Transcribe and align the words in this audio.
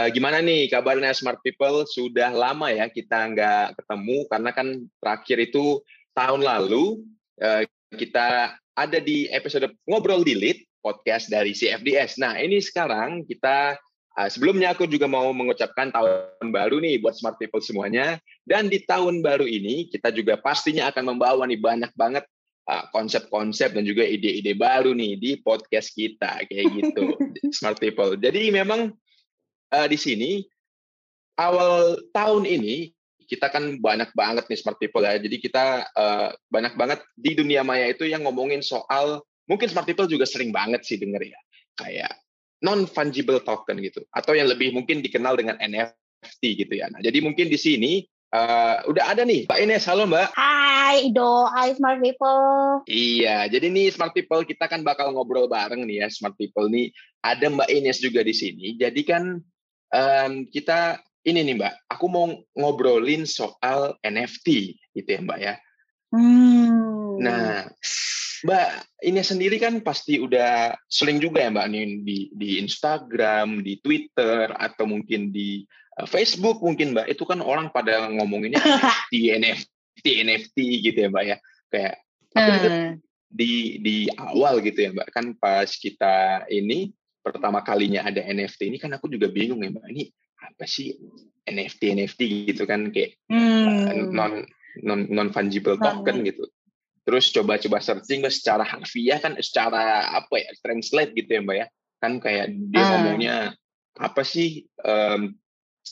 uh, 0.00 0.08
gimana 0.08 0.40
nih 0.40 0.72
kabarnya 0.72 1.12
Smart 1.12 1.44
People? 1.44 1.84
Sudah 1.84 2.32
lama 2.32 2.72
ya 2.72 2.88
kita 2.88 3.28
nggak 3.36 3.76
ketemu 3.76 4.16
karena 4.32 4.50
kan 4.56 4.68
terakhir 4.96 5.38
itu 5.44 5.84
tahun 6.16 6.40
lalu 6.40 7.04
uh, 7.44 7.62
kita 7.94 8.56
ada 8.56 8.98
di 9.02 9.28
episode 9.28 9.68
ngobrol 9.84 10.24
di 10.24 10.32
Lead 10.32 10.58
podcast 10.80 11.28
dari 11.28 11.52
CFDS. 11.52 12.16
Nah 12.16 12.40
ini 12.40 12.56
sekarang 12.64 13.28
kita 13.28 13.76
uh, 14.16 14.28
sebelumnya 14.32 14.72
aku 14.72 14.88
juga 14.88 15.04
mau 15.04 15.28
mengucapkan 15.36 15.92
tahun 15.92 16.48
baru 16.48 16.80
nih 16.80 17.04
buat 17.04 17.20
Smart 17.20 17.36
People 17.36 17.60
semuanya. 17.60 18.16
Dan 18.48 18.72
di 18.72 18.80
tahun 18.80 19.20
baru 19.20 19.44
ini 19.44 19.92
kita 19.92 20.08
juga 20.16 20.40
pastinya 20.40 20.88
akan 20.88 21.14
membawa 21.14 21.44
nih 21.44 21.60
banyak 21.60 21.92
banget 21.92 22.24
konsep-konsep 22.94 23.74
dan 23.74 23.82
juga 23.82 24.06
ide-ide 24.06 24.54
baru 24.54 24.94
nih 24.94 25.18
di 25.18 25.30
podcast 25.42 25.90
kita 25.90 26.46
kayak 26.46 26.66
gitu 26.78 27.18
Smart 27.58 27.82
People. 27.82 28.14
Jadi 28.14 28.54
memang 28.54 28.94
uh, 29.74 29.86
di 29.86 29.98
sini 29.98 30.30
awal 31.38 31.96
tahun 32.12 32.44
ini 32.44 32.92
kita 33.30 33.46
kan 33.46 33.78
banyak 33.78 34.10
banget 34.12 34.50
nih 34.50 34.58
smart 34.58 34.78
people 34.82 35.06
ya. 35.06 35.14
Jadi 35.14 35.38
kita 35.38 35.86
uh, 35.94 36.34
banyak 36.50 36.74
banget 36.74 36.98
di 37.14 37.38
dunia 37.38 37.62
maya 37.62 37.86
itu 37.86 38.02
yang 38.02 38.26
ngomongin 38.26 38.58
soal 38.58 39.22
mungkin 39.46 39.70
smart 39.70 39.86
people 39.86 40.10
juga 40.10 40.26
sering 40.26 40.50
banget 40.50 40.82
sih 40.82 40.98
denger 40.98 41.30
ya. 41.30 41.40
Kayak 41.78 42.12
non 42.60 42.84
fungible 42.84 43.40
token 43.40 43.80
gitu 43.80 44.04
atau 44.12 44.36
yang 44.36 44.50
lebih 44.50 44.74
mungkin 44.74 45.00
dikenal 45.00 45.38
dengan 45.38 45.56
NFT 45.62 46.66
gitu 46.66 46.74
ya. 46.74 46.90
Nah, 46.90 47.00
jadi 47.00 47.22
mungkin 47.22 47.48
di 47.48 47.56
sini 47.56 48.04
uh, 48.34 48.82
udah 48.90 49.14
ada 49.14 49.22
nih 49.22 49.46
Mbak 49.46 49.60
Ines. 49.62 49.86
Halo 49.86 50.10
Mbak. 50.10 50.34
Hai 50.34 51.06
Ido, 51.14 51.46
hai 51.54 51.70
smart 51.78 52.02
people. 52.02 52.82
Iya, 52.90 53.46
jadi 53.46 53.70
nih 53.70 53.94
smart 53.94 54.10
people 54.10 54.42
kita 54.42 54.66
kan 54.66 54.82
bakal 54.82 55.14
ngobrol 55.14 55.46
bareng 55.46 55.86
nih 55.86 56.02
ya 56.02 56.06
smart 56.10 56.34
people 56.34 56.66
nih. 56.66 56.90
Ada 57.22 57.46
Mbak 57.46 57.70
Ines 57.70 58.02
juga 58.02 58.26
di 58.26 58.34
sini. 58.34 58.74
Jadi 58.74 59.06
kan 59.06 59.38
um, 59.94 60.46
kita 60.48 60.98
ini 61.26 61.44
nih 61.44 61.56
Mbak, 61.60 61.74
aku 61.92 62.06
mau 62.08 62.26
ngobrolin 62.56 63.28
soal 63.28 63.96
NFT 64.00 64.78
gitu 64.96 65.08
ya 65.08 65.20
Mbak 65.20 65.38
ya. 65.40 65.54
Hmm. 66.10 67.20
Nah, 67.20 67.68
Mbak 68.40 68.68
ini 69.04 69.20
sendiri 69.20 69.56
kan 69.60 69.84
pasti 69.84 70.16
udah 70.16 70.72
sering 70.88 71.20
juga 71.20 71.44
ya 71.44 71.52
Mbak 71.52 71.66
nih 71.68 71.84
di 72.00 72.18
di 72.32 72.50
Instagram, 72.64 73.60
di 73.60 73.76
Twitter 73.84 74.48
atau 74.56 74.88
mungkin 74.88 75.28
di 75.28 75.68
uh, 76.00 76.08
Facebook 76.08 76.64
mungkin 76.64 76.96
Mbak 76.96 77.12
itu 77.12 77.24
kan 77.28 77.44
orang 77.44 77.68
pada 77.68 78.08
ngomonginnya 78.08 78.64
di 79.12 79.28
NFT 79.36 80.24
NFT 80.24 80.56
gitu 80.88 80.98
ya 81.04 81.08
Mbak 81.12 81.24
ya. 81.28 81.36
Kayak 81.70 81.94
aku 82.32 82.50
hmm. 82.64 82.90
di 83.28 83.52
di 83.84 83.96
awal 84.16 84.64
gitu 84.64 84.88
ya 84.88 84.90
Mbak 84.96 85.08
kan 85.12 85.26
pas 85.36 85.68
kita 85.68 86.48
ini 86.48 86.96
pertama 87.20 87.60
kalinya 87.60 88.04
ada 88.04 88.24
NFT 88.24 88.72
ini 88.72 88.78
kan 88.80 88.92
aku 88.96 89.08
juga 89.12 89.28
bingung 89.28 89.60
ya 89.60 89.70
mbak. 89.70 89.86
Ini 89.92 90.04
apa 90.40 90.64
sih 90.64 90.96
NFT 91.44 91.80
NFT 92.00 92.20
gitu 92.52 92.64
kan 92.64 92.88
kayak 92.88 93.20
hmm. 93.28 94.10
non 94.12 94.44
non 94.84 95.00
non 95.08 95.28
fungible 95.30 95.76
token 95.76 96.24
gitu. 96.24 96.48
Terus 97.04 97.32
coba-coba 97.32 97.80
searching 97.80 98.24
secara 98.28 98.64
harfiah 98.64 99.18
kan 99.20 99.36
secara 99.40 100.14
apa 100.14 100.34
ya 100.40 100.50
translate 100.64 101.12
gitu 101.16 101.30
ya 101.38 101.40
mbak 101.44 101.56
ya. 101.56 101.66
Kan 102.00 102.12
kayak 102.18 102.52
dia 102.72 102.80
hmm. 102.80 102.90
ngomongnya 102.96 103.36
apa 104.00 104.22
sih 104.24 104.64
um, 104.80 105.36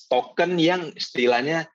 token 0.09 0.56
yang 0.56 0.89
istilahnya 0.97 1.69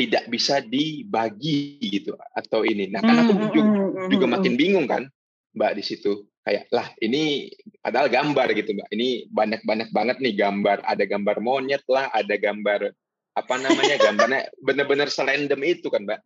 tidak 0.00 0.24
bisa 0.32 0.64
dibagi 0.64 1.78
gitu 1.82 2.16
atau 2.32 2.64
ini. 2.64 2.88
Nah 2.88 3.04
kan 3.04 3.16
aku 3.22 3.32
hmm, 3.36 3.42
juga, 3.52 3.60
hmm, 3.62 4.08
juga 4.08 4.26
makin 4.26 4.54
bingung 4.56 4.86
kan 4.88 5.06
mbak 5.52 5.76
di 5.76 5.84
situ 5.84 6.24
kayak 6.46 6.70
lah 6.70 6.86
ini 7.02 7.50
adalah 7.82 8.06
gambar 8.06 8.54
gitu 8.54 8.70
mbak. 8.78 8.86
Ini 8.94 9.26
banyak 9.34 9.66
banyak 9.66 9.88
banget 9.90 10.16
nih 10.22 10.34
gambar. 10.38 10.86
Ada 10.86 11.04
gambar 11.10 11.36
monyet 11.42 11.82
lah 11.90 12.06
ada 12.14 12.34
gambar 12.38 12.94
apa 13.34 13.54
namanya 13.58 13.98
gambarnya 14.06 14.46
bener-bener 14.62 15.10
selendem 15.10 15.58
itu 15.66 15.90
kan 15.90 16.06
mbak. 16.06 16.22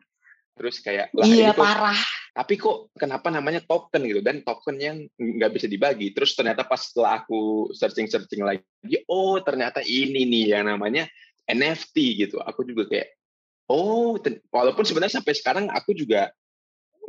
Terus 0.60 0.76
kayak 0.84 1.08
lah 1.16 1.24
iya, 1.24 1.56
ini 1.56 1.56
kok, 1.56 1.64
parah. 1.64 2.00
tapi 2.36 2.54
kok 2.60 2.92
kenapa 3.00 3.32
namanya 3.32 3.64
token 3.64 4.04
gitu. 4.04 4.20
Dan 4.20 4.44
token 4.44 4.76
yang 4.76 5.08
nggak 5.16 5.56
bisa 5.56 5.64
dibagi. 5.64 6.12
Terus 6.12 6.36
ternyata 6.36 6.68
pas 6.68 6.84
setelah 6.84 7.24
aku 7.24 7.72
searching 7.72 8.04
searching 8.04 8.44
lagi 8.44 8.60
oh 9.08 9.40
ternyata 9.40 9.80
ini 9.80 10.28
nih 10.28 10.60
yang 10.60 10.68
namanya 10.68 11.08
NFT 11.48 12.28
gitu. 12.28 12.36
Aku 12.44 12.60
juga 12.68 12.92
kayak 12.92 13.08
oh 13.72 14.20
walaupun 14.52 14.84
sebenarnya 14.84 15.24
sampai 15.24 15.32
sekarang 15.32 15.72
aku 15.72 15.96
juga 15.96 16.28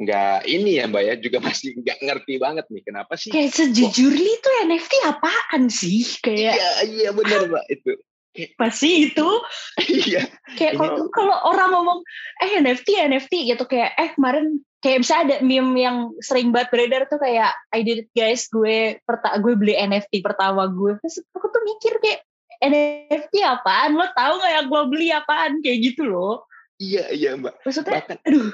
nggak 0.01 0.49
ini 0.49 0.81
ya 0.81 0.89
mbak 0.89 1.03
ya 1.05 1.13
juga 1.21 1.37
masih 1.45 1.77
nggak 1.77 1.99
ngerti 2.01 2.33
banget 2.41 2.65
nih 2.73 2.83
kenapa 2.83 3.13
sih 3.13 3.29
kayak 3.29 3.53
sejujurnya 3.53 4.31
itu 4.41 4.49
NFT 4.65 4.93
apaan 5.05 5.63
sih? 5.69 6.01
Kayak 6.19 6.57
iya 6.57 6.71
iya 6.89 7.09
benar 7.13 7.45
mbak 7.47 7.65
itu. 7.69 7.93
Kayak, 8.31 8.51
pasti 8.55 9.11
itu? 9.11 9.29
Iya. 9.91 10.23
Kayak 10.55 10.79
kalau 10.79 10.97
kalau 11.11 11.37
orang 11.51 11.69
ngomong 11.75 11.99
eh 12.39 12.51
NFT 12.63 12.95
NFT 13.11 13.33
gitu 13.53 13.63
kayak 13.67 13.91
eh 13.99 14.09
kemarin 14.15 14.63
kayak 14.81 15.03
bisa 15.03 15.21
ada 15.21 15.43
meme 15.45 15.77
yang 15.77 16.15
sering 16.23 16.49
banget 16.49 16.73
beredar 16.73 17.01
tuh 17.11 17.19
kayak 17.21 17.53
I 17.69 17.83
did 17.85 18.07
it 18.07 18.09
guys 18.15 18.47
gue 18.49 18.97
perta 19.03 19.35
gue 19.37 19.53
beli 19.53 19.75
NFT 19.75 20.23
pertama 20.23 20.65
gue. 20.71 20.95
Terus 21.03 21.21
aku 21.35 21.45
tuh 21.51 21.61
mikir 21.67 21.99
kayak 21.99 22.23
NFT 22.63 23.43
apaan? 23.43 23.99
Lo 23.99 24.07
tahu 24.15 24.33
nggak 24.39 24.53
yang 24.57 24.67
gue 24.71 24.81
beli 24.87 25.07
apaan? 25.11 25.59
Kayak 25.59 25.77
gitu 25.91 26.07
loh. 26.07 26.47
Iya 26.79 27.11
iya 27.11 27.29
mbak. 27.35 27.61
Maksudnya 27.67 27.99
Bahkan, 27.99 28.17
aduh 28.25 28.49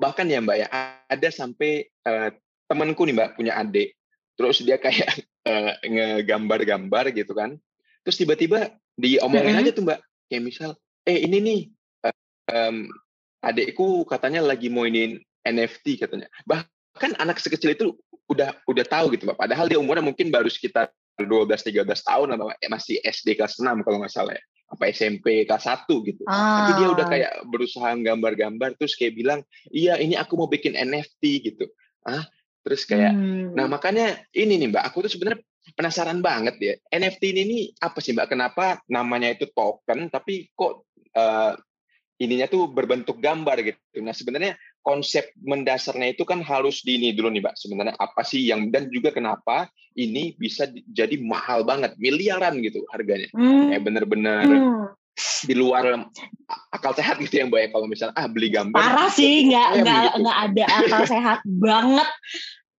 bahkan 0.00 0.24
ya 0.26 0.40
mbak 0.40 0.56
ya 0.64 0.68
ada 1.06 1.28
sampai 1.28 1.86
uh, 2.08 2.32
temanku 2.66 3.04
nih 3.04 3.14
mbak 3.14 3.30
punya 3.36 3.56
adik. 3.60 3.92
Terus 4.36 4.64
dia 4.64 4.80
kayak 4.80 5.24
uh, 5.50 5.72
ngegambar-gambar 5.84 7.12
gitu 7.12 7.36
kan. 7.36 7.60
Terus 8.02 8.16
tiba-tiba 8.16 8.72
diomongin 8.96 9.52
mm 9.52 9.58
-hmm. 9.60 9.68
aja 9.68 9.76
tuh 9.76 9.84
mbak. 9.84 10.00
Kayak 10.26 10.42
misal 10.42 10.70
eh 11.06 11.22
ini 11.22 11.38
nih 11.38 11.60
uh, 12.08 12.16
um, 12.50 12.76
adikku 13.44 14.02
katanya 14.08 14.42
lagi 14.42 14.72
mau 14.72 14.88
ini 14.88 15.20
NFT 15.46 16.02
katanya. 16.02 16.26
Bahkan 16.48 17.20
anak 17.20 17.38
sekecil 17.38 17.76
itu 17.76 17.94
udah 18.26 18.56
udah 18.66 18.84
tahu 18.88 19.14
gitu 19.14 19.28
mbak. 19.28 19.38
Padahal 19.38 19.68
dia 19.68 19.78
umurnya 19.78 20.02
mungkin 20.02 20.32
baru 20.32 20.50
sekitar 20.50 20.90
12-13 21.16 21.86
tahun 21.86 22.28
atau 22.36 22.52
masih 22.68 23.00
SD 23.00 23.40
kelas 23.40 23.56
6 23.56 23.86
kalau 23.86 24.04
nggak 24.04 24.12
salah 24.12 24.36
ya 24.36 24.44
apa 24.66 24.90
SMP 24.90 25.46
kelas 25.46 25.66
1 25.66 25.86
gitu. 26.10 26.22
Ah. 26.26 26.66
Tapi 26.66 26.70
dia 26.82 26.88
udah 26.90 27.06
ah. 27.06 27.10
kayak 27.10 27.32
berusaha 27.46 27.88
gambar-gambar 27.94 28.74
terus 28.78 28.98
kayak 28.98 29.14
bilang, 29.14 29.40
"Iya, 29.70 29.98
ini 30.02 30.18
aku 30.18 30.34
mau 30.34 30.50
bikin 30.50 30.74
NFT 30.74 31.22
gitu." 31.42 31.70
Ah, 32.06 32.26
terus 32.66 32.86
kayak 32.86 33.14
hmm. 33.14 33.54
nah 33.54 33.70
makanya 33.70 34.18
ini 34.34 34.58
nih 34.58 34.74
Mbak, 34.74 34.84
aku 34.90 35.06
tuh 35.06 35.12
sebenarnya 35.14 35.42
penasaran 35.74 36.22
banget 36.22 36.56
ya. 36.58 36.74
NFT 36.94 37.22
ini 37.34 37.42
nih 37.46 37.62
apa 37.82 37.98
sih 37.98 38.14
Mbak? 38.14 38.28
Kenapa 38.30 38.82
namanya 38.90 39.34
itu 39.34 39.50
token 39.50 40.10
tapi 40.10 40.50
kok 40.54 40.86
uh, 41.14 41.54
ininya 42.16 42.46
tuh 42.48 42.70
berbentuk 42.70 43.20
gambar 43.20 43.60
gitu. 43.64 44.00
Nah, 44.00 44.14
sebenarnya 44.16 44.56
konsep 44.86 45.34
mendasarnya 45.42 46.14
itu 46.14 46.22
kan 46.22 46.38
harus 46.46 46.86
di 46.86 46.94
ini 46.94 47.10
dulu 47.10 47.34
nih, 47.34 47.42
Mbak. 47.42 47.58
Sebenarnya 47.58 47.98
apa 47.98 48.22
sih 48.22 48.46
yang 48.46 48.70
dan 48.70 48.86
juga 48.94 49.10
kenapa 49.10 49.66
ini 49.98 50.38
bisa 50.38 50.70
jadi 50.94 51.18
mahal 51.18 51.66
banget, 51.66 51.98
miliaran 51.98 52.62
gitu 52.62 52.86
harganya. 52.94 53.26
Hmm. 53.34 53.74
Kayak 53.74 53.82
bener-bener 53.82 54.46
hmm. 54.46 54.94
di 55.50 55.54
luar 55.58 56.06
akal 56.70 56.94
sehat 56.94 57.18
gitu 57.18 57.42
ya, 57.42 57.50
Mbak 57.50 57.60
ya 57.66 57.68
kalau 57.74 57.86
misalnya 57.90 58.14
ah 58.14 58.30
beli 58.30 58.48
gambar. 58.54 58.78
Parah 58.78 59.10
sih, 59.10 59.50
nggak 59.50 59.82
nggak 59.82 60.02
gitu. 60.06 60.18
nggak 60.22 60.38
ada 60.38 60.64
akal 60.86 61.02
sehat 61.02 61.38
banget 61.42 62.08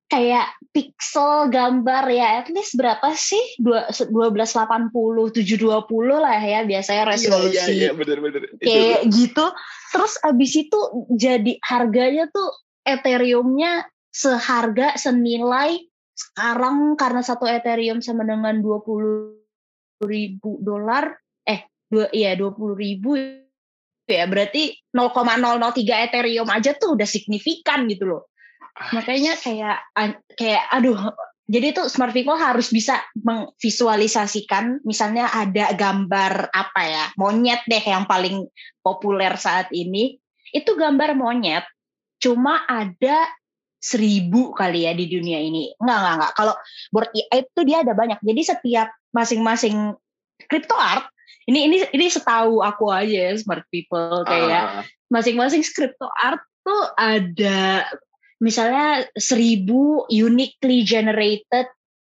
kayak 0.08 0.56
pixel 0.72 1.52
gambar 1.52 2.08
ya 2.08 2.40
at 2.44 2.48
least 2.48 2.80
berapa 2.80 3.12
sih 3.12 3.60
dua 3.60 3.92
dua 4.08 4.32
belas 4.32 4.56
delapan 4.56 4.88
puluh 4.88 5.28
tujuh 5.36 5.60
dua 5.60 5.84
puluh 5.84 6.24
lah 6.24 6.40
ya 6.40 6.64
biasanya 6.64 7.12
resolusi 7.12 7.60
iya, 7.60 7.66
iya, 7.68 7.76
iya, 7.76 7.92
bener, 7.92 8.18
bener. 8.24 8.42
kayak 8.64 9.04
itu. 9.04 9.28
gitu 9.28 9.46
terus 9.92 10.16
abis 10.24 10.52
itu 10.56 10.80
jadi 11.12 11.60
harganya 11.60 12.32
tuh 12.32 12.48
ethereumnya 12.88 13.84
seharga 14.08 14.96
senilai 14.96 15.84
sekarang 16.16 16.96
karena 16.96 17.22
satu 17.22 17.44
ethereum 17.44 18.00
sama 18.00 18.24
dengan 18.24 18.64
dua 18.64 18.80
puluh 18.80 19.44
ribu 20.08 20.64
dolar 20.64 21.20
eh 21.44 21.68
dua 21.92 22.08
iya 22.16 22.40
dua 22.40 22.56
puluh 22.56 22.80
ribu 22.80 23.20
ya 24.08 24.24
berarti 24.24 24.72
0,003 24.96 26.08
ethereum 26.08 26.48
aja 26.48 26.72
tuh 26.80 26.96
udah 26.96 27.04
signifikan 27.04 27.92
gitu 27.92 28.08
loh 28.08 28.32
makanya 28.94 29.34
kayak 29.40 29.84
kayak 30.38 30.64
aduh 30.70 31.14
jadi 31.48 31.72
tuh 31.72 31.88
smart 31.88 32.12
people 32.12 32.36
harus 32.36 32.68
bisa 32.76 33.00
memvisualisasikan 33.16 34.84
misalnya 34.84 35.32
ada 35.32 35.72
gambar 35.72 36.52
apa 36.52 36.82
ya 36.84 37.06
monyet 37.16 37.64
deh 37.72 37.80
yang 37.80 38.04
paling 38.04 38.52
populer 38.84 39.32
saat 39.40 39.72
ini. 39.72 40.20
Itu 40.52 40.76
gambar 40.76 41.16
monyet 41.16 41.64
cuma 42.20 42.68
ada 42.68 43.32
seribu 43.80 44.52
kali 44.52 44.84
ya 44.84 44.92
di 44.92 45.08
dunia 45.08 45.40
ini. 45.40 45.72
Enggak 45.80 45.98
enggak 46.04 46.16
enggak 46.20 46.34
kalau 46.36 46.54
board 46.92 47.10
itu 47.16 47.60
dia 47.64 47.80
ada 47.80 47.96
banyak. 47.96 48.20
Jadi 48.20 48.42
setiap 48.44 48.92
masing-masing 49.16 49.96
crypto 50.52 50.76
art 50.76 51.08
ini 51.48 51.72
ini 51.72 51.78
ini 51.96 52.12
setahu 52.12 52.60
aku 52.60 52.92
aja 52.92 53.32
ya 53.32 53.34
smart 53.40 53.64
people 53.72 54.28
kayak 54.28 54.64
uh. 54.68 54.84
masing-masing 55.08 55.64
crypto 55.64 56.12
art 56.20 56.44
tuh 56.68 56.84
ada 57.00 57.88
misalnya 58.42 59.06
seribu 59.18 60.06
uniquely 60.10 60.86
generated 60.86 61.68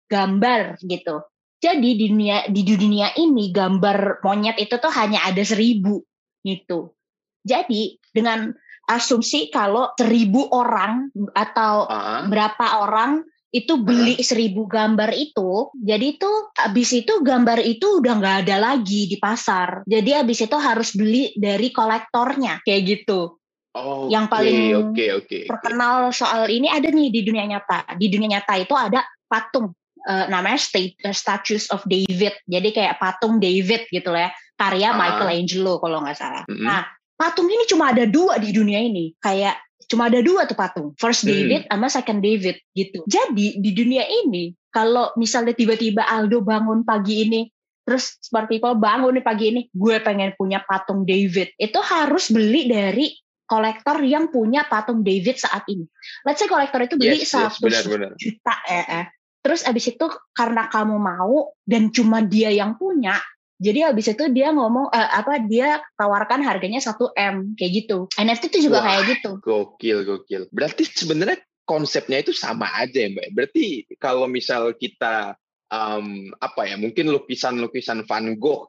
gambar 0.09 0.81
gitu. 0.85 1.25
Jadi 1.65 1.97
di 1.97 2.07
dunia 2.13 2.45
di 2.53 2.61
dunia 2.61 3.17
ini 3.17 3.49
gambar 3.49 4.21
monyet 4.21 4.61
itu 4.61 4.77
tuh 4.77 4.93
hanya 4.93 5.25
ada 5.25 5.41
seribu 5.41 6.05
gitu. 6.45 6.93
Jadi 7.41 7.97
dengan 8.13 8.53
asumsi 8.85 9.49
kalau 9.49 9.97
seribu 9.97 10.53
orang 10.53 11.09
atau 11.33 11.89
uh-huh. 11.89 12.29
berapa 12.29 12.85
orang 12.85 13.25
itu 13.55 13.81
beli 13.81 14.19
uh-huh. 14.19 14.27
seribu 14.27 14.67
gambar 14.67 15.15
itu, 15.15 15.71
jadi 15.79 16.19
itu 16.19 16.31
habis 16.59 16.91
itu 16.91 17.23
gambar 17.23 17.63
itu 17.63 18.03
udah 18.03 18.13
nggak 18.19 18.37
ada 18.45 18.57
lagi 18.61 19.07
di 19.09 19.17
pasar. 19.17 19.87
Jadi 19.87 20.11
habis 20.11 20.43
itu 20.43 20.57
harus 20.59 20.91
beli 20.93 21.33
dari 21.39 21.71
kolektornya 21.71 22.61
kayak 22.67 22.83
gitu. 22.83 23.41
Oh, 23.75 24.07
yang 24.07 24.31
paling 24.31 24.95
okay, 24.95 25.11
okay, 25.19 25.43
terkenal 25.51 26.15
okay. 26.15 26.23
soal 26.23 26.47
ini 26.47 26.71
ada 26.71 26.87
nih 26.95 27.11
di 27.11 27.27
dunia 27.27 27.43
nyata. 27.43 27.99
Di 27.99 28.07
dunia 28.07 28.39
nyata 28.39 28.55
itu 28.63 28.71
ada 28.71 29.03
patung 29.27 29.75
uh, 30.07 30.25
namanya 30.31 30.63
State, 30.63 30.95
uh, 31.03 31.11
Statues 31.11 31.67
of 31.75 31.83
David. 31.91 32.39
Jadi 32.47 32.71
kayak 32.71 33.03
patung 33.03 33.43
David 33.43 33.91
gitu 33.91 34.15
lah 34.15 34.31
ya, 34.31 34.31
karya 34.55 34.89
uh. 34.93 34.97
Michelangelo 34.97 35.83
kalau 35.83 36.07
nggak 36.07 36.15
salah. 36.15 36.47
Mm 36.47 36.55
-hmm. 36.55 36.67
Nah, 36.71 36.87
patung 37.19 37.51
ini 37.51 37.67
cuma 37.67 37.91
ada 37.91 38.07
dua 38.07 38.39
di 38.39 38.55
dunia 38.55 38.79
ini. 38.79 39.11
Kayak 39.19 39.59
cuma 39.91 40.07
ada 40.07 40.23
dua 40.23 40.47
tuh 40.47 40.55
patung, 40.55 40.95
First. 40.95 41.27
David 41.27 41.67
mm. 41.67 41.71
sama 41.75 41.91
Second 41.91 42.23
David 42.23 42.63
gitu. 42.79 43.03
Jadi 43.11 43.59
di 43.59 43.71
dunia 43.75 44.07
ini 44.07 44.55
kalau 44.71 45.11
misalnya 45.19 45.51
tiba-tiba 45.51 46.07
Aldo 46.07 46.47
bangun 46.47 46.87
pagi 46.87 47.27
ini 47.27 47.51
terus 47.85 48.17
seperti 48.17 48.59
people 48.59 48.81
bangun 48.81 49.13
nih 49.21 49.25
pagi 49.25 49.45
ini 49.53 49.61
gue 49.69 50.01
pengen 50.01 50.33
punya 50.41 50.65
patung 50.65 51.05
David 51.05 51.53
itu 51.61 51.79
harus 51.85 52.33
beli 52.33 52.65
dari 52.65 53.13
kolektor 53.45 54.01
yang 54.01 54.33
punya 54.33 54.65
patung 54.65 55.05
David 55.05 55.37
saat 55.37 55.65
ini. 55.69 55.85
Let's 56.25 56.41
say 56.41 56.49
kolektor 56.49 56.81
itu 56.85 56.97
beli 56.97 57.23
yes, 57.23 57.33
100 57.61 57.61
yes, 57.61 57.85
juta 58.17 58.55
ya. 58.65 59.09
Terus 59.45 59.61
abis 59.69 59.93
itu 59.93 60.07
karena 60.33 60.73
kamu 60.73 60.97
mau 60.97 61.53
dan 61.69 61.93
cuma 61.93 62.25
dia 62.25 62.49
yang 62.49 62.81
punya, 62.81 63.21
jadi 63.61 63.95
abis 63.95 64.17
itu 64.19 64.25
dia 64.35 64.51
ngomong 64.51 64.91
uh, 64.91 65.11
apa 65.15 65.39
dia 65.47 65.79
tawarkan 65.95 66.43
harganya 66.43 66.83
1 66.83 66.97
m 67.15 67.55
kayak 67.55 67.73
gitu. 67.85 68.11
NFT 68.19 68.43
itu 68.51 68.59
juga 68.67 68.83
Wah, 68.83 68.87
kayak 68.91 69.03
gitu. 69.15 69.31
Gokil 69.39 69.99
gokil. 70.03 70.43
Berarti 70.51 70.83
sebenarnya 70.89 71.39
konsepnya 71.63 72.19
itu 72.21 72.35
sama 72.35 72.67
aja 72.75 73.07
ya 73.07 73.09
mbak. 73.15 73.31
Berarti 73.31 73.87
kalau 74.03 74.27
misal 74.27 74.75
kita 74.75 75.39
um, 75.71 76.35
apa 76.43 76.67
ya 76.67 76.77
mungkin 76.77 77.15
lukisan-lukisan 77.15 78.05
Van 78.11 78.27
Gogh 78.37 78.69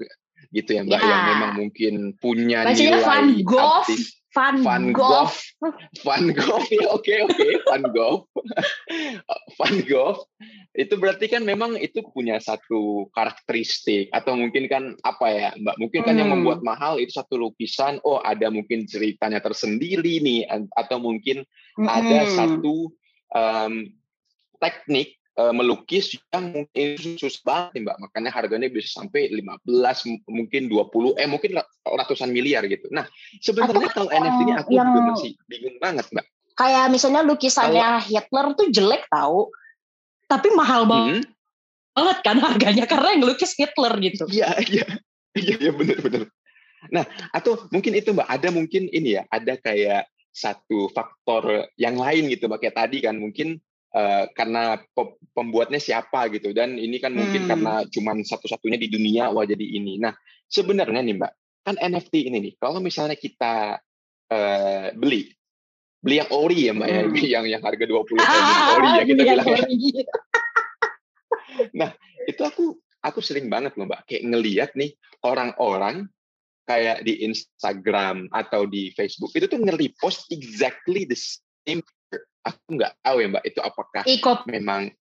gitu 0.54 0.70
ya 0.70 0.86
mbak 0.86 1.02
ya. 1.02 1.10
yang 1.10 1.22
memang 1.34 1.52
mungkin 1.66 1.94
punya 2.22 2.64
Bacanya 2.64 3.02
nilai 3.02 3.04
Van 3.04 3.28
Gogh. 3.42 3.84
Artis 3.84 4.22
Van, 4.36 4.60
Van 4.60 4.92
Gogh. 4.92 5.32
Van 6.04 6.28
Gogh, 6.36 6.68
ya 6.68 6.92
oke 6.92 7.08
okay, 7.08 7.18
oke, 7.24 7.32
okay. 7.32 7.52
Van 7.64 7.84
Gogh. 7.96 8.28
Van 9.58 9.76
Gogh 9.88 10.28
itu 10.76 10.94
berarti 11.00 11.32
kan 11.32 11.48
memang 11.48 11.80
itu 11.80 12.04
punya 12.12 12.36
satu 12.44 13.08
karakteristik 13.16 14.12
atau 14.12 14.36
mungkin 14.36 14.68
kan 14.68 14.84
apa 15.08 15.28
ya 15.32 15.50
Mbak? 15.56 15.76
Mungkin 15.80 16.02
kan 16.04 16.14
hmm. 16.14 16.22
yang 16.22 16.30
membuat 16.36 16.60
mahal 16.68 17.00
itu 17.00 17.16
satu 17.16 17.40
lukisan, 17.40 18.04
oh 18.04 18.20
ada 18.20 18.52
mungkin 18.52 18.84
ceritanya 18.84 19.40
tersendiri 19.40 20.20
nih 20.20 20.44
atau 20.76 21.00
mungkin 21.00 21.48
hmm. 21.80 21.88
ada 21.88 22.28
satu 22.28 22.92
um, 23.32 23.74
teknik 24.60 25.16
uh, 25.40 25.54
melukis 25.56 26.16
yang 26.32 26.52
mungkin 26.52 26.88
susah 27.20 27.42
banget 27.44 27.86
mbak. 27.86 27.98
Makanya 28.02 28.32
harganya 28.32 28.68
bisa 28.68 29.02
sampai 29.02 29.32
15 29.32 29.64
mungkin 30.28 30.68
20 30.68 31.22
eh 31.22 31.28
mungkin 31.28 31.52
ratusan 31.84 32.32
miliar 32.32 32.66
gitu. 32.68 32.88
Nah 32.92 33.06
sebenarnya 33.40 33.90
kalau 33.92 34.10
NFT 34.12 34.40
ini 34.44 34.54
aku 34.56 34.72
yang, 34.76 34.88
juga 34.92 35.02
masih 35.16 35.32
bingung 35.48 35.78
banget 35.80 36.06
mbak. 36.12 36.26
Kayak 36.56 36.86
misalnya 36.88 37.22
lukisannya 37.28 37.88
kalau, 38.00 38.06
Hitler 38.08 38.46
tuh 38.56 38.68
jelek 38.72 39.04
tahu 39.12 39.52
tapi 40.26 40.50
mahal 40.58 40.90
banget 40.90 41.22
hmm? 41.22 41.34
banget 41.94 42.18
kan 42.26 42.38
harganya 42.42 42.86
karena 42.90 43.08
yang 43.14 43.24
lukis 43.28 43.54
Hitler 43.54 43.94
gitu. 44.02 44.26
Iya 44.32 44.50
iya. 44.66 44.88
Iya 45.36 45.68
ya, 45.68 45.72
benar 45.76 46.00
benar 46.00 46.32
nah 46.90 47.06
atau 47.34 47.66
mungkin 47.74 47.98
itu 47.98 48.14
mbak 48.14 48.30
ada 48.30 48.50
mungkin 48.54 48.90
ini 48.90 49.18
ya 49.18 49.24
ada 49.30 49.58
kayak 49.58 50.10
satu 50.36 50.92
faktor 50.92 51.70
yang 51.80 51.96
lain 51.96 52.28
gitu 52.30 52.52
mbak 52.52 52.62
kayak 52.62 52.78
tadi 52.78 52.98
kan 53.02 53.16
mungkin 53.18 53.62
Uh, 53.96 54.28
karena 54.36 54.76
pembuatnya 55.32 55.80
siapa 55.80 56.28
gitu 56.28 56.52
dan 56.52 56.76
ini 56.76 57.00
kan 57.00 57.16
mungkin 57.16 57.48
hmm. 57.48 57.50
karena 57.56 57.74
cuman 57.88 58.28
satu-satunya 58.28 58.76
di 58.76 58.92
dunia 58.92 59.32
wah 59.32 59.48
jadi 59.48 59.64
ini. 59.64 59.96
Nah 60.04 60.12
sebenarnya 60.52 61.00
nih 61.00 61.16
mbak 61.16 61.32
kan 61.64 61.80
NFT 61.80 62.28
ini 62.28 62.38
nih 62.44 62.54
kalau 62.60 62.84
misalnya 62.84 63.16
kita 63.16 63.80
uh, 64.30 64.88
beli 65.00 65.32
beli 66.04 66.22
yang 66.22 66.30
ori 66.30 66.70
ya 66.70 66.72
mbak 66.78 66.90
ya, 66.92 67.02
hmm. 67.02 67.16
ya 67.16 67.28
yang 67.40 67.46
yang 67.50 67.62
harga 67.64 67.86
20 67.88 68.04
puluh 68.04 68.22
ori 68.78 68.90
ya 68.94 69.04
kita 69.08 69.22
bilang 69.26 69.48
ya. 69.48 69.60
nah 71.80 71.90
itu 72.28 72.42
aku 72.44 72.78
aku 73.00 73.20
sering 73.24 73.48
banget 73.48 73.74
loh 73.80 73.90
mbak 73.90 74.06
kayak 74.06 74.28
ngeliat 74.28 74.72
nih 74.78 74.94
orang-orang 75.26 76.06
kayak 76.66 77.06
di 77.06 77.26
Instagram 77.26 78.30
atau 78.34 78.66
di 78.66 78.90
Facebook 78.94 79.34
itu 79.38 79.46
tuh 79.46 79.62
nge-repost 79.62 80.30
exactly 80.34 81.06
the 81.06 81.18
same 81.18 81.82
aku 82.46 82.62
nggak 82.78 82.94
tahu 83.02 83.18
ya 83.26 83.28
mbak 83.34 83.44
itu 83.46 83.60
apakah 83.60 84.04
Ikop. 84.06 84.46
memang 84.46 84.94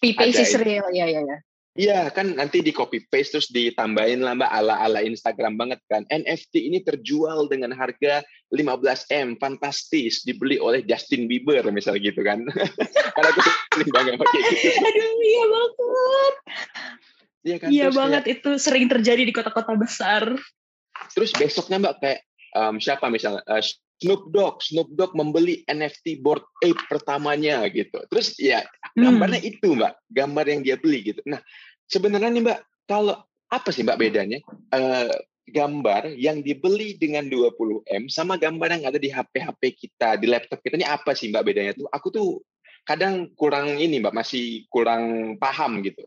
paste 0.00 0.42
is 0.46 0.54
real 0.56 0.86
ya 0.94 1.10
ya 1.10 1.20
ya. 1.20 1.38
Iya 1.74 2.06
kan 2.14 2.38
nanti 2.38 2.62
di 2.62 2.70
copy 2.70 3.02
paste 3.10 3.34
terus 3.34 3.50
ditambahin 3.50 4.22
lah 4.22 4.38
mbak 4.38 4.46
ala 4.46 4.78
ala 4.78 5.02
Instagram 5.02 5.58
banget 5.58 5.82
kan. 5.90 6.06
NFT 6.06 6.70
ini 6.70 6.78
terjual 6.86 7.50
dengan 7.50 7.74
harga 7.74 8.22
15 8.54 9.10
m 9.10 9.28
fantastis 9.42 10.22
dibeli 10.22 10.62
oleh 10.62 10.86
Justin 10.86 11.26
Bieber 11.26 11.66
misalnya 11.74 12.14
gitu 12.14 12.22
kan. 12.22 12.46
Karena 13.18 13.28
aku 13.34 13.40
sering 13.74 13.90
banget 13.90 14.12
pakai 14.22 14.40
gitu. 14.54 14.68
Aduh 14.70 15.12
iya 15.18 15.44
banget. 15.50 16.34
Iya 17.44 17.56
kan 17.58 17.68
iya 17.74 17.88
banget 17.90 18.22
kayak, 18.22 18.34
itu 18.38 18.50
sering 18.62 18.86
terjadi 18.86 19.22
di 19.26 19.32
kota-kota 19.34 19.74
besar. 19.74 20.30
Terus 21.10 21.34
besoknya 21.34 21.82
mbak 21.82 21.98
kayak 21.98 22.22
um, 22.54 22.78
siapa 22.78 23.10
misalnya 23.10 23.42
uh, 23.50 23.58
Snoop 24.02 24.30
Dogg, 24.34 24.60
Snoop 24.60 24.90
Dogg 24.94 25.14
membeli 25.14 25.62
NFT 25.70 26.18
board 26.20 26.42
ape 26.60 26.80
pertamanya 26.90 27.62
gitu. 27.70 28.02
Terus 28.10 28.34
ya 28.36 28.66
gambarnya 28.98 29.40
hmm. 29.40 29.50
itu 29.54 29.68
mbak, 29.78 29.94
gambar 30.10 30.44
yang 30.50 30.60
dia 30.66 30.76
beli 30.78 31.14
gitu. 31.14 31.20
Nah 31.28 31.40
sebenarnya 31.86 32.30
nih 32.34 32.42
mbak, 32.42 32.58
kalau 32.90 33.16
apa 33.48 33.68
sih 33.70 33.86
mbak 33.86 34.00
bedanya 34.02 34.42
uh, 34.74 35.14
gambar 35.46 36.16
yang 36.16 36.40
dibeli 36.40 36.96
dengan 36.96 37.28
20 37.28 37.84
m 37.84 38.02
sama 38.10 38.34
gambar 38.40 38.80
yang 38.80 38.84
ada 38.90 38.98
di 38.98 39.12
HP-HP 39.12 39.62
kita, 39.76 40.18
di 40.18 40.26
laptop 40.26 40.58
kita 40.64 40.80
ini 40.80 40.88
apa 40.88 41.14
sih 41.14 41.30
mbak 41.30 41.44
bedanya 41.46 41.72
tuh? 41.78 41.86
Aku 41.94 42.10
tuh 42.10 42.42
kadang 42.82 43.30
kurang 43.38 43.78
ini 43.78 44.02
mbak, 44.02 44.12
masih 44.12 44.66
kurang 44.68 45.36
paham 45.38 45.80
gitu. 45.86 46.02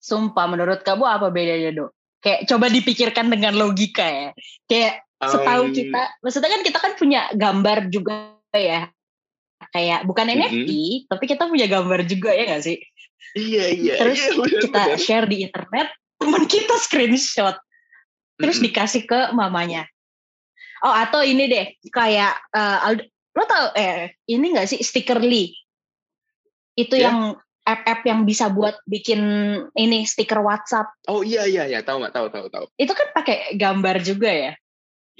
Sumpah, 0.00 0.48
menurut 0.48 0.80
kamu 0.80 1.04
apa 1.04 1.28
bedanya 1.28 1.70
dok? 1.76 1.90
Kayak 2.20 2.48
coba 2.48 2.66
dipikirkan 2.72 3.28
dengan 3.28 3.56
logika 3.56 4.04
ya. 4.04 4.28
Kayak 4.64 5.04
setahu 5.20 5.64
um, 5.68 5.74
kita 5.76 6.02
maksudnya 6.24 6.50
kan 6.50 6.62
kita 6.64 6.78
kan 6.80 6.92
punya 6.96 7.20
gambar 7.36 7.78
juga 7.92 8.40
ya 8.56 8.88
kayak 9.70 10.08
bukan 10.08 10.32
NFT 10.32 10.70
mm 10.72 10.80
-hmm. 10.80 11.08
tapi 11.12 11.24
kita 11.28 11.44
punya 11.44 11.66
gambar 11.68 12.00
juga 12.08 12.32
ya 12.32 12.44
gak 12.48 12.64
sih 12.64 12.78
iya 13.36 13.68
iya 13.68 13.94
terus 14.00 14.16
iya, 14.16 14.32
bener, 14.32 14.60
kita 14.64 14.82
bener. 14.88 14.98
share 14.98 15.26
di 15.28 15.36
internet 15.44 15.88
teman 16.16 16.44
kita 16.48 16.74
screenshot 16.80 17.56
terus 18.40 18.56
mm 18.56 18.64
-hmm. 18.64 18.66
dikasih 18.72 19.02
ke 19.04 19.20
mamanya 19.36 19.84
oh 20.80 20.94
atau 20.96 21.20
ini 21.20 21.44
deh 21.52 21.66
kayak 21.92 22.40
uh, 22.56 22.96
lo 23.36 23.44
tau 23.44 23.76
eh 23.76 24.16
ini 24.24 24.56
gak 24.56 24.72
sih 24.72 24.80
stickerly 24.80 25.52
itu 26.80 26.96
yeah. 26.96 27.12
yang 27.12 27.18
app-app 27.68 28.02
yang 28.08 28.24
bisa 28.24 28.48
buat 28.48 28.80
bikin 28.88 29.20
ini 29.76 30.08
stiker 30.08 30.40
WhatsApp. 30.40 30.90
Oh 31.06 31.20
iya 31.20 31.44
iya 31.46 31.68
iya 31.68 31.80
tahu 31.84 32.02
nggak 32.02 32.14
tahu 32.16 32.26
tahu 32.32 32.46
tahu. 32.48 32.64
Itu 32.74 32.96
kan 32.96 33.12
pakai 33.12 33.54
gambar 33.54 34.00
juga 34.02 34.32
ya. 34.32 34.52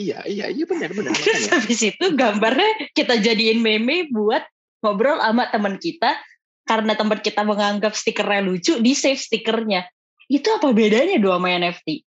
Iya, 0.00 0.24
iya, 0.24 0.46
iya 0.48 0.64
benar 0.64 0.90
benar. 0.96 1.12
Terus 1.20 1.52
habis 1.52 1.80
itu 1.84 2.04
gambarnya 2.16 2.88
kita 2.96 3.20
jadiin 3.20 3.60
meme 3.60 4.08
buat 4.08 4.40
ngobrol 4.80 5.20
sama 5.20 5.52
teman 5.52 5.76
kita 5.76 6.16
karena 6.64 6.96
teman 6.96 7.20
kita 7.20 7.44
menganggap 7.44 7.92
stikernya 7.92 8.40
lucu, 8.40 8.80
di 8.80 8.96
save 8.96 9.20
stikernya. 9.20 9.84
Itu 10.30 10.48
apa 10.56 10.72
bedanya 10.72 11.20
dua 11.20 11.36
sama 11.36 11.52
NFT? 11.52 12.06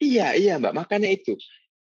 Iya, 0.00 0.38
iya 0.38 0.54
Mbak, 0.56 0.72
makanya 0.72 1.10
itu. 1.12 1.36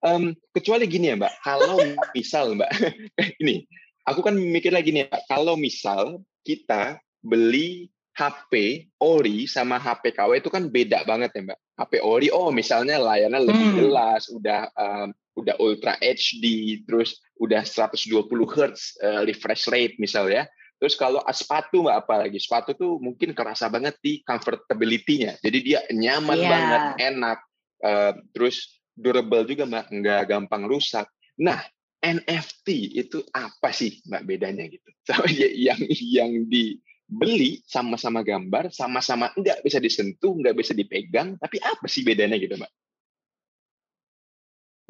Um, 0.04 0.37
kecuali 0.50 0.90
gini 0.90 1.12
ya 1.12 1.16
Mbak, 1.16 1.35
kalau 1.45 1.78
misal 2.16 2.57
Mbak, 2.59 2.71
ini, 3.45 3.62
aku 4.09 4.21
kan 4.25 4.35
mikir 4.35 4.75
lagi 4.75 4.90
nih 4.90 5.07
Mbak, 5.07 5.23
kalau 5.28 5.54
misal 5.54 6.25
kita 6.43 6.99
beli 7.21 7.93
HP 8.14 8.87
ori 9.02 9.50
sama 9.50 9.83
HP 9.83 10.14
KW 10.14 10.38
itu 10.38 10.47
kan 10.47 10.71
beda 10.71 11.02
banget 11.02 11.35
ya 11.35 11.42
mbak. 11.50 11.59
HP 11.75 11.92
ori, 11.99 12.30
oh 12.30 12.54
misalnya 12.54 13.02
layarnya 13.02 13.42
lebih 13.42 13.68
hmm. 13.75 13.78
jelas, 13.83 14.30
udah 14.30 14.71
um, 14.78 15.11
udah 15.35 15.59
Ultra 15.59 15.99
HD, 15.99 16.78
terus 16.87 17.18
udah 17.42 17.66
120 17.66 18.23
Hz 18.30 19.02
uh, 19.02 19.23
refresh 19.26 19.66
rate 19.66 19.99
misalnya. 19.99 20.47
Terus 20.78 20.94
kalau 20.94 21.18
sepatu 21.35 21.83
mbak 21.83 22.06
apalagi 22.06 22.38
sepatu 22.38 22.78
tuh 22.78 23.02
mungkin 23.02 23.35
kerasa 23.35 23.66
banget 23.66 23.99
di 23.99 24.23
comfortability-nya. 24.23 25.42
Jadi 25.42 25.59
dia 25.59 25.83
nyaman 25.90 26.38
yeah. 26.38 26.50
banget, 26.50 26.83
enak, 27.11 27.38
uh, 27.83 28.12
terus 28.30 28.78
durable 28.94 29.42
juga 29.42 29.66
mbak, 29.66 29.90
nggak 29.90 30.23
gampang 30.30 30.71
rusak. 30.71 31.11
Nah 31.42 31.59
NFT 31.99 32.94
itu 32.94 33.26
apa 33.35 33.75
sih 33.75 33.99
mbak 34.06 34.23
bedanya 34.23 34.71
gitu? 34.71 34.87
Sama 35.11 35.26
yang 35.35 35.83
yang 35.90 36.30
di 36.47 36.78
beli 37.14 37.62
sama-sama 37.64 38.26
gambar, 38.26 38.75
sama-sama 38.75 39.30
nggak 39.38 39.62
bisa 39.62 39.78
disentuh, 39.78 40.35
nggak 40.35 40.59
bisa 40.59 40.75
dipegang, 40.75 41.38
tapi 41.38 41.62
apa 41.62 41.87
sih 41.87 42.02
bedanya 42.02 42.35
gitu, 42.37 42.59
Mbak? 42.59 42.73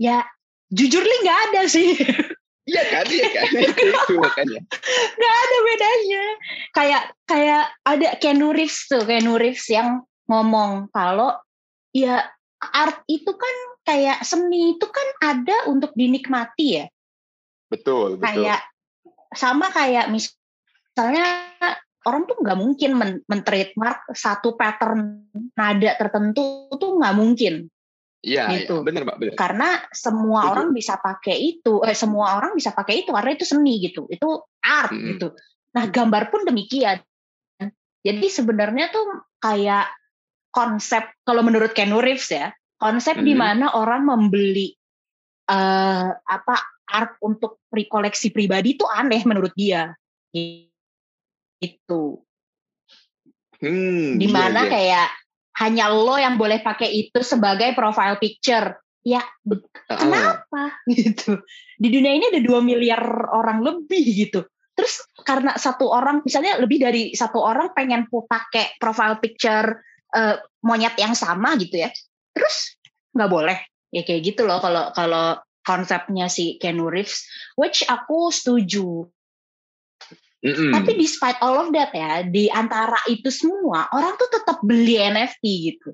Ya, 0.00 0.26
jujur 0.73 1.04
li 1.04 1.16
nggak 1.23 1.40
ada 1.50 1.62
sih. 1.69 1.95
Iya 2.64 2.83
kan, 2.88 3.04
iya 3.12 3.28
kan, 3.28 3.49
itu 3.61 4.14
makanya. 4.16 4.61
Gak 5.21 5.35
ada 5.37 5.57
bedanya. 5.69 6.25
Kayak 6.73 7.02
kayak 7.28 7.62
ada 7.85 8.09
Keanu 8.16 8.57
Reeves 8.57 8.88
tuh, 8.88 9.04
Keanu 9.04 9.37
Reeves 9.37 9.69
yang 9.69 10.00
ngomong 10.25 10.88
kalau 10.88 11.37
ya 11.93 12.25
art 12.73 13.04
itu 13.04 13.28
kan 13.28 13.57
kayak 13.85 14.25
seni 14.25 14.81
itu 14.81 14.87
kan 14.88 15.09
ada 15.21 15.69
untuk 15.69 15.93
dinikmati 15.93 16.81
ya. 16.81 16.85
Betul, 17.69 18.16
betul. 18.16 18.49
Kayak 18.49 18.64
sama 19.37 19.69
kayak 19.69 20.09
misalnya 20.09 21.26
orang 22.04 22.28
tuh 22.28 22.37
nggak 22.40 22.58
mungkin 22.58 22.90
men, 22.96 23.11
men 23.25 23.40
trademark 23.40 24.04
satu 24.12 24.54
pattern 24.54 25.28
nada 25.56 25.90
tertentu 25.96 26.68
tuh 26.76 27.00
nggak 27.00 27.14
mungkin. 27.16 27.54
Iya, 28.25 28.49
iya 28.49 28.64
gitu. 28.64 28.80
ya, 28.80 28.84
benar 28.88 29.00
mbak. 29.04 29.16
Benar. 29.20 29.34
Karena 29.37 29.68
semua 29.92 30.40
Betul. 30.49 30.52
orang 30.56 30.68
bisa 30.73 30.94
pakai 30.96 31.37
itu, 31.37 31.75
eh, 31.84 31.96
semua 31.96 32.40
orang 32.40 32.56
bisa 32.56 32.73
pakai 32.73 33.04
itu 33.04 33.12
karena 33.12 33.30
itu 33.37 33.44
seni 33.44 33.75
gitu, 33.84 34.08
itu 34.08 34.28
art 34.64 34.92
hmm. 34.96 35.04
gitu. 35.16 35.28
Nah 35.76 35.84
gambar 35.92 36.32
pun 36.32 36.49
demikian. 36.49 37.04
Jadi 38.04 38.26
sebenarnya 38.28 38.92
tuh 38.92 39.28
kayak 39.40 39.88
konsep 40.52 41.04
kalau 41.25 41.40
menurut 41.44 41.73
Ken 41.73 41.92
Reeves 41.92 42.28
ya, 42.32 42.52
konsep 42.80 43.20
hmm. 43.20 43.26
di 43.28 43.34
mana 43.37 43.76
orang 43.76 44.08
membeli 44.08 44.73
uh, 45.49 46.08
apa 46.12 46.56
art 46.84 47.16
untuk 47.25 47.64
rekoleksi 47.73 48.28
pribadi 48.28 48.76
itu 48.76 48.84
aneh 48.84 49.25
menurut 49.25 49.52
dia 49.56 49.92
itu. 51.64 52.21
Hmm, 53.64 54.21
di 54.21 54.28
mana 54.28 54.66
iya, 54.66 54.68
iya. 54.68 54.73
kayak 54.73 55.09
hanya 55.64 55.85
lo 55.88 56.16
yang 56.18 56.35
boleh 56.37 56.61
pakai 56.61 56.90
itu 56.90 57.21
sebagai 57.25 57.73
profile 57.73 58.18
picture. 58.21 58.76
Ya 59.04 59.21
uh, 59.21 59.61
kenapa? 59.88 60.76
Gitu. 60.90 61.40
Di 61.76 61.88
dunia 61.92 62.12
ini 62.16 62.28
ada 62.33 62.40
dua 62.40 62.61
miliar 62.64 63.02
orang 63.33 63.61
lebih 63.61 64.04
gitu. 64.04 64.44
Terus 64.75 65.06
karena 65.23 65.54
satu 65.54 65.87
orang 65.92 66.25
misalnya 66.26 66.59
lebih 66.59 66.83
dari 66.83 67.02
satu 67.14 67.38
orang 67.38 67.71
pengen 67.76 68.11
pakai 68.11 68.75
profile 68.80 69.23
picture 69.23 69.85
uh, 70.16 70.37
monyet 70.64 70.97
yang 70.99 71.12
sama 71.14 71.54
gitu 71.61 71.85
ya. 71.85 71.90
Terus 72.35 72.80
nggak 73.14 73.30
boleh. 73.30 73.59
Ya 73.94 74.02
kayak 74.02 74.35
gitu 74.35 74.42
loh 74.49 74.59
kalau 74.59 74.90
kalau 74.97 75.38
konsepnya 75.64 76.26
si 76.26 76.61
Ken 76.61 76.83
Reeves 76.83 77.25
which 77.56 77.87
aku 77.87 78.28
setuju 78.35 79.09
Mm-mm. 80.44 80.76
Tapi 80.76 80.92
despite 81.00 81.40
all 81.40 81.56
of 81.56 81.72
that 81.72 81.88
ya, 81.96 82.20
di 82.28 82.52
antara 82.52 83.00
itu 83.08 83.32
semua 83.32 83.88
orang 83.96 84.12
tuh 84.20 84.28
tetap 84.28 84.60
beli 84.60 85.00
NFT 85.00 85.44
gitu. 85.72 85.90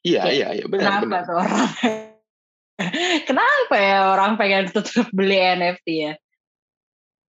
Iya, 0.00 0.32
iya, 0.32 0.48
iya, 0.56 0.64
benar. 0.64 1.04
Kenapa 1.04 1.04
benar. 1.04 1.22
tuh 1.28 1.36
orang? 1.36 1.68
kenapa 3.28 3.74
ya 3.76 3.98
orang 4.16 4.32
pengen 4.40 4.64
tetap 4.72 5.12
beli 5.12 5.36
NFT 5.36 5.86
ya? 5.92 6.14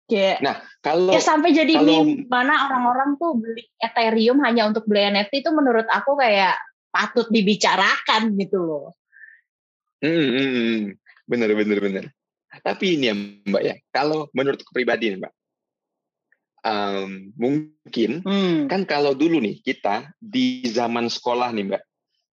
Kayak, 0.04 0.38
nah, 0.44 0.56
kalau 0.84 1.12
ya 1.12 1.20
sampai 1.20 1.56
jadi 1.56 1.80
kalau, 1.80 2.04
meme 2.04 2.28
mana 2.28 2.68
orang-orang 2.68 3.16
tuh 3.16 3.40
beli 3.40 3.64
Ethereum 3.80 4.36
hanya 4.44 4.68
untuk 4.68 4.84
beli 4.84 5.04
NFT 5.12 5.44
itu 5.44 5.50
menurut 5.52 5.88
aku 5.88 6.16
kayak 6.16 6.56
patut 6.88 7.28
dibicarakan 7.28 8.32
gitu 8.40 8.64
loh. 8.64 8.96
Hmm, 10.00 10.12
hmm, 10.12 10.50
hmm. 10.56 10.80
bener, 11.28 11.50
bener, 11.52 11.78
bener. 11.84 12.04
Tapi 12.64 12.96
ini 12.96 13.04
ya 13.12 13.14
Mbak 13.48 13.62
ya, 13.64 13.74
kalau 13.92 14.28
menurut 14.36 14.60
pribadi 14.72 15.12
nih 15.12 15.20
Mbak, 15.24 15.32
um, 16.64 17.30
mungkin 17.37 18.25
hmm. 18.25 18.66
kan 18.66 18.88
kalau 18.88 19.12
dulu 19.12 19.38
nih 19.38 19.61
kita 19.61 20.11
di 20.18 20.64
zaman 20.66 21.06
sekolah 21.12 21.52
nih 21.52 21.64
mbak 21.71 21.83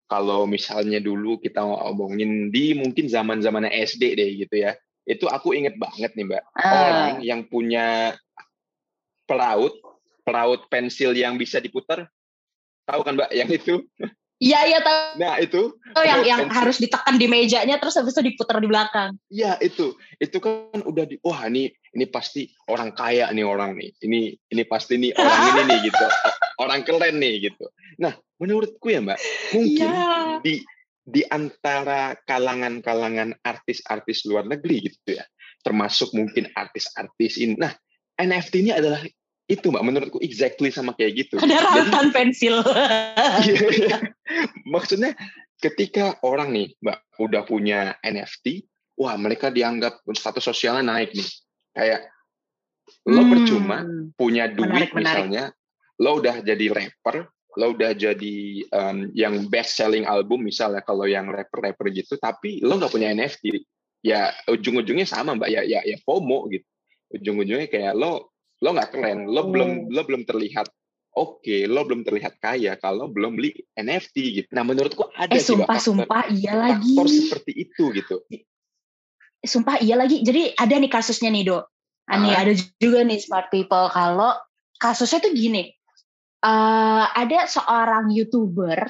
kalau 0.08 0.48
misalnya 0.48 1.00
dulu 1.00 1.40
kita 1.40 1.64
ngomongin 1.64 2.50
di 2.50 2.76
mungkin 2.76 3.08
zaman 3.12 3.44
zamannya 3.44 3.72
SD 3.72 4.04
deh 4.16 4.30
gitu 4.48 4.56
ya 4.64 4.76
itu 5.06 5.28
aku 5.28 5.54
inget 5.54 5.76
banget 5.76 6.16
nih 6.16 6.26
mbak 6.32 6.44
uh. 6.56 6.64
orang 6.64 7.14
yang 7.22 7.46
punya 7.46 8.16
pelaut 9.28 9.76
pelaut 10.24 10.66
pensil 10.72 11.12
yang 11.14 11.36
bisa 11.36 11.60
diputar 11.60 12.08
tahu 12.88 13.02
kan 13.04 13.20
mbak 13.20 13.32
yang 13.36 13.52
itu 13.52 13.84
Iya 14.42 14.60
iya 14.66 14.80
tahu. 14.82 15.22
Nah 15.22 15.38
itu. 15.38 15.62
Oh 15.94 16.02
yang 16.02 16.26
yang 16.26 16.42
harus 16.50 16.82
ditekan 16.82 17.22
di 17.22 17.30
mejanya 17.30 17.78
terus 17.78 17.94
habis 17.94 18.18
itu 18.18 18.34
diputar 18.34 18.58
di 18.58 18.66
belakang. 18.66 19.14
Iya 19.30 19.62
itu 19.62 19.94
itu 20.18 20.38
kan 20.42 20.82
udah 20.82 21.06
di 21.06 21.22
wah 21.22 21.46
ini 21.46 21.70
ini 21.94 22.06
pasti 22.10 22.50
orang 22.66 22.98
kaya 22.98 23.30
nih 23.30 23.46
orang 23.46 23.78
nih 23.78 23.94
ini 24.02 24.34
ini 24.34 24.64
pasti 24.66 24.98
nih 24.98 25.14
orang 25.14 25.42
ini 25.54 25.62
nih 25.70 25.78
gitu 25.94 26.06
orang 26.58 26.82
keren 26.82 27.22
nih 27.22 27.54
gitu. 27.54 27.70
Nah 28.02 28.18
menurutku 28.42 28.90
ya 28.90 29.06
mbak 29.06 29.22
mungkin 29.54 29.90
ya. 29.94 30.42
di 30.42 30.66
di 31.06 31.22
antara 31.30 32.18
kalangan-kalangan 32.26 33.46
artis-artis 33.46 34.26
luar 34.26 34.50
negeri 34.50 34.90
gitu 34.90 35.22
ya 35.22 35.26
termasuk 35.62 36.18
mungkin 36.18 36.50
artis-artis 36.58 37.38
ini. 37.38 37.62
Nah 37.62 37.78
NFT 38.18 38.66
ini 38.66 38.72
adalah 38.74 39.06
itu 39.52 39.68
mbak 39.68 39.84
menurutku 39.84 40.24
exactly 40.24 40.72
sama 40.72 40.96
kayak 40.96 41.28
gitu. 41.28 41.36
Ada 41.44 41.60
ratan 41.60 42.08
pensil. 42.16 42.64
Iya, 43.44 43.60
iya, 43.76 43.98
maksudnya 44.64 45.12
ketika 45.60 46.16
orang 46.24 46.56
nih 46.56 46.68
mbak 46.80 47.04
udah 47.20 47.44
punya 47.44 48.00
NFT 48.00 48.64
wah 48.96 49.20
mereka 49.20 49.52
dianggap 49.52 50.00
status 50.16 50.48
sosialnya 50.48 50.88
naik 50.96 51.12
nih. 51.12 51.30
Kayak 51.76 52.02
lo 53.08 53.24
hmm, 53.24 53.32
percuma 53.32 53.78
punya 54.16 54.48
duit 54.48 54.92
menarik, 54.92 54.96
misalnya 54.96 55.44
menarik. 55.52 56.04
lo 56.04 56.12
udah 56.20 56.36
jadi 56.44 56.66
rapper 56.72 57.18
lo 57.52 57.76
udah 57.76 57.92
jadi 57.92 58.38
um, 58.72 59.12
yang 59.12 59.52
best 59.52 59.76
selling 59.76 60.08
album 60.08 60.48
misalnya 60.48 60.80
kalau 60.88 61.04
yang 61.04 61.28
rapper-rapper 61.28 61.92
gitu 61.92 62.16
tapi 62.16 62.64
lo 62.64 62.80
nggak 62.80 62.92
punya 62.92 63.12
NFT 63.12 63.60
ya 64.02 64.32
ujung-ujungnya 64.48 65.04
sama 65.04 65.36
mbak. 65.36 65.52
Ya 65.52 65.62
ya 65.68 65.84
ya 65.84 65.98
FOMO 66.08 66.48
gitu. 66.48 66.68
Ujung-ujungnya 67.12 67.68
kayak 67.68 67.94
lo 68.00 68.31
lo 68.62 68.70
nggak 68.78 68.90
keren 68.94 69.26
lo 69.26 69.42
oh. 69.42 69.46
belum 69.50 69.90
lo 69.90 70.02
belum 70.06 70.24
terlihat 70.24 70.70
oke 71.18 71.44
okay, 71.44 71.68
lo 71.68 71.84
belum 71.84 72.06
terlihat 72.08 72.40
kaya 72.40 72.78
kalau 72.80 73.12
belum 73.12 73.36
beli 73.36 73.52
NFT 73.76 74.16
gitu. 74.42 74.50
Nah 74.56 74.64
menurutku 74.64 75.12
ada 75.12 75.34
eh, 75.36 75.44
sumpah 75.44 75.76
faktor, 75.76 75.86
sumpah 75.92 76.24
iya 76.32 76.54
lagi. 76.56 76.96
faktor 76.96 77.08
seperti 77.10 77.52
itu 77.58 77.84
gitu. 77.92 78.16
Sumpah 79.42 79.82
iya 79.82 80.00
lagi. 80.00 80.24
Jadi 80.24 80.56
ada 80.56 80.76
nih 80.78 80.92
kasusnya 80.92 81.34
nih 81.34 81.44
dok 81.52 81.64
ah. 82.08 82.18
nih 82.22 82.34
ada 82.38 82.54
juga 82.80 83.04
nih 83.04 83.20
smart 83.20 83.52
people. 83.52 83.92
Kalau 83.92 84.32
kasusnya 84.80 85.20
tuh 85.20 85.34
gini 85.36 85.68
uh, 86.46 87.06
ada 87.14 87.46
seorang 87.46 88.10
youtuber 88.10 88.90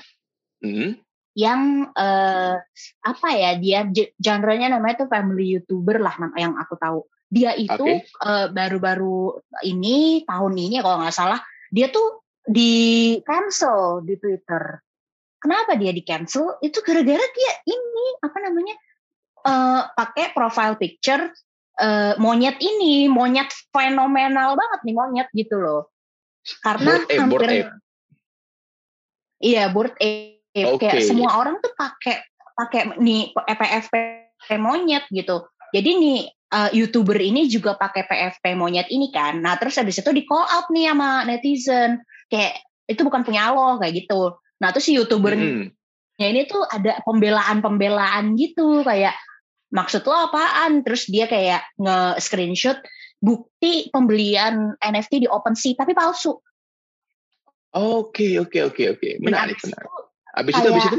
hmm? 0.63 0.95
yang 1.35 1.91
uh, 1.95 2.55
apa 3.03 3.29
ya 3.35 3.51
dia 3.59 3.87
genre-nya 4.19 4.71
namanya 4.71 5.05
tuh 5.05 5.09
family 5.11 5.59
youtuber 5.59 5.99
lah 5.99 6.15
yang 6.35 6.55
aku 6.59 6.75
tahu 6.79 6.99
dia 7.31 7.55
itu 7.55 7.79
okay. 7.79 8.03
uh, 8.27 8.51
baru-baru 8.51 9.39
ini 9.63 10.27
tahun 10.27 10.51
ini 10.51 10.83
kalau 10.83 10.99
nggak 10.99 11.15
salah 11.15 11.39
dia 11.71 11.87
tuh 11.87 12.27
di 12.43 13.15
cancel 13.23 14.03
di 14.03 14.19
Twitter. 14.19 14.83
Kenapa 15.41 15.79
dia 15.79 15.95
di 15.95 16.03
cancel? 16.03 16.59
Itu 16.59 16.83
gara-gara 16.83 17.23
dia 17.23 17.53
ini 17.65 18.05
apa 18.21 18.37
namanya 18.43 18.75
uh, 19.47 19.81
pakai 19.95 20.35
profile 20.35 20.75
picture 20.75 21.31
uh, 21.79 22.13
monyet 22.19 22.59
ini, 22.59 23.07
monyet 23.07 23.49
fenomenal 23.71 24.59
banget 24.59 24.79
nih 24.83 24.95
monyet 24.95 25.27
gitu 25.31 25.57
loh. 25.57 25.89
Karena 26.61 26.99
board 26.99 27.09
hampir 27.15 27.41
ape. 27.47 27.71
iya 29.41 29.63
board 29.69 29.93
ape 29.97 30.61
okay. 30.77 30.89
kayak 30.99 31.05
semua 31.05 31.37
orang 31.37 31.61
tuh 31.61 31.71
pakai 31.77 32.21
pakai 32.57 32.99
nih 32.99 33.31
EPFP 33.33 33.93
monyet 34.59 35.07
gitu. 35.09 35.47
Jadi 35.71 35.89
nih 35.95 36.19
uh, 36.51 36.69
youtuber 36.75 37.17
ini 37.17 37.47
juga 37.47 37.79
pakai 37.79 38.05
PFP 38.05 38.53
monyet 38.59 38.91
ini 38.91 39.09
kan. 39.09 39.39
Nah 39.39 39.55
terus 39.57 39.79
habis 39.79 39.97
itu 39.97 40.11
di 40.11 40.27
call 40.27 40.45
out 40.45 40.67
nih 40.69 40.91
sama 40.91 41.23
netizen 41.25 42.03
kayak 42.27 42.61
itu 42.85 43.01
bukan 43.07 43.23
punya 43.23 43.55
lo 43.55 43.79
kayak 43.79 44.05
gitu. 44.05 44.35
Nah 44.59 44.69
terus 44.75 44.85
si 44.85 44.93
youtubernya 44.99 45.71
hmm. 45.71 46.21
ini 46.21 46.45
tuh 46.45 46.61
ada 46.67 46.99
pembelaan-pembelaan 47.07 48.35
gitu 48.35 48.83
kayak 48.83 49.15
maksud 49.71 50.03
lo 50.03 50.29
apaan? 50.29 50.83
Terus 50.83 51.07
dia 51.07 51.25
kayak 51.25 51.63
nge-screenshot 51.79 52.77
bukti 53.21 53.87
pembelian 53.93 54.75
NFT 54.81 55.25
di 55.25 55.27
OpenSea 55.31 55.79
tapi 55.79 55.95
palsu. 55.95 56.35
Oke 57.71 58.35
oke 58.35 58.67
oke 58.67 58.83
oke 58.99 59.09
menarik 59.23 59.55
menarik. 59.63 59.89
Abis 60.35 60.53
itu 60.59 60.67
abis 60.67 60.85
itu 60.91 60.97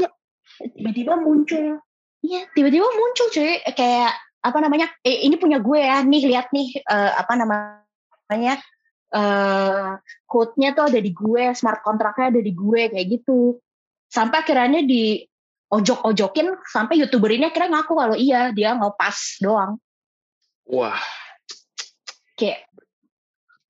tiba-tiba 0.73 1.13
muncul, 1.17 1.81
iya 2.25 2.45
tiba-tiba 2.53 2.85
muncul 2.85 3.27
cuy 3.29 3.61
kayak 3.73 4.13
apa 4.43 4.57
namanya 4.59 4.91
eh, 5.01 5.23
ini 5.23 5.39
punya 5.39 5.63
gue 5.63 5.79
ya 5.79 6.03
nih 6.03 6.23
lihat 6.27 6.51
nih 6.51 6.83
uh, 6.83 7.11
apa 7.23 7.33
namanya 7.39 8.59
uh, 9.15 9.95
code-nya 10.27 10.75
tuh 10.75 10.91
ada 10.91 10.99
di 10.99 11.15
gue 11.15 11.55
smart 11.55 11.79
kontraknya 11.79 12.35
ada 12.35 12.41
di 12.43 12.51
gue 12.51 12.91
kayak 12.91 13.07
gitu. 13.07 13.57
Sampai 14.11 14.43
akhirnya 14.43 14.83
di 14.83 15.23
ojok-ojokin 15.73 16.53
sampai 16.69 17.01
youtuber 17.01 17.33
ini 17.33 17.49
akhirnya 17.49 17.81
ngaku 17.81 17.93
kalau 17.97 18.15
iya 18.19 18.51
dia 18.51 18.77
pas 18.93 19.17
doang. 19.41 19.79
Wah. 20.69 21.01
Kayak 22.37 22.67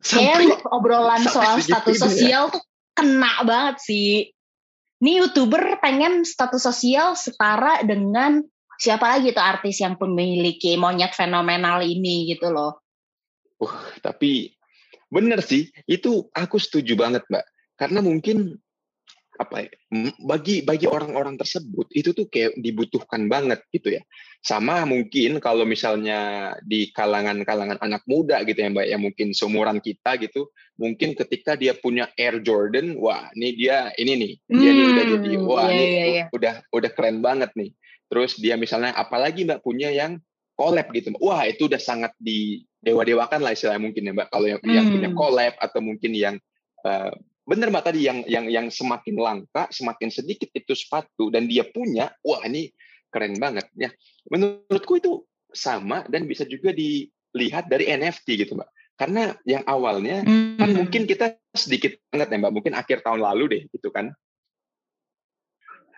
Kayak 0.04 0.60
obrolan 0.68 1.24
soal 1.24 1.64
status 1.64 1.96
sosial 1.96 2.52
tuh 2.52 2.60
kena 2.92 3.40
banget 3.48 3.78
sih. 3.88 4.12
Ini 5.00 5.24
youtuber 5.24 5.80
pengen 5.80 6.28
status 6.28 6.60
sosial 6.60 7.16
setara 7.16 7.80
dengan 7.88 8.44
siapa 8.80 9.18
lagi 9.18 9.32
tuh 9.32 9.44
artis 9.44 9.82
yang 9.82 9.98
memiliki 10.00 10.76
monyet 10.76 11.14
fenomenal 11.14 11.82
ini 11.82 12.30
gitu 12.34 12.50
loh. 12.50 12.82
Uh, 13.62 13.74
tapi 14.02 14.54
bener 15.08 15.40
sih, 15.46 15.70
itu 15.86 16.28
aku 16.34 16.58
setuju 16.58 16.98
banget 16.98 17.24
mbak. 17.30 17.46
Karena 17.78 18.02
mungkin 18.02 18.58
apa 19.34 19.66
ya, 19.66 19.70
bagi 20.22 20.62
bagi 20.62 20.86
orang-orang 20.86 21.42
tersebut 21.42 21.90
itu 21.98 22.14
tuh 22.14 22.30
kayak 22.30 22.54
dibutuhkan 22.62 23.26
banget 23.26 23.66
gitu 23.74 23.98
ya 23.98 24.02
sama 24.46 24.86
mungkin 24.86 25.42
kalau 25.42 25.66
misalnya 25.66 26.54
di 26.62 26.94
kalangan-kalangan 26.94 27.82
anak 27.82 28.06
muda 28.06 28.46
gitu 28.46 28.62
ya 28.62 28.70
mbak 28.70 28.88
yang 28.94 29.02
mungkin 29.02 29.34
seumuran 29.34 29.82
kita 29.82 30.22
gitu 30.22 30.54
mungkin 30.78 31.18
ketika 31.18 31.58
dia 31.58 31.74
punya 31.74 32.14
Air 32.14 32.46
Jordan 32.46 32.94
wah 33.02 33.34
ini 33.34 33.58
dia 33.58 33.90
ini 33.98 34.14
nih 34.22 34.34
dia 34.54 34.70
hmm, 34.70 34.78
nih 34.78 34.86
udah 34.86 35.06
jadi 35.18 35.32
hmm, 35.34 35.46
wah 35.50 35.66
iya, 35.66 35.74
ini 35.74 35.86
iya, 35.90 36.06
iya. 36.06 36.26
udah 36.30 36.54
udah 36.70 36.92
keren 36.94 37.18
banget 37.26 37.50
nih 37.58 37.74
terus 38.14 38.38
dia 38.38 38.54
misalnya 38.54 38.94
apalagi 38.94 39.42
mbak 39.42 39.66
punya 39.66 39.90
yang 39.90 40.22
collab 40.54 40.94
gitu 40.94 41.10
wah 41.18 41.50
itu 41.50 41.66
udah 41.66 41.82
sangat 41.82 42.14
di 42.22 42.62
dewa-dewakan 42.78 43.42
lah 43.42 43.58
istilahnya 43.58 43.82
mungkin 43.82 44.06
ya 44.06 44.14
mbak 44.14 44.30
kalau 44.30 44.46
yang, 44.54 44.62
hmm. 44.62 44.70
yang 44.70 44.86
punya 44.86 45.10
hmm. 45.10 45.18
collab 45.18 45.54
atau 45.58 45.80
mungkin 45.82 46.12
yang 46.14 46.36
uh, 46.86 47.10
bener 47.50 47.74
mbak 47.74 47.90
tadi 47.90 48.06
yang 48.06 48.22
yang 48.30 48.46
yang 48.54 48.70
semakin 48.70 49.18
langka 49.18 49.66
semakin 49.74 50.14
sedikit 50.14 50.54
itu 50.54 50.78
sepatu 50.78 51.34
dan 51.34 51.50
dia 51.50 51.66
punya 51.66 52.14
wah 52.22 52.46
ini 52.46 52.70
keren 53.10 53.34
banget 53.42 53.66
ya 53.74 53.90
menurutku 54.30 55.02
itu 55.02 55.26
sama 55.50 56.06
dan 56.06 56.30
bisa 56.30 56.46
juga 56.46 56.70
dilihat 56.70 57.66
dari 57.66 57.90
NFT 57.90 58.46
gitu 58.46 58.54
mbak 58.54 58.70
karena 58.94 59.34
yang 59.50 59.66
awalnya 59.66 60.22
hmm. 60.22 60.62
kan 60.62 60.70
mungkin 60.70 61.10
kita 61.10 61.34
sedikit 61.58 61.98
banget 62.14 62.30
ya 62.30 62.38
mbak 62.46 62.54
mungkin 62.54 62.78
akhir 62.78 63.02
tahun 63.02 63.26
lalu 63.26 63.44
deh 63.58 63.64
gitu 63.74 63.90
kan 63.90 64.14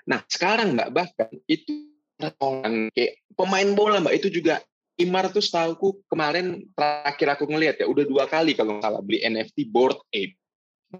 nah 0.08 0.24
sekarang 0.32 0.80
mbak 0.80 0.96
bahkan 0.96 1.28
itu 1.52 1.95
orang 2.40 2.90
kayak 2.96 3.20
pemain 3.36 3.70
bola 3.76 4.00
mbak 4.00 4.16
itu 4.24 4.30
juga 4.32 4.64
Imar 4.96 5.28
tuh 5.28 5.44
setahu 5.44 6.00
kemarin 6.08 6.64
terakhir 6.72 7.36
aku 7.36 7.52
ngelihat 7.52 7.84
ya 7.84 7.86
udah 7.92 8.08
dua 8.08 8.32
kali 8.32 8.56
kalau 8.56 8.80
nggak 8.80 8.88
salah 8.88 9.04
beli 9.04 9.20
NFT 9.28 9.68
board 9.68 10.00
ape 10.16 10.40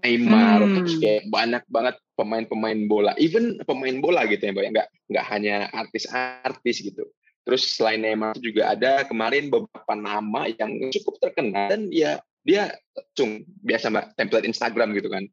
Neymar 0.04 0.60
hmm. 0.60 0.74
terus 0.76 0.94
kayak 1.00 1.22
banyak 1.32 1.64
banget 1.72 1.96
pemain-pemain 2.20 2.80
bola 2.84 3.12
even 3.16 3.56
pemain 3.64 3.96
bola 4.04 4.28
gitu 4.28 4.44
ya 4.44 4.52
mbak 4.52 4.64
ya. 4.68 4.70
nggak 4.76 4.88
nggak 5.08 5.26
hanya 5.32 5.56
artis-artis 5.72 6.84
gitu 6.84 7.08
terus 7.48 7.62
selain 7.72 8.04
Neymar 8.04 8.36
juga 8.36 8.76
ada 8.76 9.06
kemarin 9.08 9.48
beberapa 9.48 9.94
nama 9.96 10.50
yang 10.52 10.92
cukup 10.92 11.16
terkenal 11.22 11.72
dan 11.72 11.88
ya 11.88 12.20
dia 12.44 12.76
cung 13.16 13.48
biasa 13.64 13.88
mbak 13.88 14.12
template 14.20 14.44
Instagram 14.44 14.92
gitu 14.92 15.08
kan 15.08 15.24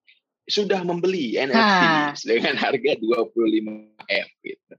sudah 0.47 0.83
membeli 0.83 1.39
NFT 1.39 1.83
ha. 1.83 2.15
dengan 2.15 2.55
harga 2.59 2.91
25 2.95 3.35
m 3.91 4.27
gitu 4.43 4.73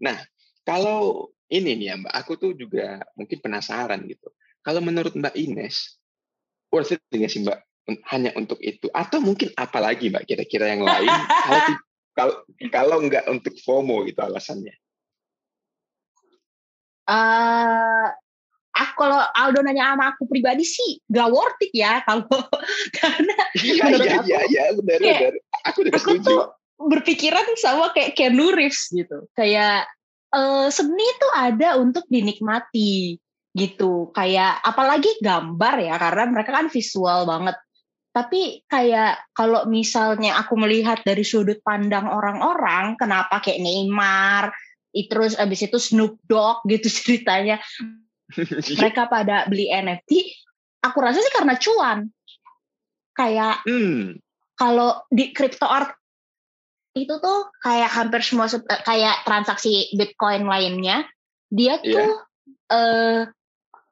nah 0.00 0.18
kalau 0.64 1.30
ini 1.50 1.74
nih 1.74 1.86
ya 1.90 1.94
mbak 1.98 2.14
aku 2.14 2.32
tuh 2.38 2.52
juga 2.54 3.02
mungkin 3.18 3.38
penasaran 3.42 4.06
gitu. 4.06 4.30
Kalau 4.62 4.80
menurut 4.84 5.12
mbak 5.16 5.34
Ines 5.34 5.98
worth 6.70 6.94
it 6.94 7.02
nggak 7.10 7.30
sih 7.30 7.42
mbak 7.42 7.58
hanya 8.12 8.30
untuk 8.38 8.62
itu? 8.62 8.86
Atau 8.94 9.18
mungkin 9.18 9.50
apalagi 9.58 10.08
mbak 10.08 10.24
kira-kira 10.30 10.70
yang 10.70 10.86
lain? 10.86 11.10
Kalau 11.10 11.60
kalau 12.14 12.34
kalau 12.70 12.96
nggak 13.02 13.24
untuk 13.26 13.54
FOMO 13.66 14.06
gitu 14.06 14.20
alasannya? 14.22 14.74
Uh, 17.10 18.06
aku 18.70 18.94
kalau 19.02 19.18
Aldo 19.34 19.60
nanya 19.66 19.92
sama 19.92 20.14
aku 20.14 20.30
pribadi 20.30 20.62
sih 20.62 21.02
gak 21.10 21.26
worth 21.26 21.58
it 21.66 21.74
ya 21.74 21.98
kalau 22.06 22.30
karena 23.02 23.36
iya 23.58 23.84
iya 23.98 24.18
iya 24.22 24.40
ya, 24.46 24.64
benar 24.78 24.98
kayak, 25.02 25.18
benar. 25.18 25.34
Aku 25.66 25.80
aku 25.90 26.10
setuju. 26.22 26.26
tuh 26.30 26.40
berpikiran 26.80 27.44
sama 27.60 27.92
kayak 27.92 28.16
Keanu 28.16 28.54
Reeves 28.54 28.88
gitu. 28.94 29.28
Kayak 29.36 29.90
uh, 30.34 30.68
seni 30.70 31.04
itu 31.04 31.28
ada 31.34 31.78
untuk 31.78 32.06
dinikmati 32.06 33.18
gitu 33.50 34.14
kayak 34.14 34.62
apalagi 34.62 35.10
gambar 35.18 35.74
ya 35.82 35.94
karena 35.98 36.24
mereka 36.30 36.50
kan 36.54 36.70
visual 36.70 37.26
banget 37.26 37.58
tapi 38.10 38.66
kayak 38.66 39.22
kalau 39.30 39.70
misalnya 39.70 40.34
aku 40.42 40.58
melihat 40.58 40.98
dari 41.06 41.22
sudut 41.22 41.62
pandang 41.62 42.10
orang-orang, 42.10 42.98
kenapa 42.98 43.38
kayak 43.38 43.62
Neymar, 43.62 44.50
terus 44.90 45.38
abis 45.38 45.70
itu 45.70 45.78
Snoop 45.78 46.18
Dogg 46.26 46.66
gitu 46.66 46.90
ceritanya, 46.98 47.62
mereka 48.74 49.06
pada 49.06 49.46
beli 49.46 49.70
NFT, 49.70 50.10
aku 50.82 50.98
rasa 50.98 51.22
sih 51.22 51.34
karena 51.34 51.54
cuan. 51.54 51.98
Kayak 53.14 53.62
hmm. 53.62 54.18
kalau 54.58 55.06
di 55.06 55.30
crypto 55.30 55.70
art 55.70 55.94
itu 56.94 57.14
tuh 57.22 57.40
kayak 57.62 57.90
hampir 57.90 58.20
semua 58.22 58.50
eh, 58.50 58.82
kayak 58.82 59.22
transaksi 59.22 59.94
Bitcoin 59.94 60.46
lainnya, 60.46 61.06
dia 61.50 61.78
iya. 61.82 61.94
tuh 61.94 62.12
yeah. 62.14 62.74
eh, 62.74 63.20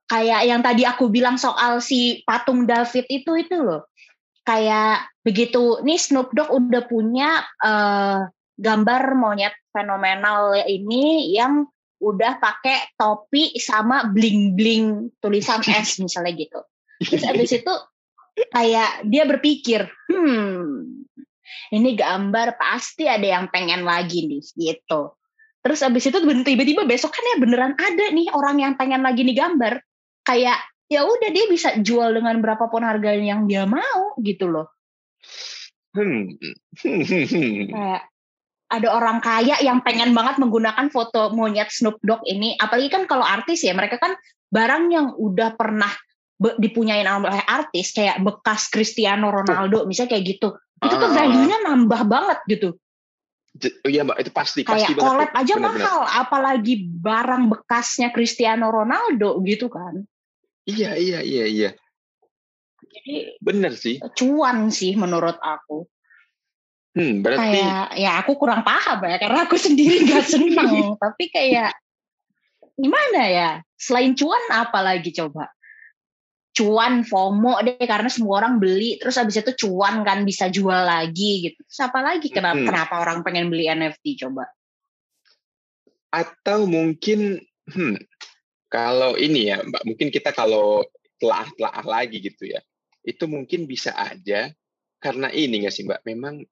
kayak 0.08 0.40
yang 0.48 0.60
tadi 0.64 0.82
aku 0.88 1.12
bilang 1.12 1.36
soal 1.36 1.78
si 1.84 2.24
patung 2.24 2.64
David 2.64 3.06
itu 3.06 3.36
itu 3.36 3.56
loh 3.60 3.86
kayak 4.48 5.04
begitu 5.20 5.84
nih 5.84 6.00
Snoop 6.00 6.32
Dogg 6.32 6.48
udah 6.48 6.82
punya 6.88 7.44
uh, 7.60 8.24
gambar 8.56 9.02
monyet 9.12 9.52
fenomenal 9.68 10.56
ini 10.64 11.36
yang 11.36 11.68
udah 12.00 12.40
pakai 12.40 12.96
topi 12.96 13.60
sama 13.60 14.08
bling 14.08 14.56
bling 14.56 15.12
tulisan 15.20 15.60
S 15.68 16.00
misalnya 16.00 16.32
gitu. 16.32 16.60
Terus 16.98 17.24
abis 17.28 17.50
itu 17.60 17.74
kayak 18.48 19.04
dia 19.06 19.28
berpikir, 19.28 19.86
hmm 20.08 21.04
ini 21.74 21.98
gambar 21.98 22.56
pasti 22.56 23.08
ada 23.08 23.24
yang 23.24 23.50
pengen 23.52 23.84
lagi 23.84 24.26
nih 24.26 24.42
gitu. 24.56 25.14
Terus 25.62 25.80
abis 25.84 26.08
itu 26.08 26.18
tiba-tiba 26.22 26.86
besok 26.88 27.12
kan 27.12 27.24
ya 27.34 27.36
beneran 27.42 27.74
ada 27.76 28.04
nih 28.14 28.30
orang 28.32 28.56
yang 28.62 28.74
pengen 28.78 29.04
lagi 29.04 29.26
nih 29.26 29.36
gambar. 29.36 29.82
Kayak 30.24 30.58
ya 30.88 31.04
udah 31.04 31.28
dia 31.28 31.44
bisa 31.50 31.76
jual 31.80 32.16
dengan 32.16 32.40
berapapun 32.40 32.84
harganya 32.84 33.36
yang 33.36 33.42
dia 33.44 33.68
mau 33.68 34.16
gitu 34.22 34.48
loh. 34.48 34.72
Hmm. 35.92 36.36
Kayak 37.74 38.02
ada 38.68 38.88
orang 38.92 39.24
kaya 39.24 39.56
yang 39.64 39.80
pengen 39.80 40.12
banget 40.12 40.36
menggunakan 40.36 40.92
foto 40.92 41.32
monyet 41.32 41.72
Snoop 41.72 41.96
Dogg 42.04 42.20
ini, 42.28 42.52
apalagi 42.60 42.92
kan 42.92 43.08
kalau 43.08 43.24
artis 43.24 43.64
ya 43.64 43.72
mereka 43.72 43.96
kan 43.96 44.12
barang 44.52 44.92
yang 44.92 45.06
udah 45.16 45.56
pernah 45.56 45.88
dipunyain 46.38 47.08
oleh 47.08 47.42
artis 47.48 47.96
kayak 47.96 48.20
bekas 48.22 48.68
Cristiano 48.68 49.32
Ronaldo 49.32 49.88
misalnya 49.88 50.14
kayak 50.14 50.24
gitu, 50.36 50.48
itu 50.78 50.94
tuh 50.94 51.08
ah. 51.10 51.14
value-nya 51.14 51.58
nambah 51.66 52.02
banget 52.06 52.38
gitu. 52.46 52.68
Oh 53.58 53.90
iya 53.90 54.06
mbak 54.06 54.22
itu 54.22 54.30
pasti 54.30 54.60
kayak 54.62 54.94
pasti 54.94 54.94
collab 54.94 55.34
aja 55.34 55.54
bener, 55.58 55.66
mahal, 55.66 55.98
bener. 56.06 56.20
apalagi 56.22 56.74
barang 56.86 57.44
bekasnya 57.50 58.14
Cristiano 58.14 58.70
Ronaldo 58.70 59.42
gitu 59.42 59.66
kan. 59.66 60.06
Iya 60.68 60.94
iya 60.94 61.18
iya 61.24 61.44
iya. 61.48 61.70
Jadi 62.78 63.40
bener 63.42 63.74
sih. 63.74 63.98
Cuan 64.14 64.70
sih 64.70 64.94
menurut 64.94 65.40
aku. 65.42 65.90
Hmm, 66.94 67.22
berarti 67.22 67.58
kayak 67.58 67.86
ya 67.98 68.10
aku 68.22 68.34
kurang 68.38 68.62
paham 68.62 68.98
ya 69.06 69.16
karena 69.18 69.40
aku 69.46 69.56
sendiri 69.66 70.06
gak 70.06 70.24
senang. 70.28 70.94
tapi 71.02 71.26
kayak 71.32 71.74
gimana 72.78 73.22
ya? 73.26 73.50
Selain 73.74 74.14
cuan 74.14 74.44
apa 74.54 74.78
lagi 74.82 75.10
coba? 75.10 75.50
Cuan 76.58 77.06
FOMO 77.06 77.62
deh 77.62 77.78
karena 77.86 78.10
semua 78.10 78.42
orang 78.42 78.58
beli 78.58 78.98
terus 78.98 79.14
habis 79.14 79.38
itu 79.38 79.54
cuan 79.54 80.02
kan 80.02 80.26
bisa 80.26 80.50
jual 80.50 80.82
lagi 80.82 81.46
gitu. 81.46 81.62
Terus 81.62 81.80
apa 81.86 82.02
lagi 82.02 82.34
kenapa 82.34 82.58
hmm. 82.58 82.66
kenapa 82.66 82.94
orang 82.98 83.22
pengen 83.22 83.46
beli 83.46 83.70
NFT 83.70 84.26
coba? 84.26 84.50
Atau 86.10 86.66
mungkin 86.66 87.38
hmm, 87.70 87.94
kalau 88.66 89.14
ini 89.14 89.54
ya, 89.54 89.62
Mbak, 89.62 89.82
mungkin 89.86 90.08
kita 90.10 90.34
kalau 90.34 90.82
telah-telah 91.22 91.86
lagi 91.86 92.18
gitu 92.18 92.50
ya, 92.50 92.60
itu 93.06 93.24
mungkin 93.30 93.70
bisa 93.70 93.94
aja 93.94 94.50
karena 94.98 95.30
ini 95.30 95.62
nggak 95.62 95.74
sih 95.74 95.86
Mbak, 95.86 96.02
memang 96.04 96.42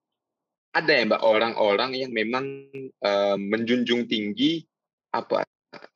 ada 0.70 0.92
ya 0.92 1.02
Mbak 1.02 1.22
orang-orang 1.24 1.90
yang 1.98 2.12
memang 2.14 2.46
uh, 3.02 3.36
menjunjung 3.36 4.06
tinggi 4.06 4.62
apa 5.10 5.42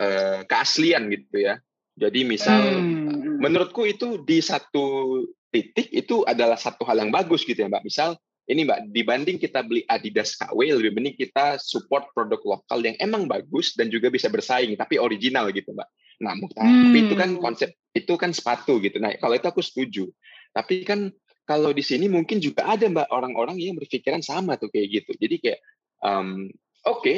uh, 0.02 0.40
keaslian 0.50 1.08
gitu 1.14 1.46
ya. 1.46 1.62
Jadi 2.00 2.24
misal, 2.24 2.80
hmm. 2.80 3.44
menurutku 3.44 3.84
itu 3.84 4.24
di 4.24 4.40
satu 4.40 5.20
titik 5.52 5.92
itu 5.92 6.24
adalah 6.24 6.56
satu 6.56 6.88
hal 6.88 7.04
yang 7.04 7.12
bagus 7.12 7.44
gitu 7.44 7.60
ya 7.60 7.68
Mbak. 7.68 7.84
Misal 7.84 8.16
ini 8.48 8.64
Mbak, 8.64 8.90
dibanding 8.96 9.36
kita 9.36 9.60
beli 9.60 9.84
Adidas 9.84 10.34
KW, 10.40 10.80
lebih 10.80 10.96
mending 10.96 11.16
kita 11.20 11.60
support 11.60 12.08
produk 12.16 12.40
lokal 12.42 12.80
yang 12.80 12.96
emang 12.96 13.28
bagus 13.28 13.76
dan 13.76 13.92
juga 13.92 14.08
bisa 14.08 14.32
bersaing, 14.32 14.72
tapi 14.80 14.96
original 14.96 15.52
gitu 15.52 15.76
Mbak. 15.76 15.88
Nah, 16.20 16.36
tapi 16.36 16.98
hmm. 16.98 17.04
itu 17.04 17.14
kan 17.16 17.30
hmm. 17.36 17.40
konsep 17.40 17.70
itu 17.92 18.12
kan 18.16 18.32
sepatu 18.32 18.80
gitu. 18.80 18.96
Nah, 19.00 19.12
kalau 19.20 19.36
itu 19.36 19.46
aku 19.48 19.60
setuju. 19.60 20.08
Tapi 20.50 20.82
kan 20.82 21.12
kalau 21.48 21.74
di 21.74 21.82
sini 21.82 22.06
mungkin 22.06 22.38
juga 22.38 22.62
ada 22.70 22.86
mbak 22.86 23.10
orang-orang 23.10 23.58
yang 23.58 23.74
berpikiran 23.74 24.22
sama 24.22 24.54
tuh 24.54 24.70
kayak 24.70 25.02
gitu. 25.02 25.10
Jadi 25.18 25.36
kayak 25.42 25.60
um, 26.04 26.46
oke 26.86 27.02
okay, 27.02 27.16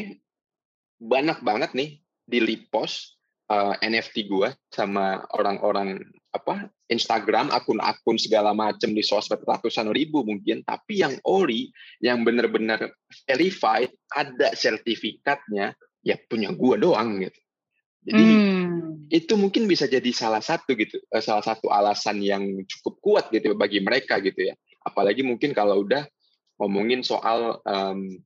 banyak 0.97 1.45
banget 1.45 1.71
nih 1.77 2.01
di 2.25 2.39
repost 2.41 3.21
uh, 3.53 3.77
NFT 3.85 4.33
gua 4.33 4.57
sama 4.73 5.21
orang-orang 5.37 6.01
apa 6.33 6.73
Instagram 6.89 7.53
akun-akun 7.53 8.17
segala 8.17 8.57
macam 8.57 8.97
di 8.97 9.05
sosmed 9.05 9.45
ratusan 9.45 9.93
ribu 9.93 10.25
mungkin. 10.25 10.65
Tapi 10.65 11.05
yang 11.05 11.21
ori 11.29 11.69
yang 12.01 12.25
benar-benar 12.25 12.89
verified 13.29 13.93
ada 14.09 14.57
sertifikatnya 14.57 15.77
ya 16.01 16.17
punya 16.17 16.57
gua 16.57 16.81
doang 16.81 17.21
gitu. 17.21 17.41
Jadi 18.03 18.25
hmm. 18.27 19.15
itu 19.15 19.39
mungkin 19.39 19.71
bisa 19.71 19.87
jadi 19.87 20.11
salah 20.11 20.43
satu 20.43 20.75
gitu 20.75 20.99
eh, 20.99 21.23
salah 21.23 21.45
satu 21.45 21.71
alasan 21.71 22.19
yang 22.19 22.43
cukup 22.67 22.95
kuat 22.99 23.25
gitu 23.31 23.55
bagi 23.55 23.79
mereka 23.79 24.19
gitu 24.19 24.51
ya. 24.51 24.57
Apalagi 24.83 25.23
mungkin 25.23 25.55
kalau 25.55 25.87
udah 25.87 26.03
ngomongin 26.59 27.07
soal 27.07 27.63
um, 27.63 28.19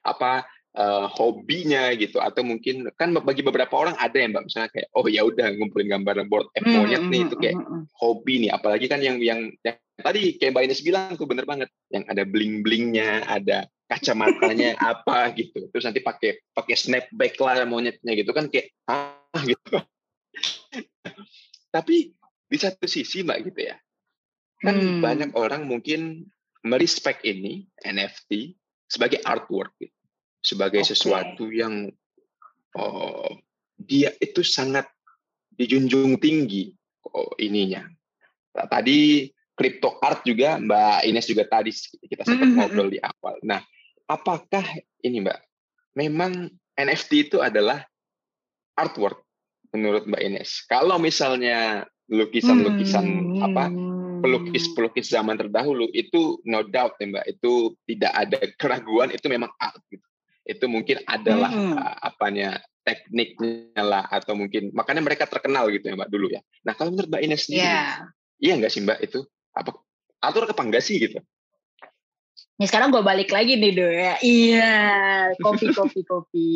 apa 0.00 0.48
uh, 0.76 1.06
hobinya 1.10 1.90
gitu. 1.96 2.22
Atau 2.22 2.46
mungkin 2.46 2.86
kan 2.94 3.14
bagi 3.14 3.42
beberapa 3.42 3.72
orang 3.74 3.96
ada 3.98 4.14
yang 4.14 4.34
mbak. 4.34 4.46
Misalnya 4.46 4.70
kayak 4.70 4.88
oh 4.94 5.06
ya 5.10 5.26
udah 5.26 5.48
ngumpulin 5.58 5.90
gambar 5.90 6.26
board. 6.30 6.46
F 6.54 6.62
hmm, 6.66 6.74
monyet 6.76 7.04
nih 7.06 7.20
itu 7.26 7.34
hmm, 7.34 7.42
kayak 7.42 7.56
hmm, 7.58 7.82
hobi 7.98 8.34
nih. 8.46 8.50
Apalagi 8.54 8.86
kan 8.86 9.00
yang 9.02 9.18
yang, 9.18 9.50
yang 9.64 9.76
tadi 9.98 10.36
kayak 10.38 10.52
mbak 10.54 10.64
Ines 10.70 10.84
bilang 10.84 11.14
tuh 11.18 11.26
bener 11.26 11.44
banget. 11.48 11.68
Yang 11.90 12.04
ada 12.06 12.22
bling 12.26 12.54
blingnya 12.62 13.10
ada 13.26 13.66
kacamatanya 13.90 14.78
apa 14.92 15.34
gitu. 15.34 15.66
Terus 15.70 15.84
nanti 15.86 16.00
pakai 16.04 16.38
pakai 16.54 16.74
snapback 16.76 17.34
lah 17.42 17.66
monyetnya 17.66 18.12
gitu 18.14 18.30
kan 18.30 18.46
kayak 18.46 18.70
ah 18.86 19.16
gitu. 19.50 19.78
Tapi 21.70 22.14
di 22.50 22.58
satu 22.58 22.86
sisi 22.86 23.22
mbak 23.22 23.50
gitu 23.50 23.70
ya. 23.70 23.76
Kan 24.60 24.76
hmm. 24.76 25.00
banyak 25.00 25.30
orang 25.40 25.64
mungkin 25.64 26.28
merespek 26.60 27.24
ini 27.24 27.64
NFT 27.80 28.52
sebagai 28.84 29.24
artwork 29.24 29.72
gitu 29.80 29.99
sebagai 30.40 30.82
okay. 30.82 30.90
sesuatu 30.96 31.52
yang 31.52 31.88
oh, 32.76 33.30
dia 33.76 34.12
itu 34.20 34.40
sangat 34.40 34.88
dijunjung 35.52 36.16
tinggi 36.16 36.72
oh, 37.12 37.32
ininya. 37.36 37.84
Nah, 38.56 38.66
tadi 38.66 39.28
crypto 39.54 40.00
art 40.00 40.24
juga 40.24 40.56
Mbak 40.56 41.00
Ines 41.04 41.28
juga 41.28 41.44
tadi 41.44 41.70
kita 42.08 42.24
sempat 42.24 42.48
mm 42.48 42.52
-hmm. 42.56 42.58
ngobrol 42.58 42.88
di 42.88 42.98
awal. 43.00 43.36
Nah, 43.44 43.60
apakah 44.08 44.64
ini 45.04 45.20
Mbak 45.20 45.38
memang 46.00 46.48
NFT 46.74 47.30
itu 47.30 47.38
adalah 47.44 47.84
artwork 48.74 49.20
menurut 49.76 50.08
Mbak 50.08 50.22
Ines? 50.24 50.64
Kalau 50.64 50.96
misalnya 50.96 51.84
lukisan-lukisan 52.10 53.06
hmm. 53.06 53.46
apa 53.46 53.64
pelukis-pelukis 54.20 55.14
zaman 55.14 55.38
terdahulu 55.38 55.86
itu 55.94 56.42
no 56.42 56.66
doubt 56.66 56.98
ya 56.98 57.06
Mbak 57.06 57.26
itu 57.38 57.78
tidak 57.86 58.12
ada 58.12 58.38
keraguan 58.58 59.14
itu 59.14 59.30
memang 59.30 59.48
art 59.62 59.78
gitu 59.88 60.09
itu 60.50 60.66
mungkin 60.66 60.98
adalah 61.06 61.50
hmm. 61.54 61.78
uh, 61.78 61.96
apanya 62.02 62.58
tekniknya 62.82 63.82
lah 63.86 64.04
atau 64.10 64.34
mungkin 64.34 64.74
makanya 64.74 65.04
mereka 65.04 65.30
terkenal 65.30 65.70
gitu 65.70 65.86
ya 65.86 65.94
mbak 65.94 66.10
dulu 66.10 66.26
ya. 66.34 66.42
Nah 66.66 66.74
kalau 66.74 66.90
menurut 66.90 67.06
mbak 67.06 67.22
Ines 67.22 67.46
sendiri, 67.46 67.70
yeah. 67.70 68.10
iya 68.42 68.58
nggak 68.58 68.72
sih 68.74 68.82
mbak 68.82 68.98
itu 68.98 69.22
apa 69.54 69.78
atur 70.18 70.50
apa 70.50 70.62
enggak 70.66 70.82
sih 70.82 70.98
gitu? 70.98 71.22
Ya 72.60 72.66
sekarang 72.68 72.92
gue 72.92 73.00
balik 73.00 73.32
lagi 73.32 73.56
nih 73.56 73.72
do 73.72 73.88
ya. 73.88 74.14
Iya, 74.20 74.76
kopi 75.40 75.72
kopi 75.78 76.00
kopi. 76.04 76.50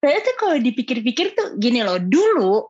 Saya 0.00 0.20
tuh 0.20 0.36
kalau 0.36 0.56
dipikir-pikir 0.60 1.32
tuh 1.32 1.56
gini 1.56 1.80
loh, 1.80 1.96
dulu 1.96 2.68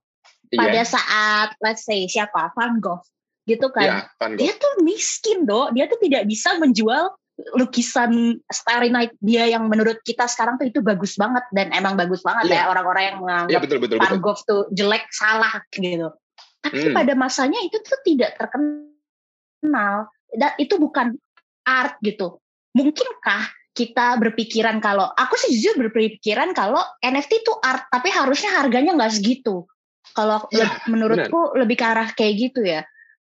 yeah. 0.50 0.58
pada 0.58 0.82
saat 0.86 1.54
let's 1.62 1.86
say 1.86 2.06
siapa 2.06 2.54
Van 2.54 2.78
Gogh 2.78 3.02
gitu 3.44 3.68
kan, 3.74 3.84
yeah, 3.84 4.02
Van 4.16 4.34
Gogh. 4.34 4.40
dia 4.40 4.52
tuh 4.56 4.72
miskin 4.86 5.44
do, 5.44 5.68
dia 5.74 5.84
tuh 5.84 6.00
tidak 6.00 6.24
bisa 6.24 6.56
menjual 6.56 7.12
lukisan 7.34 8.38
Starry 8.46 8.94
Night 8.94 9.18
dia 9.18 9.50
yang 9.50 9.66
menurut 9.66 9.98
kita 10.06 10.30
sekarang 10.30 10.54
tuh 10.54 10.70
itu 10.70 10.78
bagus 10.78 11.18
banget 11.18 11.42
dan 11.50 11.74
emang 11.74 11.98
bagus 11.98 12.22
banget 12.22 12.54
yeah. 12.54 12.66
ya 12.66 12.70
orang-orang 12.70 13.02
yang 13.10 13.18
menganggap 13.18 13.50
yeah, 13.50 13.62
betul, 13.62 13.78
betul, 13.82 13.98
Van 13.98 14.18
Gogh 14.22 14.40
tuh 14.46 14.62
jelek 14.70 15.10
salah 15.10 15.58
gitu. 15.74 16.14
Tapi 16.62 16.80
hmm. 16.90 16.94
pada 16.94 17.12
masanya 17.18 17.58
itu 17.60 17.76
tuh 17.82 18.00
tidak 18.06 18.38
terkenal 18.38 20.08
dan 20.30 20.52
itu 20.62 20.78
bukan 20.78 21.18
art 21.66 21.98
gitu. 22.06 22.38
Mungkinkah 22.78 23.50
kita 23.74 24.14
berpikiran 24.22 24.78
kalau 24.78 25.10
aku 25.10 25.34
sih 25.34 25.58
jujur 25.58 25.90
berpikiran 25.90 26.54
kalau 26.54 26.80
NFT 27.02 27.42
itu 27.42 27.52
art 27.58 27.90
tapi 27.90 28.14
harusnya 28.14 28.62
harganya 28.62 28.94
nggak 28.94 29.10
segitu. 29.10 29.66
Kalau 30.14 30.46
ya, 30.54 30.70
menurutku 30.86 31.50
bener. 31.50 31.66
lebih 31.66 31.76
ke 31.82 31.84
arah 31.84 32.08
kayak 32.14 32.34
gitu 32.38 32.62
ya. 32.62 32.86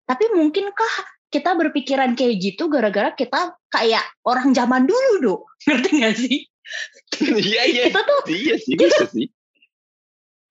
Tapi 0.10 0.34
mungkinkah 0.34 1.21
kita 1.32 1.56
berpikiran 1.56 2.14
kayak 2.14 2.44
gitu 2.44 2.68
gara-gara 2.68 3.16
kita 3.16 3.56
kayak 3.72 4.04
orang 4.28 4.52
zaman 4.52 4.84
dulu 4.84 5.12
do 5.24 5.36
ngerti 5.66 5.92
gak 6.04 6.16
sih? 6.20 6.38
Iya 7.24 7.62
iya. 7.68 7.84
Kita 7.90 8.02
tuh 8.04 8.20
iya 8.28 8.56
sih 8.60 8.76
bisa 8.76 9.08
sih. 9.10 9.28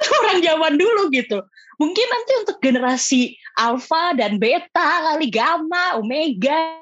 orang 0.00 0.40
zaman 0.40 0.74
dulu 0.80 1.12
gitu. 1.12 1.44
Mungkin 1.76 2.06
nanti 2.08 2.32
untuk 2.40 2.56
generasi 2.64 3.36
alpha 3.60 4.16
dan 4.16 4.40
beta 4.40 5.12
kali 5.12 5.28
gamma 5.28 6.00
omega 6.00 6.80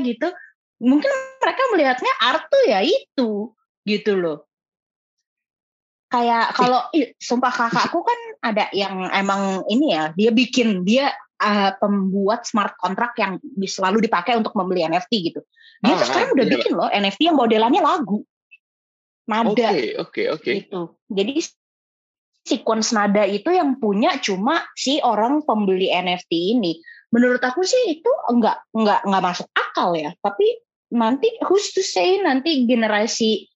gitu 0.00 0.28
mungkin 0.80 1.08
mereka 1.40 1.62
melihatnya 1.72 2.12
art 2.24 2.48
tuh 2.48 2.64
ya 2.64 2.80
itu 2.80 3.52
gitu 3.84 4.12
loh. 4.16 4.48
Kayak 6.10 6.56
kalau 6.58 6.90
sumpah 7.22 7.52
kakakku 7.54 8.02
kan 8.02 8.20
ada 8.42 8.66
yang 8.74 9.06
emang 9.14 9.62
ini 9.70 9.94
ya 9.94 10.10
dia 10.16 10.30
bikin 10.34 10.82
dia 10.82 11.12
uh, 11.40 11.70
pembuat 11.80 12.44
smart 12.44 12.76
contract 12.76 13.16
yang 13.16 13.40
selalu 13.64 14.04
dipakai 14.04 14.36
untuk 14.36 14.52
membeli 14.54 14.84
NFT 14.84 15.12
gitu. 15.32 15.40
Dia 15.80 15.96
ah, 15.96 16.04
sekarang 16.04 16.36
udah 16.36 16.46
iya. 16.46 16.52
bikin 16.54 16.72
loh 16.76 16.88
NFT 16.92 17.20
yang 17.32 17.36
modelannya 17.40 17.82
lagu. 17.82 18.22
Nada. 19.24 19.48
Oke, 19.48 19.64
okay, 19.64 19.88
oke, 19.96 20.10
okay, 20.12 20.26
oke. 20.28 20.42
Okay. 20.44 20.54
Gitu. 20.64 20.80
Jadi 21.08 21.34
sequence 22.44 22.90
nada 22.92 23.24
itu 23.24 23.48
yang 23.52 23.78
punya 23.80 24.18
cuma 24.20 24.64
si 24.76 25.00
orang 25.00 25.44
pembeli 25.44 25.88
NFT 25.88 26.32
ini. 26.58 26.72
Menurut 27.10 27.42
aku 27.42 27.66
sih 27.66 27.98
itu 27.98 28.10
enggak 28.30 28.62
enggak 28.76 29.02
enggak 29.06 29.22
masuk 29.24 29.48
akal 29.56 29.96
ya. 29.96 30.14
Tapi 30.20 30.46
nanti 30.94 31.30
who's 31.46 31.70
to 31.74 31.82
say 31.82 32.18
nanti 32.18 32.66
generasi 32.66 33.46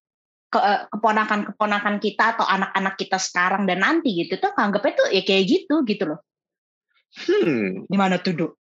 ke, 0.50 0.60
keponakan-keponakan 0.94 1.98
kita 1.98 2.38
atau 2.38 2.46
anak-anak 2.46 2.94
kita 2.94 3.18
sekarang 3.18 3.66
dan 3.66 3.82
nanti 3.82 4.14
gitu 4.14 4.38
tuh 4.38 4.54
anggapnya 4.54 4.92
tuh 4.94 5.08
ya 5.10 5.22
kayak 5.26 5.44
gitu 5.50 5.82
gitu 5.86 6.14
loh. 6.14 6.22
Hmm. 7.14 7.86
Gimana 7.86 8.18
tuh, 8.18 8.32
Duk? 8.34 8.52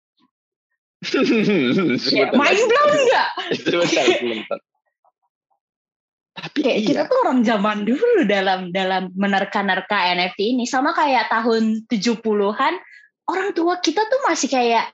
ya, 2.16 2.32
main 2.32 2.62
belum 2.63 2.89
enggak? 2.96 3.30
Tapi 6.34 6.60
kayak 6.66 6.80
iya. 6.82 6.88
kita 6.88 7.02
tuh 7.06 7.18
orang 7.24 7.46
zaman 7.46 7.86
dulu 7.86 8.26
dalam 8.26 8.74
dalam 8.74 9.13
menerka-nerka 9.13 10.12
NFT 10.18 10.58
ini 10.58 10.66
sama 10.66 10.92
kayak 10.92 11.30
tahun 11.30 11.86
70-an 11.86 12.74
orang 13.30 13.50
tua 13.54 13.78
kita 13.80 14.02
tuh 14.10 14.20
masih 14.28 14.50
kayak 14.50 14.92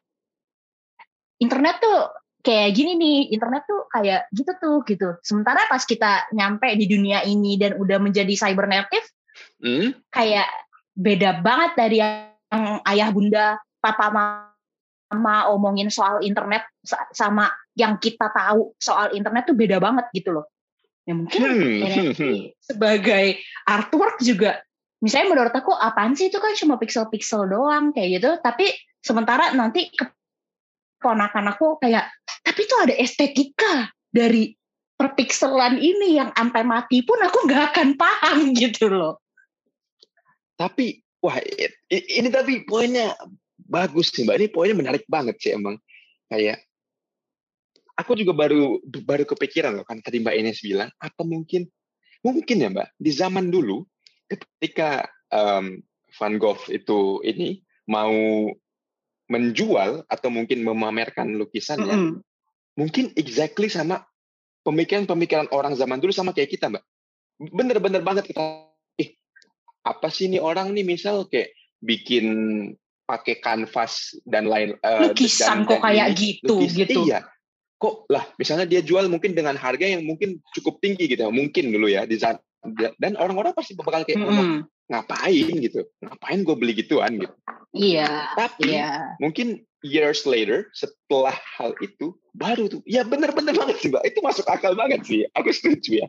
internet 1.39 1.79
tuh 1.79 2.11
kayak 2.43 2.75
gini 2.75 2.95
nih, 2.95 3.17
internet 3.35 3.63
tuh 3.67 3.87
kayak 3.91 4.27
gitu 4.35 4.51
tuh 4.59 4.77
gitu. 4.87 5.09
Sementara 5.23 5.67
pas 5.67 5.83
kita 5.83 6.27
nyampe 6.35 6.67
di 6.75 6.85
dunia 6.87 7.23
ini 7.23 7.55
dan 7.59 7.79
udah 7.79 7.99
menjadi 7.99 8.31
cyber 8.35 8.67
native, 8.67 9.07
hmm? 9.63 9.95
kayak 10.11 10.47
beda 10.95 11.39
banget 11.39 11.71
dari 11.79 11.97
ayah 12.89 13.09
bunda 13.13 13.57
papa 13.79 14.09
mama 14.11 15.35
omongin 15.53 15.89
soal 15.89 16.21
internet 16.21 16.65
sama 17.13 17.49
yang 17.77 17.97
kita 17.97 18.29
tahu 18.33 18.73
soal 18.77 19.13
internet 19.13 19.49
tuh 19.49 19.57
beda 19.57 19.77
banget 19.77 20.05
gitu 20.13 20.35
loh. 20.35 20.45
Ya 21.07 21.17
mungkin 21.17 21.41
hmm. 21.41 22.53
Sebagai 22.61 23.41
artwork 23.65 24.21
juga 24.21 24.61
misalnya 24.99 25.31
menurut 25.31 25.53
aku 25.55 25.71
apaan 25.73 26.13
sih 26.13 26.27
itu 26.27 26.37
kan 26.37 26.53
cuma 26.59 26.75
pixel-pixel 26.75 27.47
doang 27.47 27.95
kayak 27.95 28.19
gitu 28.19 28.31
tapi 28.43 28.67
sementara 28.99 29.55
nanti 29.55 29.87
keponakan 29.95 31.55
aku 31.55 31.79
kayak 31.79 32.11
tapi 32.43 32.67
itu 32.67 32.75
ada 32.83 32.93
estetika 32.99 33.87
dari 34.11 34.51
perpixelan 34.99 35.79
ini 35.79 36.19
yang 36.19 36.35
sampai 36.35 36.67
mati 36.67 36.99
pun 37.07 37.15
aku 37.23 37.47
nggak 37.47 37.63
akan 37.71 37.89
paham 37.95 38.51
gitu 38.59 38.91
loh. 38.91 39.23
Tapi 40.59 40.99
Wah, 41.19 41.35
ini 41.91 42.29
tapi 42.31 42.63
poinnya 42.63 43.15
bagus 43.59 44.15
sih, 44.15 44.23
Mbak. 44.23 44.35
Ini 44.39 44.47
poinnya 44.51 44.75
menarik 44.79 45.03
banget 45.05 45.35
sih 45.39 45.51
emang. 45.51 45.75
Kayak 46.31 46.63
aku 47.99 48.15
juga 48.15 48.31
baru 48.31 48.79
baru 49.03 49.27
kepikiran 49.27 49.75
loh 49.75 49.83
kan 49.83 49.99
tadi 49.99 50.23
Mbak 50.23 50.35
Ines 50.39 50.63
bilang 50.63 50.87
apa 51.03 51.27
mungkin 51.27 51.67
mungkin 52.23 52.63
ya 52.63 52.71
Mbak 52.71 52.95
di 52.95 53.11
zaman 53.11 53.51
dulu 53.51 53.83
ketika 54.31 55.03
um, 55.35 55.83
Van 56.15 56.35
Gogh 56.39 56.63
itu 56.71 57.19
ini 57.27 57.59
mau 57.89 58.47
menjual 59.29 60.09
atau 60.09 60.29
mungkin 60.33 60.65
memamerkan 60.65 61.37
lukisannya, 61.37 61.93
mm 61.93 62.01
-hmm. 62.01 62.17
mungkin 62.81 63.13
exactly 63.13 63.69
sama 63.69 64.01
pemikiran-pemikiran 64.65 65.53
orang 65.53 65.77
zaman 65.77 66.01
dulu 66.01 66.09
sama 66.09 66.33
kayak 66.33 66.49
kita 66.49 66.69
Mbak. 66.69 66.83
Bener-bener 67.53 68.01
banget 68.01 68.33
kita 68.33 68.68
apa 69.83 70.07
sih 70.11 70.27
ini 70.27 70.37
orang 70.41 70.75
nih 70.75 70.85
misal 70.85 71.27
kayak 71.27 71.55
bikin 71.79 72.27
pakai 73.09 73.41
kanvas 73.41 74.13
dan 74.27 74.45
lain 74.45 74.77
uh, 74.85 75.09
lukisan 75.09 75.65
dan, 75.65 75.69
kok 75.69 75.81
dan 75.81 75.85
kayak 75.89 76.07
ini, 76.13 76.19
gitu 76.21 76.55
lukis, 76.61 76.73
gitu. 76.77 77.01
Iya. 77.09 77.19
Kok 77.79 78.11
lah 78.11 78.25
misalnya 78.35 78.67
dia 78.67 78.83
jual 78.83 79.07
mungkin 79.07 79.33
dengan 79.33 79.55
harga 79.55 79.87
yang 79.87 80.03
mungkin 80.03 80.43
cukup 80.51 80.83
tinggi 80.83 81.07
gitu 81.09 81.25
mungkin 81.31 81.71
dulu 81.71 81.87
ya 81.89 82.03
di 82.03 82.19
saat 82.19 82.43
dan 82.99 83.15
orang-orang 83.15 83.55
pasti 83.55 83.71
bakal 83.73 84.03
kayak 84.03 84.19
mm 84.19 84.67
ngapain? 84.89 85.45
gitu. 85.61 85.85
Ngapain 86.01 86.41
gue 86.41 86.55
beli 86.57 86.73
gituan? 86.73 87.13
gitu. 87.21 87.35
Iya. 87.77 88.33
Tapi 88.33 88.73
iya. 88.73 89.13
mungkin 89.21 89.61
years 89.85 90.25
later 90.25 90.65
setelah 90.73 91.37
hal 91.55 91.77
itu 91.79 92.17
baru 92.33 92.67
tuh 92.67 92.81
ya 92.89 93.05
bener-bener 93.05 93.53
banget 93.53 93.77
sih 93.79 93.93
mbak. 93.93 94.01
Itu 94.01 94.25
masuk 94.25 94.49
akal 94.49 94.73
banget 94.73 95.05
sih. 95.05 95.29
Aku 95.37 95.53
setuju 95.53 96.03
ya. 96.03 96.07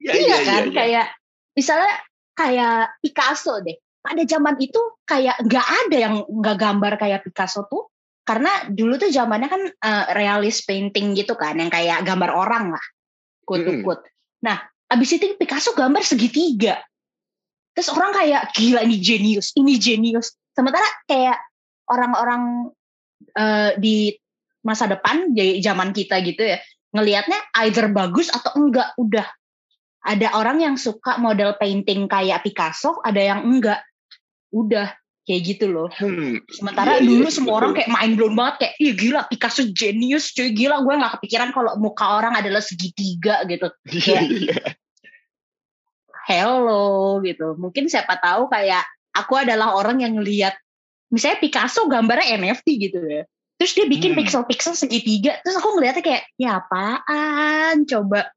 ya 0.00 0.12
iya, 0.16 0.16
iya 0.16 0.36
kan 0.42 0.64
iya, 0.64 0.72
kayak 0.72 1.06
misalnya 1.52 1.92
kayak 2.34 2.98
Picasso 3.00 3.62
deh 3.62 3.78
pada 4.04 4.20
zaman 4.28 4.60
itu 4.60 4.80
kayak 5.08 5.40
nggak 5.40 5.66
ada 5.86 5.96
yang 5.96 6.14
nggak 6.28 6.56
gambar 6.60 6.92
kayak 7.00 7.24
Picasso 7.24 7.64
tuh 7.70 7.88
karena 8.24 8.68
dulu 8.68 8.96
tuh 9.00 9.08
zamannya 9.12 9.48
kan 9.48 9.62
uh, 9.68 10.04
realist 10.16 10.64
painting 10.68 11.16
gitu 11.16 11.36
kan 11.36 11.56
yang 11.56 11.68
kayak 11.68 12.04
gambar 12.04 12.32
orang 12.32 12.72
lah 12.72 12.84
kut-kut. 13.44 14.00
Hmm. 14.00 14.12
Nah 14.44 14.56
abis 14.92 15.16
itu 15.16 15.32
Picasso 15.40 15.72
gambar 15.72 16.04
segitiga 16.04 16.80
terus 17.74 17.90
orang 17.90 18.14
kayak 18.14 18.54
gila 18.54 18.86
ini 18.86 19.02
jenius 19.02 19.50
ini 19.58 19.74
jenius 19.80 20.38
sementara 20.54 20.86
kayak 21.10 21.42
orang-orang 21.90 22.70
uh, 23.34 23.74
di 23.76 24.14
masa 24.64 24.88
depan 24.88 25.34
zaman 25.60 25.90
kita 25.90 26.22
gitu 26.22 26.40
ya 26.46 26.58
ngelihatnya 26.94 27.36
either 27.66 27.90
bagus 27.90 28.30
atau 28.30 28.54
enggak 28.54 28.94
udah 28.96 29.26
ada 30.04 30.36
orang 30.36 30.60
yang 30.60 30.76
suka 30.76 31.16
model 31.16 31.56
painting 31.56 32.04
kayak 32.04 32.44
Picasso 32.44 33.00
ada 33.00 33.18
yang 33.18 33.40
enggak 33.48 33.80
udah 34.52 34.92
kayak 35.24 35.42
gitu 35.56 35.72
loh. 35.72 35.88
Hmm, 35.96 36.44
Sementara 36.52 37.00
iya, 37.00 37.08
dulu 37.08 37.24
iya, 37.24 37.32
semua 37.32 37.56
betul. 37.56 37.60
orang 37.64 37.72
kayak 37.72 37.90
main 37.90 38.12
blown 38.12 38.34
banget 38.36 38.54
kayak 38.60 38.74
iya 38.76 38.92
gila 38.92 39.20
Picasso 39.32 39.62
genius 39.72 40.24
cuy 40.36 40.52
gila 40.52 40.76
gue 40.84 40.94
nggak 41.00 41.12
kepikiran 41.18 41.50
kalau 41.56 41.72
muka 41.80 42.04
orang 42.20 42.36
adalah 42.36 42.60
segitiga 42.60 43.42
gitu. 43.48 43.72
Iya, 44.04 44.20
iya. 44.28 44.56
Hello 46.28 47.20
gitu. 47.24 47.56
Mungkin 47.56 47.88
siapa 47.88 48.20
tahu 48.20 48.52
kayak 48.52 48.84
aku 49.16 49.40
adalah 49.40 49.76
orang 49.76 50.04
yang 50.04 50.20
lihat 50.20 50.56
misalnya 51.08 51.40
Picasso 51.40 51.88
gambarnya 51.88 52.36
NFT 52.36 52.66
gitu 52.80 53.00
ya. 53.08 53.24
Terus 53.56 53.72
dia 53.72 53.86
bikin 53.88 54.12
hmm. 54.12 54.18
pixel-pixel 54.20 54.74
segitiga. 54.76 55.40
Terus 55.40 55.56
aku 55.56 55.78
ngeliatnya 55.78 56.04
kayak 56.04 56.22
ya 56.36 56.60
apaan 56.60 57.88
coba. 57.88 58.28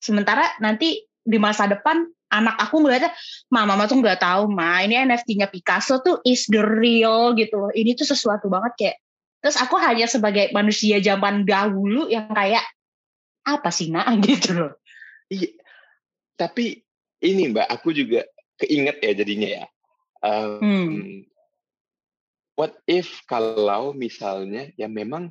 Sementara 0.00 0.56
nanti 0.60 1.04
di 1.26 1.38
masa 1.42 1.66
depan 1.66 2.06
anak 2.30 2.58
aku 2.58 2.82
ngeliatnya, 2.82 3.14
mama 3.50 3.74
mama 3.74 3.86
tuh 3.86 3.98
nggak 4.02 4.20
tahu 4.22 4.50
ma, 4.50 4.82
ini 4.82 4.98
NFT-nya 4.98 5.46
Picasso 5.50 6.02
tuh 6.02 6.22
is 6.26 6.46
the 6.50 6.62
real 6.62 7.34
gitu 7.38 7.66
loh. 7.66 7.72
Ini 7.72 7.94
tuh 7.94 8.06
sesuatu 8.06 8.50
banget 8.50 8.72
kayak. 8.78 8.96
Terus 9.42 9.56
aku 9.62 9.78
hanya 9.78 10.10
sebagai 10.10 10.50
manusia 10.50 10.98
zaman 10.98 11.46
dahulu 11.46 12.10
yang 12.10 12.26
kayak 12.34 12.66
apa 13.46 13.70
sih 13.70 13.94
nak 13.94 14.10
gitu 14.26 14.58
loh. 14.58 14.72
Iya. 15.30 15.54
Tapi 16.36 16.82
ini 17.22 17.54
mbak, 17.54 17.66
aku 17.70 17.94
juga 17.94 18.26
keinget 18.60 19.00
ya 19.00 19.12
jadinya 19.16 19.48
ya. 19.48 19.64
Um, 20.20 20.58
hmm. 20.60 21.24
What 22.56 22.80
if 22.88 23.22
kalau 23.28 23.92
misalnya 23.92 24.72
ya 24.80 24.88
memang 24.88 25.30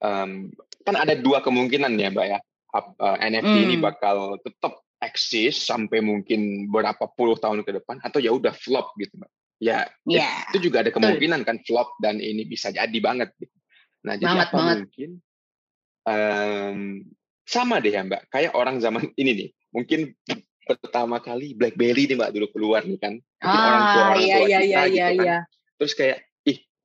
um, 0.00 0.50
kan 0.82 0.96
ada 0.96 1.12
dua 1.14 1.44
kemungkinan 1.44 1.94
ya 2.00 2.08
mbak 2.10 2.26
ya. 2.26 2.38
Uh, 2.68 3.16
NFT 3.16 3.48
hmm. 3.48 3.64
ini 3.64 3.76
bakal 3.80 4.36
tetap 4.44 4.84
eksis 5.00 5.64
sampai 5.64 6.02
mungkin 6.02 6.68
berapa 6.68 7.08
puluh 7.14 7.38
tahun 7.38 7.62
ke 7.64 7.80
depan 7.80 8.02
atau 8.02 8.18
ya 8.18 8.34
udah 8.34 8.52
flop 8.52 8.92
gitu 8.98 9.14
mbak 9.16 9.30
ya 9.58 9.86
yeah. 10.06 10.46
itu 10.52 10.70
juga 10.70 10.84
ada 10.86 10.90
kemungkinan 10.92 11.48
kan 11.48 11.58
flop 11.64 11.96
dan 12.02 12.20
ini 12.20 12.46
bisa 12.46 12.68
jadi 12.74 12.98
banget 13.00 13.32
gitu 13.38 13.56
nah 14.04 14.14
jadi 14.20 14.36
banget, 14.36 14.48
apa 14.50 14.56
banget. 14.58 14.76
mungkin 14.84 15.10
um, 16.06 16.78
sama 17.46 17.80
deh 17.80 17.94
ya 17.94 18.02
mbak 18.04 18.22
kayak 18.28 18.52
orang 18.52 18.82
zaman 18.82 19.08
ini 19.20 19.30
nih 19.32 19.48
mungkin 19.72 20.00
pertama 20.68 21.24
kali 21.24 21.56
BlackBerry 21.56 22.04
nih 22.10 22.16
mbak 22.18 22.30
dulu 22.34 22.46
keluar 22.52 22.82
nih 22.84 22.98
kan 23.00 23.16
mungkin 23.16 23.60
ah, 23.62 23.64
orang 23.64 23.82
tua 23.82 24.02
orang 24.02 24.20
iya, 24.20 24.36
tua 24.36 24.44
iya, 24.44 24.58
kita 24.58 24.68
iya, 24.68 24.82
gitu 24.84 24.92
iya, 24.92 25.06
kan 25.08 25.24
iya. 25.24 25.38
terus 25.78 25.92
kayak 25.96 26.18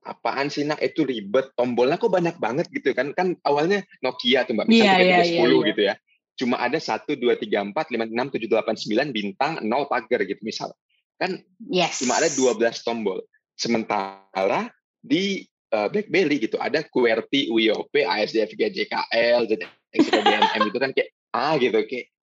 apaan 0.03 0.51
sih 0.51 0.67
nak? 0.67 0.79
Itu 0.83 1.07
ribet. 1.07 1.55
Tombolnya 1.55 1.99
kok 1.99 2.11
banyak 2.11 2.37
banget 2.37 2.67
gitu 2.69 2.91
kan? 2.91 3.11
Kan 3.15 3.39
awalnya 3.47 3.83
Nokia 4.03 4.43
tuh 4.43 4.55
mbak. 4.55 4.67
Misalnya 4.67 4.99
yeah, 4.99 5.23
yeah, 5.23 5.25
10 5.25 5.33
yeah, 5.33 5.47
yeah. 5.47 5.63
gitu 5.71 5.81
ya. 5.81 5.95
Cuma 6.33 6.55
ada 6.57 6.79
satu 6.81 7.13
dua 7.13 7.37
tiga 7.37 7.61
empat 7.61 7.93
lima 7.93 8.09
enam 8.09 8.33
tujuh 8.33 8.49
delapan 8.49 8.73
sembilan 8.73 9.13
bintang 9.13 9.61
nol 9.65 9.85
pagar 9.85 10.25
gitu 10.25 10.41
misal. 10.41 10.73
Kan 11.21 11.39
yes. 11.69 12.01
cuma 12.01 12.17
ada 12.17 12.29
dua 12.33 12.57
belas 12.57 12.81
tombol. 12.81 13.21
Sementara 13.53 14.67
di 14.97 15.45
uh, 15.73 15.87
BlackBerry 15.93 16.41
gitu 16.41 16.57
ada 16.57 16.81
QWERTY, 16.81 17.53
UIOP, 17.53 17.93
ASDF, 17.93 18.49
JKL, 18.57 19.45
ZXBNM 19.45 20.61
itu 20.69 20.79
kan 20.81 20.91
kayak 20.93 21.09
ah 21.33 21.53
gitu 21.57 21.77
kayak 21.85 22.13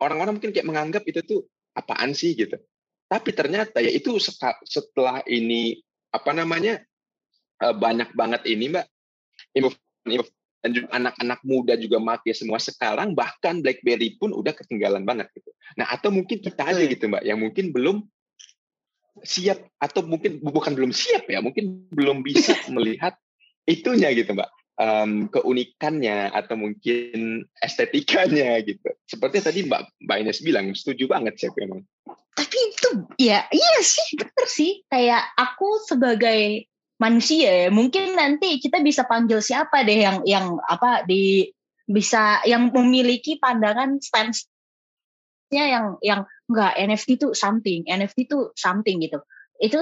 orang-orang 0.00 0.36
mungkin 0.36 0.52
kayak 0.52 0.68
menganggap 0.68 1.02
itu 1.08 1.24
tuh 1.24 1.40
apaan 1.72 2.12
sih 2.12 2.36
gitu. 2.36 2.56
Tapi 3.06 3.30
ternyata 3.32 3.78
ya 3.78 3.92
itu 3.92 4.18
setelah 4.66 5.22
ini 5.30 5.78
apa 6.16 6.30
namanya 6.32 6.80
uh, 7.60 7.74
banyak 7.76 8.10
banget 8.16 8.42
ini 8.48 8.72
mbak. 8.72 8.86
Dan 10.64 10.70
juga 10.72 10.88
anak-anak 10.98 11.40
muda 11.46 11.78
juga 11.78 12.02
make 12.02 12.32
semua 12.34 12.58
sekarang 12.58 13.14
bahkan 13.14 13.62
BlackBerry 13.62 14.18
pun 14.18 14.34
udah 14.34 14.50
ketinggalan 14.50 15.06
banget 15.06 15.30
gitu. 15.36 15.52
Nah 15.78 15.86
atau 15.92 16.10
mungkin 16.10 16.42
kita 16.42 16.66
aja 16.66 16.82
gitu 16.82 17.06
mbak 17.06 17.22
yang 17.22 17.38
mungkin 17.38 17.70
belum 17.70 18.02
siap 19.22 19.62
atau 19.80 20.04
mungkin 20.04 20.42
bukan 20.42 20.76
belum 20.76 20.92
siap 20.92 21.24
ya 21.30 21.40
mungkin 21.40 21.88
belum 21.88 22.20
bisa 22.20 22.52
melihat 22.68 23.16
itunya 23.64 24.12
gitu 24.12 24.36
mbak 24.36 24.50
um, 24.80 25.28
keunikannya 25.32 26.32
atau 26.32 26.56
mungkin 26.56 27.44
estetikanya 27.60 28.60
gitu. 28.64 28.88
Seperti 29.08 29.42
tadi 29.42 29.60
mbak 29.66 29.88
mbak 30.04 30.16
Ines 30.22 30.40
bilang 30.44 30.72
setuju 30.72 31.08
banget 31.10 31.36
sih 31.40 31.50
memang. 31.56 31.84
Tapi 32.36 32.56
itu 32.56 32.88
ya 33.16 33.48
iya 33.48 33.76
sih 33.80 34.20
betul 34.20 34.46
sih 34.46 34.72
kayak 34.92 35.24
aku 35.40 35.80
sebagai 35.88 36.68
manusia 36.96 37.68
ya 37.68 37.68
mungkin 37.68 38.16
nanti 38.16 38.56
kita 38.56 38.80
bisa 38.80 39.04
panggil 39.04 39.40
siapa 39.44 39.84
deh 39.84 40.00
yang 40.00 40.18
yang 40.24 40.56
apa 40.64 41.04
di 41.04 41.48
bisa 41.86 42.40
yang 42.48 42.72
memiliki 42.72 43.36
pandangan 43.36 44.00
stance-nya 44.00 45.64
yang 45.64 45.86
yang 46.00 46.20
enggak 46.48 46.72
NFT 46.76 47.20
itu 47.20 47.28
something 47.36 47.84
NFT 47.84 48.26
itu 48.26 48.50
something 48.56 48.96
gitu 49.04 49.20
itu 49.60 49.80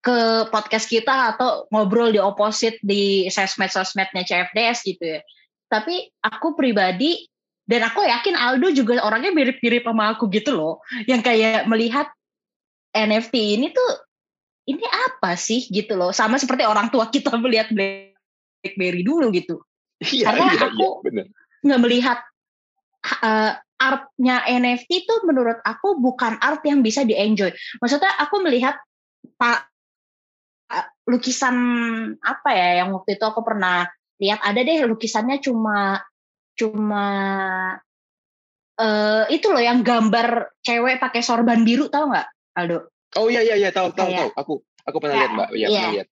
ke 0.00 0.48
podcast 0.48 0.88
kita 0.88 1.36
atau 1.36 1.68
ngobrol 1.68 2.08
di 2.08 2.20
opposite 2.20 2.80
di 2.80 3.28
sosmed-sosmednya 3.28 4.24
CFDS 4.24 4.78
gitu 4.88 5.04
ya. 5.04 5.20
Tapi 5.68 6.08
aku 6.24 6.56
pribadi 6.56 7.28
dan 7.68 7.86
aku 7.86 8.02
yakin 8.02 8.34
Aldo 8.34 8.72
juga 8.74 8.98
orangnya 9.04 9.30
mirip-mirip 9.30 9.84
sama 9.84 10.16
aku 10.16 10.26
gitu 10.32 10.56
loh. 10.56 10.80
Yang 11.04 11.22
kayak 11.28 11.68
melihat 11.68 12.08
NFT 12.96 13.60
ini 13.60 13.70
tuh 13.70 13.92
ini 14.66 14.82
apa 14.82 15.36
sih 15.36 15.68
gitu 15.68 15.94
loh. 16.00 16.10
Sama 16.16 16.40
seperti 16.40 16.64
orang 16.64 16.88
tua 16.88 17.12
kita 17.12 17.36
melihat 17.44 17.68
BlackBerry 17.70 19.04
dulu 19.04 19.28
gitu. 19.36 19.60
Iya, 20.00 20.32
karena 20.32 20.44
iya, 20.48 20.60
aku 20.64 20.86
iya, 21.12 21.24
nggak 21.60 21.80
melihat 21.84 22.18
uh, 23.20 23.52
artnya 23.80 24.44
NFT 24.44 25.08
itu 25.08 25.14
menurut 25.24 25.60
aku 25.64 25.96
bukan 26.00 26.36
art 26.40 26.60
yang 26.68 26.84
bisa 26.84 27.04
di 27.04 27.16
enjoy 27.16 27.48
maksudnya 27.80 28.12
aku 28.20 28.44
melihat 28.44 28.76
pak 29.40 29.69
lukisan 31.10 31.56
apa 32.22 32.50
ya 32.54 32.84
yang 32.84 32.94
waktu 32.94 33.18
itu 33.18 33.24
aku 33.26 33.42
pernah 33.42 33.90
lihat 34.22 34.38
ada 34.46 34.60
deh 34.62 34.86
lukisannya 34.86 35.42
cuma 35.42 35.98
cuma 36.54 37.06
uh, 38.78 39.24
itu 39.26 39.46
loh 39.50 39.62
yang 39.62 39.82
gambar 39.82 40.54
cewek 40.62 41.02
pakai 41.02 41.24
sorban 41.24 41.66
biru 41.66 41.90
tau 41.90 42.06
nggak 42.10 42.28
Aldo 42.54 42.90
Oh 43.18 43.26
iya 43.26 43.42
iya 43.42 43.56
iya 43.58 43.70
tahu 43.74 43.90
tahu 43.90 44.10
tahu. 44.10 44.30
Aku 44.38 44.54
aku 44.86 44.96
pernah 45.02 45.16
ya, 45.16 45.20
lihat 45.26 45.32
Mbak. 45.34 45.48
Iya, 45.50 45.66
ya. 45.66 45.70
pernah 45.74 45.94
lihat. 45.98 46.08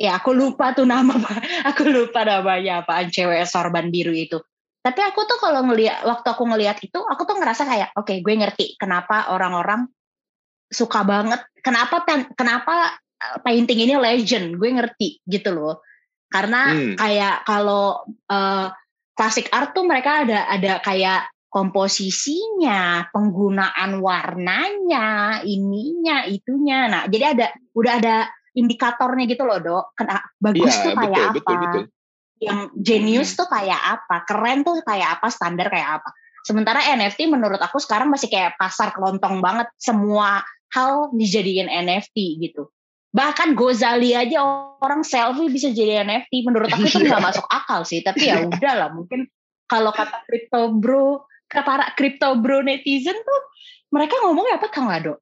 Ya, 0.00 0.10
aku 0.16 0.30
lupa 0.32 0.72
tuh 0.72 0.88
nama 0.88 1.12
aku 1.70 1.82
lupa 1.86 2.24
namanya 2.24 2.82
apaan 2.82 3.12
cewek 3.12 3.44
sorban 3.46 3.92
biru 3.92 4.10
itu. 4.10 4.40
Tapi 4.80 5.00
aku 5.04 5.28
tuh 5.28 5.36
kalau 5.36 5.60
ngelihat 5.68 6.08
waktu 6.08 6.24
aku 6.24 6.48
ngelihat 6.48 6.80
itu, 6.80 6.96
aku 7.04 7.28
tuh 7.28 7.36
ngerasa 7.36 7.68
kayak 7.68 7.92
oke, 7.92 8.08
okay, 8.08 8.24
gue 8.24 8.32
ngerti 8.32 8.80
kenapa 8.80 9.28
orang-orang 9.28 9.84
suka 10.72 11.04
banget. 11.04 11.44
Kenapa 11.60 12.00
kenapa 12.32 12.96
eh, 12.96 12.96
painting 13.44 13.84
ini 13.84 13.94
legend, 13.96 14.56
gue 14.56 14.70
ngerti 14.72 15.08
gitu 15.28 15.52
loh. 15.52 15.84
Karena 16.30 16.72
hmm. 16.72 16.94
kayak 16.96 17.36
kalau 17.44 18.06
uh, 18.30 18.66
classic 19.18 19.50
art 19.52 19.76
tuh 19.76 19.84
mereka 19.84 20.24
ada 20.24 20.46
ada 20.48 20.72
kayak 20.80 21.28
komposisinya, 21.50 23.10
penggunaan 23.10 23.98
warnanya, 23.98 25.42
ininya, 25.42 26.22
itunya. 26.30 26.86
Nah, 26.86 27.02
jadi 27.10 27.34
ada 27.34 27.46
udah 27.74 27.92
ada 27.98 28.16
indikatornya 28.54 29.26
gitu 29.26 29.42
loh, 29.42 29.58
Dok. 29.58 29.84
Kena 29.98 30.22
bagus 30.38 30.70
ya, 30.70 30.82
tuh 30.86 30.92
kayak 30.94 31.10
betul, 31.10 31.26
apa? 31.26 31.34
Betul, 31.34 31.56
betul. 31.58 31.84
Yang 32.40 32.60
genius 32.78 33.30
hmm. 33.34 33.38
tuh 33.42 33.48
kayak 33.50 33.82
apa? 33.82 34.16
Keren 34.24 34.58
tuh 34.62 34.74
kayak 34.86 35.08
apa? 35.18 35.26
Standar 35.28 35.66
kayak 35.68 35.90
apa? 36.00 36.08
Sementara 36.40 36.80
NFT 36.96 37.28
menurut 37.28 37.60
aku 37.60 37.76
sekarang 37.82 38.08
masih 38.08 38.32
kayak 38.32 38.56
pasar 38.56 38.94
kelontong 38.94 39.42
banget. 39.42 39.68
Semua 39.76 40.40
hal 40.72 41.10
dijadiin 41.12 41.68
NFT 41.68 42.40
gitu. 42.40 42.70
Bahkan 43.10 43.58
Gozali 43.58 44.14
aja 44.14 44.42
orang 44.78 45.02
selfie 45.02 45.50
bisa 45.50 45.74
jadi 45.74 46.06
NFT. 46.06 46.46
Menurut 46.46 46.70
aku 46.70 46.86
itu 46.86 47.02
iya. 47.02 47.16
nggak 47.16 47.24
masuk 47.26 47.46
akal 47.50 47.82
sih. 47.82 48.00
Tapi 48.06 48.30
ya 48.30 48.46
udahlah, 48.46 48.94
mungkin 48.94 49.26
kalau 49.66 49.90
kata 49.90 50.22
crypto 50.26 50.74
bro 50.74 51.26
para 51.50 51.90
crypto 51.98 52.38
bro 52.38 52.62
netizen 52.62 53.18
tuh 53.18 53.40
mereka 53.90 54.14
ngomongnya 54.22 54.62
apa 54.62 54.68
Kang 54.70 54.86
Lado? 54.86 55.18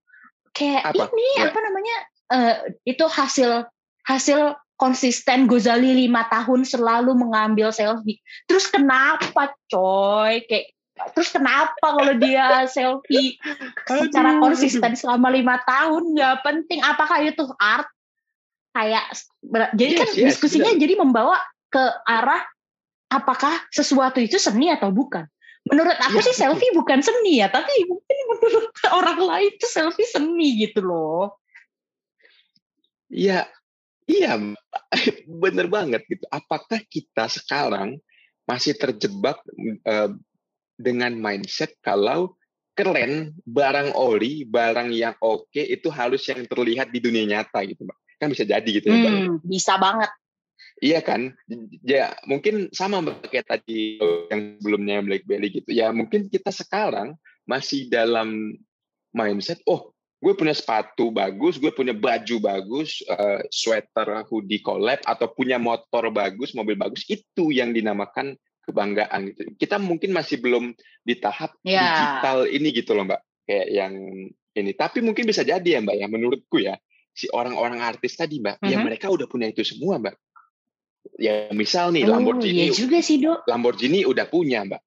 Kayak 0.53 0.92
apa? 0.92 1.05
ini 1.12 1.33
ya. 1.40 1.48
apa 1.48 1.59
namanya 1.64 1.96
uh, 2.33 2.57
itu 2.85 3.05
hasil 3.09 3.64
hasil 4.05 4.57
konsisten 4.79 5.51
Gozali 5.51 5.90
lima 6.07 6.29
tahun 6.31 6.62
selalu 6.62 7.12
mengambil 7.16 7.74
selfie. 7.74 8.22
Terus 8.46 8.70
kenapa 8.70 9.53
coy? 9.66 10.44
Kayak 10.46 10.77
terus 11.14 11.30
kenapa 11.32 11.78
kalau 11.80 12.14
dia 12.18 12.66
selfie 12.68 13.38
secara 13.87 14.38
konsisten 14.42 14.92
selama 14.98 15.28
lima 15.32 15.56
tahun 15.62 16.14
nggak 16.14 16.37
penting? 16.42 16.80
Apakah 16.82 17.24
itu 17.24 17.44
art? 17.58 17.88
Kayak 18.76 19.11
jadi 19.74 19.92
yes, 19.96 19.98
kan 19.98 20.08
yes, 20.12 20.26
diskusinya 20.34 20.72
yes. 20.76 20.80
jadi 20.80 20.94
membawa 21.00 21.40
ke 21.72 21.82
arah 22.06 22.44
apakah 23.11 23.52
sesuatu 23.72 24.20
itu 24.20 24.37
seni 24.37 24.70
atau 24.70 24.92
bukan? 24.92 25.26
Menurut 25.68 25.96
aku 25.98 26.22
ya. 26.22 26.26
sih 26.30 26.34
selfie 26.37 26.72
bukan 26.72 27.02
seni 27.02 27.42
ya, 27.42 27.50
tapi 27.50 27.72
mungkin 27.88 28.16
menurut 28.30 28.72
orang 28.98 29.18
lain 29.18 29.50
itu 29.52 29.66
selfie 29.66 30.06
seni 30.06 30.62
gitu 30.62 30.84
loh. 30.84 31.37
Iya, 33.08 33.48
Iya, 34.08 34.40
bener 35.44 35.68
banget 35.68 36.02
gitu. 36.08 36.24
Apakah 36.32 36.80
kita 36.88 37.28
sekarang 37.28 38.00
masih 38.48 38.72
terjebak 38.72 39.37
uh, 39.84 40.16
dengan 40.78 41.18
mindset 41.18 41.74
kalau 41.82 42.38
keren, 42.78 43.34
barang 43.42 43.98
oli, 43.98 44.46
barang 44.46 44.94
yang 44.94 45.18
oke 45.18 45.50
okay, 45.50 45.66
itu 45.66 45.90
harus 45.90 46.22
yang 46.30 46.46
terlihat 46.46 46.94
di 46.94 47.02
dunia 47.02 47.26
nyata 47.26 47.66
gitu, 47.66 47.82
Mbak. 47.82 47.98
Kan 48.22 48.30
bisa 48.30 48.46
jadi 48.46 48.68
gitu 48.70 48.86
ya, 48.86 48.96
Mbak. 49.02 49.12
Hmm, 49.12 49.36
bisa 49.42 49.74
banget. 49.82 50.10
Iya 50.78 51.02
kan? 51.02 51.34
Ya, 51.82 52.14
mungkin 52.30 52.70
sama 52.70 53.02
Mbak 53.02 53.34
kayak 53.34 53.50
tadi 53.50 53.98
yang 54.30 54.62
sebelumnya 54.62 55.02
BlackBerry 55.02 55.50
gitu. 55.50 55.70
Ya, 55.74 55.90
mungkin 55.90 56.30
kita 56.30 56.54
sekarang 56.54 57.18
masih 57.50 57.90
dalam 57.90 58.54
mindset, 59.10 59.58
oh 59.66 59.90
gue 60.18 60.34
punya 60.34 60.54
sepatu 60.54 61.10
bagus, 61.10 61.58
gue 61.58 61.70
punya 61.74 61.94
baju 61.94 62.36
bagus, 62.42 63.02
uh, 63.10 63.42
sweater, 63.50 64.26
hoodie 64.26 64.62
collab, 64.62 64.98
atau 65.06 65.30
punya 65.30 65.58
motor 65.58 66.10
bagus, 66.10 66.54
mobil 66.54 66.74
bagus, 66.74 67.06
itu 67.06 67.54
yang 67.54 67.70
dinamakan 67.70 68.34
kebanggaan 68.68 69.33
gitu. 69.33 69.40
Kita 69.57 69.81
mungkin 69.81 70.12
masih 70.12 70.38
belum 70.44 70.76
di 71.00 71.14
tahap 71.16 71.57
yeah. 71.64 72.20
digital 72.20 72.38
ini 72.44 72.68
gitu 72.76 72.92
loh 72.92 73.09
mbak, 73.09 73.20
kayak 73.48 73.68
yang 73.72 73.94
ini. 74.52 74.72
Tapi 74.76 75.00
mungkin 75.00 75.24
bisa 75.24 75.40
jadi 75.42 75.64
ya 75.64 75.81
mbak 75.81 75.96
ya, 75.96 76.07
menurutku 76.07 76.61
ya, 76.61 76.76
si 77.16 77.26
orang-orang 77.33 77.81
artis 77.81 78.20
tadi 78.20 78.38
mbak, 78.38 78.61
mm 78.61 78.62
-hmm. 78.62 78.72
ya 78.72 78.76
mereka 78.85 79.07
udah 79.09 79.26
punya 79.26 79.48
itu 79.48 79.64
semua 79.64 79.96
mbak. 79.96 80.14
Ya 81.16 81.48
misal 81.57 81.90
nih 81.96 82.04
oh, 82.04 82.14
Lamborghini, 82.14 82.68
iya 82.68 82.76
juga 82.76 83.00
sih 83.00 83.18
dok. 83.18 83.48
Lamborghini 83.48 84.04
udah 84.04 84.28
punya 84.28 84.68
mbak, 84.68 84.83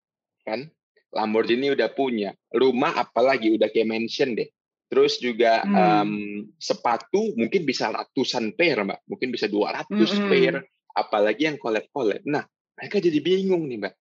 kan? 0.45 0.69
Lamborghini 1.11 1.73
udah 1.73 1.91
punya, 1.91 2.31
rumah 2.55 2.95
apalagi 2.95 3.51
udah 3.51 3.67
kayak 3.67 3.89
mention 3.89 4.31
deh 4.31 4.47
Terus 4.91 5.23
juga 5.23 5.63
hmm. 5.63 5.71
um, 5.79 6.11
sepatu 6.59 7.31
mungkin 7.39 7.63
bisa 7.63 7.87
ratusan 7.87 8.51
pair, 8.59 8.75
Mbak. 8.83 9.07
Mungkin 9.07 9.31
bisa 9.31 9.47
200 9.47 9.87
hmm. 9.87 10.27
pair, 10.27 10.53
apalagi 10.91 11.47
yang 11.47 11.55
collab-collab. 11.55 12.27
Nah, 12.27 12.43
mereka 12.81 12.97
jadi 12.97 13.19
bingung 13.21 13.69
nih, 13.69 13.77
Mbak. 13.77 13.93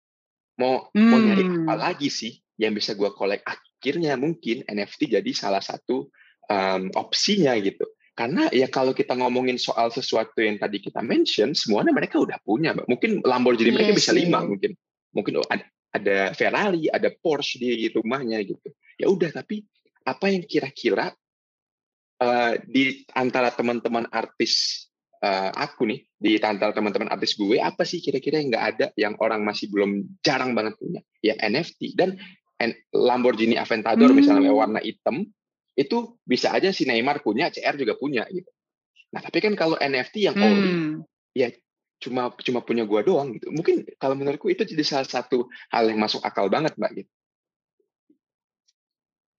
Mau 0.57 0.89
hmm. 0.89 1.09
mau 1.13 1.21
nyari 1.21 1.45
hmm. 1.45 1.57
apa 1.69 1.75
lagi 1.77 2.09
sih 2.09 2.33
yang 2.57 2.73
bisa 2.73 2.97
gua 2.97 3.13
collect? 3.13 3.45
Akhirnya 3.45 4.17
mungkin 4.17 4.65
NFT 4.65 5.21
jadi 5.21 5.31
salah 5.37 5.61
satu 5.61 6.09
um, 6.49 6.89
opsinya 6.97 7.53
gitu. 7.61 7.85
Karena 8.17 8.49
ya 8.53 8.69
kalau 8.73 8.97
kita 8.97 9.17
ngomongin 9.17 9.61
soal 9.61 9.93
sesuatu 9.93 10.41
yang 10.41 10.57
tadi 10.57 10.81
kita 10.81 11.05
mention, 11.05 11.53
semuanya 11.53 11.93
mereka 11.93 12.17
udah 12.21 12.41
punya, 12.41 12.73
Mbak. 12.73 12.89
Mungkin 12.89 13.11
Lamborghini 13.21 13.71
yes, 13.73 13.77
mereka 13.77 13.93
bisa 13.97 14.13
lima 14.17 14.41
mungkin. 14.45 14.73
Mungkin 15.13 15.33
oh, 15.41 15.47
ada, 15.49 15.65
ada 15.93 16.17
Ferrari, 16.33 16.89
ada 16.89 17.13
Porsche 17.13 17.61
di 17.61 17.89
rumahnya 17.93 18.41
gitu. 18.45 18.73
Ya 18.97 19.09
udah, 19.09 19.33
tapi 19.33 19.65
apa 20.05 20.33
yang 20.33 20.45
kira-kira 20.45 21.13
uh, 22.21 22.53
di 22.65 23.05
antara 23.17 23.53
teman-teman 23.53 24.09
artis 24.13 24.85
uh, 25.25 25.51
aku 25.55 25.89
nih, 25.89 26.01
di 26.17 26.37
antara 26.41 26.73
teman-teman 26.73 27.09
artis 27.13 27.37
gue, 27.37 27.61
apa 27.61 27.85
sih 27.85 28.01
kira-kira 28.01 28.41
yang 28.41 28.53
nggak 28.53 28.67
ada 28.77 28.87
yang 28.97 29.15
orang 29.21 29.45
masih 29.45 29.69
belum 29.69 30.21
jarang 30.25 30.53
banget 30.57 30.77
punya? 30.81 31.01
Ya 31.21 31.37
NFT 31.37 31.97
dan 31.97 32.17
Lamborghini 32.93 33.57
Aventador 33.57 34.13
hmm. 34.13 34.19
misalnya 34.21 34.53
warna 34.53 34.85
hitam 34.85 35.25
itu 35.73 36.21
bisa 36.29 36.53
aja 36.53 36.69
si 36.77 36.85
Neymar 36.85 37.25
punya, 37.25 37.49
CR 37.49 37.77
juga 37.81 37.97
punya 37.97 38.29
gitu. 38.29 38.51
Nah 39.17 39.21
tapi 39.25 39.41
kan 39.41 39.57
kalau 39.57 39.81
NFT 39.81 40.29
yang 40.29 40.37
ori, 40.37 40.69
hmm. 40.69 40.95
ya 41.33 41.49
cuma 42.01 42.33
cuma 42.41 42.61
punya 42.61 42.85
gua 42.85 43.01
doang 43.01 43.33
gitu. 43.33 43.49
Mungkin 43.49 43.89
kalau 43.97 44.13
menurutku 44.13 44.53
itu 44.53 44.69
jadi 44.69 44.85
salah 44.85 45.09
satu 45.09 45.49
hal 45.73 45.89
yang 45.89 46.01
masuk 46.01 46.21
akal 46.21 46.53
banget 46.53 46.77
mbak 46.77 47.01
gitu. 47.01 47.11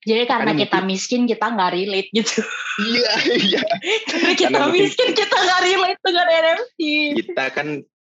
Jadi 0.02 0.24
karena, 0.26 0.52
kita 0.58 0.82
mungkin, 0.82 0.90
miskin 0.90 1.22
kita 1.30 1.46
nggak 1.46 1.72
relate 1.78 2.10
gitu. 2.10 2.42
Iya 2.82 3.14
iya. 3.38 3.64
karena 4.10 4.32
kita 4.34 4.50
karena 4.58 4.68
miskin 4.74 5.10
mungkin, 5.14 5.20
kita 5.22 5.38
nggak 5.38 5.62
relate 5.62 6.02
dengan 6.02 6.28
NFT. 6.28 6.82
Kita 7.22 7.44
kan 7.54 7.68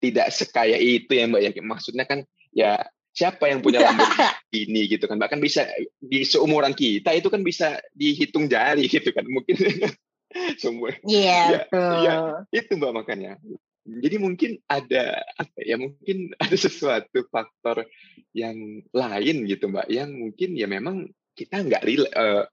tidak 0.02 0.28
sekaya 0.34 0.78
itu 0.82 1.12
ya 1.14 1.26
mbak 1.30 1.42
ya. 1.46 1.52
Maksudnya 1.62 2.06
kan 2.10 2.20
ya 2.56 2.82
siapa 3.16 3.48
yang 3.48 3.64
punya 3.64 3.80
Lamborghini 3.80 4.28
ini 4.68 4.82
gitu 4.92 5.08
kan 5.08 5.16
bahkan 5.16 5.40
bisa 5.40 5.64
di 6.04 6.28
seumuran 6.28 6.76
kita 6.76 7.16
itu 7.16 7.32
kan 7.32 7.42
bisa 7.48 7.80
dihitung 7.96 8.52
jari 8.52 8.92
gitu 8.92 9.16
kan 9.16 9.24
mungkin 9.32 9.56
semua 10.62 10.92
iya 11.08 11.64
yeah, 11.72 11.96
ya, 12.04 12.16
ya, 12.52 12.60
itu 12.60 12.76
mbak 12.76 12.92
makanya 12.92 13.40
jadi 13.88 14.20
mungkin 14.20 14.60
ada 14.68 15.24
apa 15.40 15.60
ya 15.64 15.80
mungkin 15.80 16.18
ada 16.44 16.58
sesuatu 16.60 17.24
faktor 17.32 17.88
yang 18.36 18.84
lain 18.92 19.48
gitu 19.48 19.72
mbak 19.72 19.88
yang 19.88 20.12
mungkin 20.12 20.60
ya 20.60 20.68
memang 20.68 21.08
kita 21.36 21.62
nggak 21.62 21.84
relate, 21.84 22.16
uh, 22.16 22.44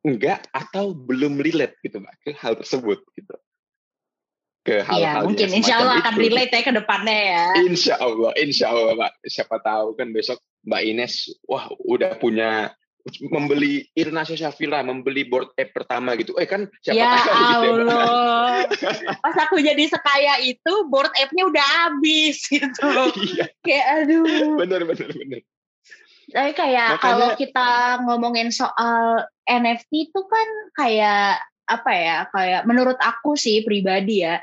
nggak 0.00 0.48
atau 0.50 0.96
belum 0.96 1.38
relate 1.38 1.76
gitu 1.84 2.00
mbak 2.00 2.16
ke 2.24 2.30
hal 2.40 2.56
tersebut 2.56 3.04
gitu. 3.12 3.36
Ke 4.60 4.84
hal-hal 4.84 5.24
ya, 5.24 5.28
mungkin 5.28 5.48
insya 5.56 5.74
Allah 5.80 5.96
itu. 5.96 6.02
akan 6.04 6.14
relate 6.20 6.52
ya 6.52 6.62
ke 6.64 6.72
depannya 6.72 7.16
ya. 7.16 7.44
Insya 7.64 7.94
Allah 8.00 8.32
insya 8.40 8.66
Allah 8.72 8.92
mbak. 8.96 9.12
Siapa 9.28 9.56
tahu 9.60 9.96
kan 9.96 10.08
besok 10.12 10.40
mbak 10.64 10.82
Ines 10.84 11.32
wah 11.44 11.68
udah 11.84 12.16
punya 12.16 12.72
membeli 13.32 13.88
Irna 13.96 14.28
Safira 14.28 14.84
membeli 14.84 15.24
board 15.24 15.56
app 15.56 15.72
pertama 15.72 16.12
gitu. 16.20 16.36
Eh 16.36 16.44
kan 16.44 16.68
siapa 16.84 17.00
ya 17.00 17.10
tahu 17.24 17.32
Allah. 17.32 18.68
gitu 18.68 18.84
ya, 18.84 19.16
pas 19.24 19.36
aku 19.48 19.56
jadi 19.60 19.84
sekaya 19.88 20.34
itu 20.44 20.72
board 20.92 21.12
app-nya 21.16 21.44
udah 21.48 21.66
habis 21.84 22.44
gitu. 22.48 22.68
Iya. 23.20 23.46
kayak 23.64 23.86
aduh. 24.04 24.56
Bener 24.60 24.84
bener 24.84 25.08
bener 25.12 25.40
tapi 26.32 26.52
kayak 26.56 26.96
Makanya, 26.96 27.04
kalau 27.04 27.28
kita 27.36 27.68
ngomongin 28.06 28.48
soal 28.54 29.26
NFT 29.44 30.10
itu 30.10 30.20
kan 30.24 30.48
kayak 30.78 31.42
apa 31.66 31.90
ya? 31.92 32.16
Kayak 32.30 32.62
menurut 32.66 32.98
aku 32.98 33.34
sih 33.34 33.62
pribadi 33.66 34.22
ya, 34.24 34.40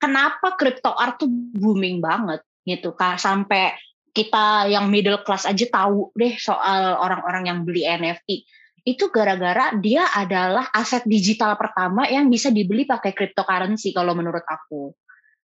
kenapa 0.00 0.56
crypto 0.56 0.96
art 0.96 1.20
tuh 1.20 1.28
booming 1.30 2.00
banget 2.00 2.42
gitu 2.64 2.96
kan 2.96 3.20
sampai 3.20 3.76
kita 4.10 4.66
yang 4.66 4.90
middle 4.90 5.22
class 5.22 5.46
aja 5.46 5.66
tahu 5.70 6.10
deh 6.18 6.34
soal 6.40 6.98
orang-orang 6.98 7.46
yang 7.46 7.58
beli 7.62 7.86
NFT 7.86 8.42
itu 8.88 9.12
gara-gara 9.12 9.76
dia 9.76 10.08
adalah 10.16 10.72
aset 10.72 11.04
digital 11.04 11.54
pertama 11.54 12.08
yang 12.08 12.32
bisa 12.32 12.48
dibeli 12.48 12.88
pakai 12.88 13.12
cryptocurrency 13.12 13.92
kalau 13.92 14.16
menurut 14.16 14.42
aku 14.48 14.96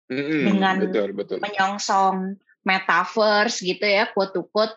mm-hmm, 0.10 0.42
dengan 0.48 0.76
betul, 0.80 1.10
betul. 1.13 1.38
menyongsong 1.44 2.40
metaverse 2.63 3.62
gitu 3.62 3.84
ya 3.84 4.10
quote 4.16 4.32
to 4.32 4.48
quote 4.48 4.74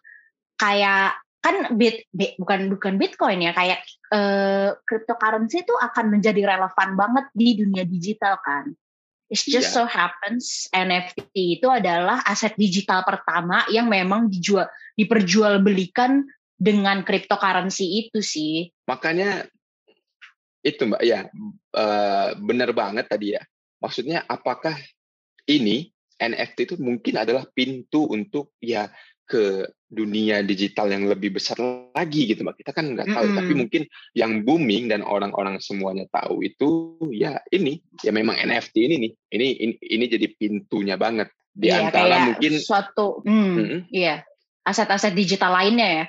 kayak 0.61 1.17
kan 1.41 1.73
bit, 1.81 2.05
bit 2.13 2.37
bukan 2.37 2.69
bukan 2.69 3.01
bitcoin 3.01 3.41
ya 3.41 3.57
kayak 3.57 3.81
uh, 4.13 4.77
cryptocurrency 4.85 5.65
itu 5.65 5.73
akan 5.73 6.13
menjadi 6.13 6.53
relevan 6.53 7.01
banget 7.01 7.27
di 7.33 7.57
dunia 7.57 7.89
digital 7.89 8.37
kan 8.45 8.77
It's 9.31 9.47
just 9.47 9.71
yeah. 9.71 9.77
so 9.79 9.83
happens 9.87 10.67
NFT 10.75 11.63
itu 11.63 11.71
adalah 11.71 12.19
aset 12.27 12.59
digital 12.59 13.07
pertama 13.07 13.63
yang 13.71 13.87
memang 13.87 14.27
dijual 14.27 14.67
diperjualbelikan 14.99 16.27
dengan 16.59 17.07
cryptocurrency 17.07 18.11
itu 18.11 18.19
sih. 18.27 18.67
Makanya 18.91 19.47
itu 20.67 20.83
Mbak 20.83 21.03
ya 21.07 21.31
uh, 21.79 22.35
benar 22.43 22.75
banget 22.75 23.07
tadi 23.07 23.39
ya. 23.39 23.43
Maksudnya 23.79 24.27
apakah 24.27 24.75
ini 25.47 25.95
NFT 26.19 26.59
itu 26.67 26.75
mungkin 26.83 27.23
adalah 27.23 27.47
pintu 27.55 28.11
untuk 28.11 28.51
ya 28.59 28.91
ke 29.31 29.71
dunia 29.87 30.43
digital 30.43 30.91
yang 30.91 31.07
lebih 31.07 31.39
besar 31.39 31.55
lagi 31.95 32.27
gitu 32.27 32.43
mbak. 32.43 32.59
Kita 32.59 32.75
kan 32.75 32.99
nggak 32.99 33.07
tahu 33.07 33.23
mm 33.23 33.31
-hmm. 33.31 33.39
tapi 33.39 33.53
mungkin 33.55 33.83
yang 34.19 34.43
booming 34.43 34.91
dan 34.91 35.07
orang-orang 35.07 35.63
semuanya 35.63 36.11
tahu 36.11 36.43
itu 36.43 36.99
ya 37.15 37.39
ini 37.55 37.79
ya 38.03 38.11
memang 38.11 38.35
NFT 38.35 38.75
ini 38.91 38.97
nih. 39.07 39.13
Ini 39.31 39.47
ini, 39.63 39.75
ini 39.79 40.05
jadi 40.11 40.27
pintunya 40.35 40.99
banget. 40.99 41.31
Di 41.51 41.71
iya, 41.71 41.87
antara 41.87 42.31
mungkin 42.31 42.63
suatu 42.63 43.23
hmm, 43.27 43.55
hmm. 43.59 43.81
iya 43.91 44.23
aset-aset 44.67 45.15
digital 45.15 45.55
lainnya 45.55 45.89
ya? 45.89 46.05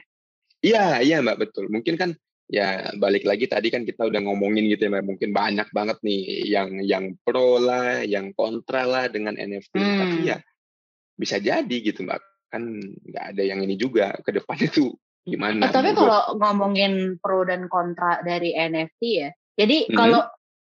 Iya 0.62 0.86
iya 1.06 1.18
mbak 1.22 1.38
betul. 1.46 1.70
Mungkin 1.70 1.98
kan 1.98 2.14
ya 2.52 2.92
balik 3.00 3.24
lagi 3.24 3.48
tadi 3.48 3.72
kan 3.72 3.88
kita 3.88 4.12
udah 4.12 4.22
ngomongin 4.28 4.68
gitu 4.68 4.90
ya 4.90 4.92
mbak 4.98 5.08
mungkin 5.08 5.30
banyak 5.32 5.72
banget 5.72 5.98
nih 6.04 6.52
yang 6.52 6.70
yang 6.84 7.06
pro 7.24 7.58
lah 7.58 8.04
yang 8.04 8.36
kontra 8.36 8.84
lah 8.84 9.08
dengan 9.08 9.40
NFT 9.40 9.76
hmm. 9.80 9.98
tapi 10.04 10.18
ya 10.28 10.38
bisa 11.16 11.40
jadi 11.40 11.76
gitu 11.80 12.04
mbak 12.04 12.20
kan 12.52 12.64
nggak 12.84 13.26
ada 13.36 13.42
yang 13.42 13.64
ini 13.64 13.80
juga 13.80 14.14
ke 14.22 14.36
depannya 14.36 14.70
tuh 14.78 14.94
gimana. 15.24 15.70
Eh, 15.70 15.74
tapi 15.74 15.96
kalau 15.96 16.36
ngomongin 16.38 17.18
pro 17.18 17.48
dan 17.48 17.72
kontra 17.72 18.20
dari 18.22 18.52
NFT 18.54 19.02
ya, 19.02 19.30
jadi 19.56 19.88
mm 19.88 19.90
-hmm. 19.90 19.98
kalau 19.98 20.22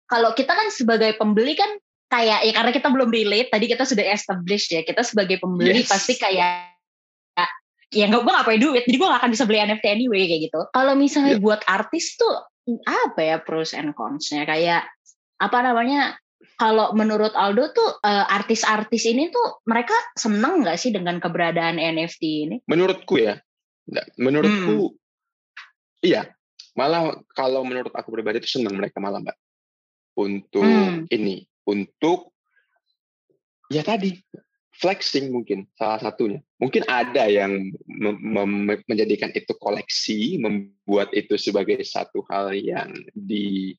kalau 0.07 0.31
kita 0.33 0.57
kan 0.57 0.73
sebagai 0.73 1.15
pembeli 1.21 1.55
kan 1.59 1.69
kayak 2.07 2.47
ya 2.47 2.53
karena 2.55 2.71
kita 2.71 2.89
belum 2.95 3.11
relate 3.11 3.51
tadi 3.51 3.67
kita 3.67 3.83
sudah 3.83 4.07
established 4.15 4.71
ya 4.71 4.87
kita 4.87 5.03
sebagai 5.03 5.43
pembeli 5.43 5.83
yes. 5.83 5.91
pasti 5.91 6.15
kayak 6.15 6.77
ya 7.95 8.05
nggak 8.11 8.23
gue 8.23 8.33
ngapain 8.35 8.61
duit 8.63 8.83
jadi 8.83 8.97
gue 8.99 9.09
gak 9.09 9.21
akan 9.23 9.31
bisa 9.31 9.45
beli 9.47 9.63
NFT 9.63 9.85
anyway 9.87 10.27
kayak 10.27 10.51
gitu 10.51 10.61
kalau 10.75 10.99
misalnya 10.99 11.39
yep. 11.39 11.43
buat 11.43 11.61
artis 11.71 12.19
tuh 12.19 12.35
apa 12.83 13.21
ya 13.23 13.37
pros 13.39 13.71
and 13.79 13.95
consnya 13.95 14.43
kayak 14.43 14.91
apa 15.39 15.59
namanya 15.63 16.19
kalau 16.57 16.97
menurut 16.97 17.37
Aldo 17.37 17.71
tuh 17.77 18.01
uh, 18.01 18.25
artis-artis 18.33 19.05
ini 19.05 19.29
tuh 19.29 19.61
mereka 19.69 19.93
seneng 20.17 20.65
nggak 20.65 20.81
sih 20.81 20.89
dengan 20.89 21.21
keberadaan 21.21 21.77
NFT 21.77 22.23
ini? 22.49 22.57
Menurutku 22.65 23.21
ya, 23.21 23.37
menurutku 24.17 24.97
hmm. 24.97 24.97
iya. 26.01 26.33
Malah 26.77 27.17
kalau 27.33 27.65
menurut 27.65 27.93
aku 27.97 28.13
pribadi 28.13 28.45
itu 28.45 28.61
seneng 28.61 28.77
mereka 28.77 29.01
malah 29.01 29.25
mbak 29.25 29.37
untuk 30.17 30.65
hmm. 30.65 31.09
ini, 31.09 31.49
untuk 31.65 32.37
ya 33.73 33.81
tadi 33.81 34.13
flexing 34.77 35.33
mungkin 35.33 35.65
salah 35.77 36.01
satunya. 36.01 36.41
Mungkin 36.61 36.85
ada 36.85 37.29
yang 37.29 37.73
menjadikan 38.89 39.33
itu 39.33 39.57
koleksi, 39.57 40.37
membuat 40.37 41.13
itu 41.17 41.37
sebagai 41.41 41.81
satu 41.81 42.25
hal 42.29 42.53
yang 42.53 42.93
di 43.13 43.77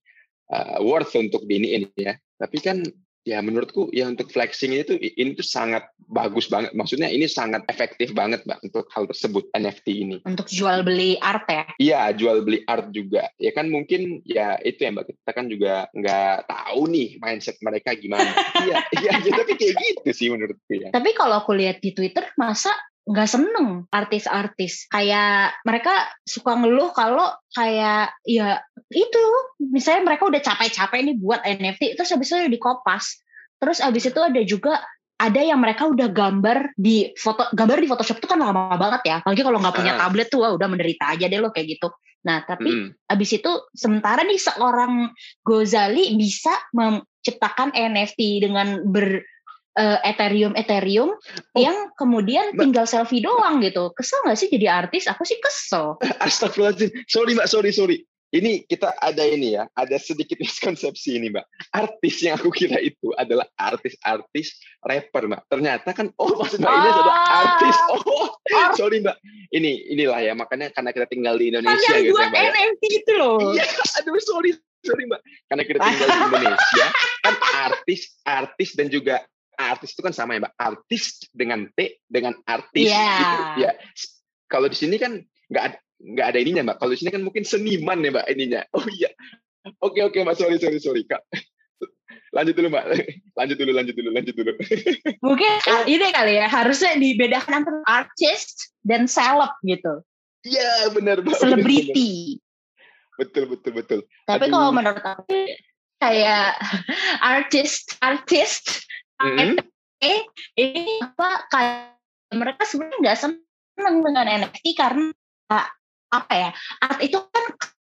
uh, 0.52 0.78
worth 0.84 1.14
untuk 1.16 1.44
ini 1.48 1.78
ini 1.78 1.88
ya. 1.98 2.16
Tapi 2.38 2.58
kan 2.62 2.84
ya 3.28 3.44
menurutku 3.44 3.92
ya 3.92 4.08
untuk 4.08 4.32
flexing 4.32 4.72
itu 4.72 4.96
ini 4.96 5.36
tuh 5.36 5.44
sangat 5.44 5.84
bagus 6.08 6.48
banget. 6.48 6.72
Maksudnya 6.72 7.12
ini 7.12 7.28
sangat 7.28 7.68
efektif 7.68 8.16
banget 8.16 8.48
mbak 8.48 8.64
untuk 8.64 8.88
hal 8.96 9.04
tersebut 9.12 9.52
NFT 9.52 9.88
ini. 10.08 10.18
Untuk 10.24 10.48
jual 10.48 10.88
beli 10.88 11.20
art 11.20 11.44
ya? 11.52 11.68
Iya 11.76 12.02
jual 12.16 12.48
beli 12.48 12.64
art 12.64 12.88
juga. 12.96 13.28
Ya 13.36 13.52
kan 13.52 13.68
mungkin 13.68 14.24
ya 14.24 14.56
itu 14.64 14.88
ya 14.88 14.96
mbak 14.96 15.12
kita 15.12 15.32
kan 15.36 15.52
juga 15.52 15.92
nggak 15.92 16.48
tahu 16.48 16.88
nih 16.88 17.20
mindset 17.20 17.60
mereka 17.60 17.92
gimana. 18.00 18.32
Iya 18.58 18.80
iya 18.98 19.12
tapi 19.44 19.54
kayak 19.60 19.76
gitu 19.76 20.10
sih 20.16 20.28
menurutku 20.32 20.72
ya. 20.72 20.90
Tapi 20.96 21.12
kalau 21.14 21.44
aku 21.44 21.52
lihat 21.52 21.84
di 21.84 21.92
Twitter 21.92 22.32
masa 22.40 22.72
nggak 23.08 23.30
seneng 23.32 23.88
artis-artis 23.88 24.92
kayak 24.92 25.56
mereka 25.64 26.12
suka 26.28 26.60
ngeluh 26.60 26.92
kalau 26.92 27.32
kayak 27.56 28.12
ya 28.28 28.60
itu 28.88 29.24
misalnya 29.60 30.14
mereka 30.14 30.28
udah 30.28 30.40
capek-capek 30.40 31.00
nih 31.04 31.16
buat 31.20 31.44
NFT 31.44 32.00
terus 32.00 32.12
habis 32.16 32.32
itu 32.32 32.48
di 32.48 32.60
kopas 32.60 33.20
terus 33.60 33.84
habis 33.84 34.08
itu 34.08 34.20
ada 34.22 34.42
juga 34.48 34.80
ada 35.18 35.42
yang 35.42 35.58
mereka 35.58 35.90
udah 35.90 36.14
gambar 36.14 36.78
di 36.78 37.12
foto 37.18 37.50
gambar 37.52 37.78
di 37.82 37.90
Photoshop 37.90 38.22
itu 38.22 38.30
kan 38.30 38.40
lama 38.40 38.78
banget 38.78 39.02
ya 39.04 39.16
apalagi 39.20 39.42
kalau 39.42 39.60
nggak 39.60 39.76
punya 39.76 39.94
tablet 39.98 40.28
tuh 40.30 40.46
wah 40.46 40.54
udah 40.54 40.68
menderita 40.70 41.18
aja 41.18 41.26
deh 41.26 41.42
lo 41.42 41.50
kayak 41.52 41.68
gitu 41.78 41.90
nah 42.22 42.46
tapi 42.46 42.70
hmm. 42.70 43.12
abis 43.12 43.42
itu 43.42 43.52
sementara 43.74 44.24
nih 44.24 44.40
seorang 44.40 45.10
Gozali 45.42 46.14
bisa 46.16 46.54
menciptakan 46.72 47.74
NFT 47.74 48.46
dengan 48.46 48.84
ber 48.88 49.26
uh, 49.78 50.00
Ethereum 50.02 50.58
Ethereum 50.58 51.14
oh. 51.14 51.60
yang 51.60 51.94
kemudian 51.94 52.52
mbak. 52.52 52.60
tinggal 52.60 52.86
selfie 52.90 53.22
doang 53.22 53.62
gitu. 53.62 53.94
Kesel 53.94 54.26
nggak 54.26 54.38
sih 54.38 54.50
jadi 54.50 54.68
artis? 54.74 55.06
Aku 55.06 55.24
sih 55.24 55.38
kesel. 55.38 55.96
Astagfirullahaladzim. 56.26 56.90
Sorry 57.06 57.38
mbak, 57.38 57.48
sorry 57.48 57.70
sorry. 57.72 57.98
Ini 58.28 58.68
kita 58.68 58.92
ada 59.00 59.24
ini 59.24 59.56
ya, 59.56 59.72
ada 59.72 59.96
sedikit 59.96 60.36
miskonsepsi 60.44 61.16
ini 61.16 61.32
mbak. 61.32 61.48
Artis 61.72 62.20
yang 62.20 62.36
aku 62.36 62.52
kira 62.52 62.76
itu 62.84 63.16
adalah 63.16 63.48
artis-artis 63.56 64.60
rapper 64.84 65.32
mbak. 65.32 65.42
Ternyata 65.48 65.90
kan, 65.96 66.12
oh 66.20 66.36
maksud 66.36 66.60
mbak 66.60 66.72
oh. 66.72 66.78
ini 66.78 66.88
adalah 66.92 67.16
artis. 67.44 67.78
Oh, 68.48 68.72
sorry 68.80 69.04
mbak. 69.04 69.20
Ini 69.52 69.92
inilah 69.92 70.24
ya, 70.24 70.32
makanya 70.32 70.72
karena 70.72 70.96
kita 70.96 71.08
tinggal 71.12 71.36
di 71.36 71.52
Indonesia 71.52 71.92
kan 71.94 72.04
gitu 72.04 72.16
ya 72.16 72.28
mbak. 72.32 72.44
NFT 72.52 72.84
ya. 72.84 72.98
itu 73.00 73.12
loh. 73.16 73.38
Iya, 73.56 73.66
aduh 74.00 74.20
sorry 74.24 74.52
sorry 74.84 75.04
mbak. 75.08 75.22
Karena 75.52 75.64
kita 75.68 75.78
tinggal 75.84 76.08
di 76.08 76.20
Indonesia, 76.28 76.86
kan 77.24 77.36
artis, 77.68 78.02
artis 78.24 78.70
dan 78.76 78.88
juga 78.88 79.24
artis 79.58 79.98
itu 79.98 80.02
kan 80.06 80.14
sama 80.14 80.38
ya 80.38 80.46
mbak 80.46 80.54
artis 80.56 81.26
dengan 81.34 81.66
t 81.74 81.98
dengan 82.06 82.38
artis 82.46 82.94
yeah. 82.94 83.18
itu 83.58 83.66
ya 83.66 83.72
kalau 84.46 84.70
di 84.70 84.78
sini 84.78 85.02
kan 85.02 85.18
nggak 85.50 85.64
ada 85.74 85.78
nggak 86.02 86.28
ada 86.34 86.40
ininya 86.40 86.62
mbak. 86.72 86.78
Kalau 86.82 86.92
di 86.94 87.00
sini 87.02 87.12
kan 87.14 87.24
mungkin 87.26 87.44
seniman 87.44 88.06
ya 88.06 88.10
mbak 88.14 88.28
ininya. 88.30 88.62
Oh 88.78 88.86
iya. 88.90 89.10
Oke 89.82 90.00
oke 90.06 90.18
mbak. 90.22 90.38
Sorry 90.38 90.58
sorry 90.62 90.80
sorry 90.80 91.04
kak. 91.04 91.22
Lanjut 92.36 92.54
dulu 92.54 92.68
mbak. 92.70 92.86
Lanjut 93.38 93.58
dulu 93.58 93.72
lanjut 93.74 93.96
dulu 93.98 94.10
lanjut 94.14 94.36
dulu. 94.36 94.52
Mungkin 95.26 95.54
oh. 95.70 95.84
ini 95.90 96.08
kali 96.14 96.34
ya 96.38 96.48
harusnya 96.50 96.98
dibedakan 96.98 97.64
antara 97.64 97.82
artis 97.86 98.72
dan 98.86 99.10
seleb 99.10 99.52
gitu. 99.66 100.06
Iya 100.46 100.94
benar 100.94 101.26
mbak. 101.26 101.38
Selebriti. 101.38 102.38
Betul 103.18 103.50
betul 103.50 103.72
betul. 103.74 104.00
Tapi 104.30 104.46
Aduh. 104.46 104.54
kalau 104.54 104.70
menurut 104.70 105.02
aku 105.02 105.50
kayak 105.98 106.62
artis 107.26 107.90
artis 108.06 108.62
mm-hmm. 109.18 109.58
eh 110.06 110.22
ini 110.54 111.02
apa 111.02 111.50
kayak 111.50 111.98
mereka 112.38 112.62
sebenarnya 112.70 112.98
nggak 113.02 113.18
seneng 113.18 113.96
dengan 114.06 114.26
NFT 114.46 114.78
karena 114.78 115.10
apa 116.14 116.34
ya 116.34 116.50
art 116.80 117.00
itu 117.04 117.18
kan 117.20 117.46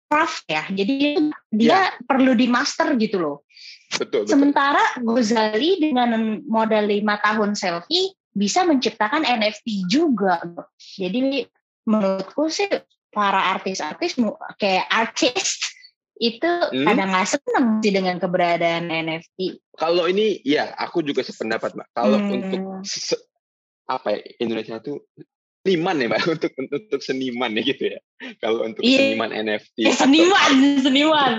craft 0.09 0.45
ya 0.49 0.63
jadi 0.73 0.95
dia 1.53 1.69
yeah. 1.69 1.87
perlu 2.09 2.33
di 2.33 2.49
master 2.49 2.97
gitu 2.97 3.21
loh 3.21 3.37
betul, 3.95 4.25
betul. 4.25 4.31
sementara 4.31 4.83
Gozali 5.05 5.79
dengan 5.79 6.41
modal 6.49 6.89
lima 6.89 7.21
tahun 7.21 7.55
selfie 7.55 8.17
bisa 8.33 8.65
menciptakan 8.65 9.27
NFT 9.27 9.91
juga 9.91 10.43
jadi 10.97 11.47
menurutku 11.89 12.53
sih 12.53 12.69
para 13.09 13.57
artis-artis 13.57 14.15
kayak 14.61 14.87
artis 14.93 15.59
itu 16.19 16.51
hmm? 16.51 16.85
kadang 16.85 17.09
nggak 17.15 17.31
seneng 17.31 17.67
sih 17.79 17.95
dengan 17.95 18.19
keberadaan 18.19 18.91
NFT. 18.91 19.63
Kalau 19.79 20.11
ini 20.11 20.43
ya 20.43 20.75
aku 20.75 21.07
juga 21.07 21.23
sependapat 21.23 21.79
mbak. 21.79 21.89
Kalau 21.95 22.19
hmm. 22.19 22.35
untuk 22.35 22.63
se, 22.83 23.15
apa 23.87 24.19
ya 24.19 24.21
Indonesia 24.43 24.83
itu 24.83 24.99
seniman 25.69 26.01
ya 26.01 26.07
mbak 26.09 26.25
untuk 26.41 26.53
untuk 26.57 27.01
seniman 27.05 27.53
ya 27.53 27.63
gitu 27.69 27.85
ya. 27.93 28.01
Kalau 28.41 28.65
untuk 28.65 28.81
yeah. 28.81 29.13
seniman 29.13 29.31
NFT. 29.37 29.77
Eh, 29.85 29.93
seniman, 29.93 30.41
atau, 30.41 30.81
seniman. 30.81 31.33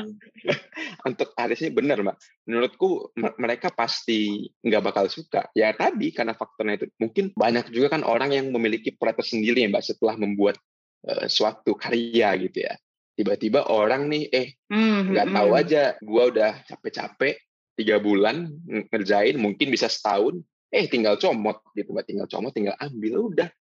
untuk 1.10 1.30
artisnya 1.34 1.74
benar 1.74 1.98
mbak. 2.06 2.18
Menurutku 2.46 3.10
mereka 3.42 3.74
pasti 3.74 4.46
nggak 4.62 4.84
bakal 4.86 5.10
suka. 5.10 5.50
Ya 5.58 5.74
tadi 5.74 6.14
karena 6.14 6.38
faktornya 6.38 6.78
itu 6.78 6.86
mungkin 7.02 7.34
banyak 7.34 7.74
juga 7.74 7.98
kan 7.98 8.06
orang 8.06 8.38
yang 8.38 8.54
memiliki 8.54 8.94
pride 8.94 9.26
sendiri 9.26 9.66
ya 9.66 9.74
mbak 9.74 9.82
setelah 9.82 10.14
membuat 10.14 10.62
uh, 11.10 11.26
suatu 11.26 11.74
karya 11.74 12.38
gitu 12.38 12.70
ya 12.70 12.78
tiba-tiba 13.20 13.68
orang 13.68 14.08
nih 14.08 14.32
eh 14.32 14.48
hmm, 14.72 15.12
nggak 15.12 15.28
mm, 15.28 15.36
tahu 15.36 15.50
mm. 15.52 15.60
aja 15.60 15.84
gue 16.00 16.24
udah 16.32 16.52
capek-capek 16.72 17.36
tiga 17.76 18.00
bulan 18.00 18.48
ngerjain 18.64 19.36
mungkin 19.36 19.76
bisa 19.76 19.92
setahun 19.92 20.40
eh 20.72 20.88
tinggal 20.88 21.20
comot 21.20 21.60
gitu 21.76 21.92
mbak 21.92 22.08
tinggal 22.08 22.32
comot 22.32 22.56
tinggal 22.56 22.80
ambil 22.80 23.28
udah 23.28 23.52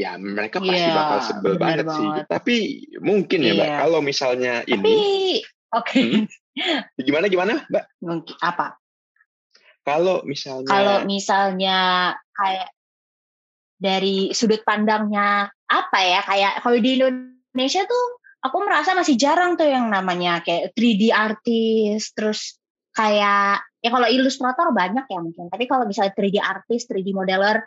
ya 0.00 0.16
mereka 0.16 0.64
pasti 0.64 0.80
yeah, 0.80 0.96
bakal 0.96 1.18
sebel 1.20 1.54
banget, 1.60 1.84
banget 1.84 1.96
sih. 2.00 2.08
tapi 2.24 2.56
mungkin 3.04 3.38
ya 3.44 3.52
mbak 3.52 3.68
iya. 3.68 3.76
kalau 3.84 4.00
misalnya 4.00 4.54
tapi, 4.64 4.72
ini 4.72 4.96
oke. 5.76 5.84
Okay. 5.84 6.08
hmm, 6.96 7.04
gimana 7.04 7.26
gimana 7.28 7.52
mbak? 7.68 7.84
Mungkin 8.00 8.36
apa? 8.40 8.80
Kalau 9.84 10.24
misalnya 10.24 10.68
kalau 10.72 10.96
misalnya 11.04 11.78
kayak 12.32 12.72
dari 13.80 14.32
sudut 14.32 14.64
pandangnya 14.64 15.52
apa 15.68 15.98
ya 16.00 16.20
kayak 16.24 16.64
kalau 16.64 16.76
di 16.80 16.90
Indonesia 16.96 17.84
tuh 17.84 18.04
aku 18.40 18.56
merasa 18.64 18.96
masih 18.96 19.20
jarang 19.20 19.60
tuh 19.60 19.68
yang 19.68 19.92
namanya 19.92 20.40
kayak 20.40 20.72
3D 20.72 21.12
artist 21.12 22.16
terus 22.16 22.56
kayak 22.96 23.60
ya 23.80 23.90
kalau 23.92 24.08
ilustrator 24.08 24.72
banyak 24.72 25.04
ya 25.04 25.20
mungkin. 25.20 25.52
Tapi 25.52 25.68
kalau 25.68 25.84
misalnya 25.84 26.16
3D 26.16 26.36
artist 26.40 26.88
3D 26.88 27.12
modeler 27.12 27.60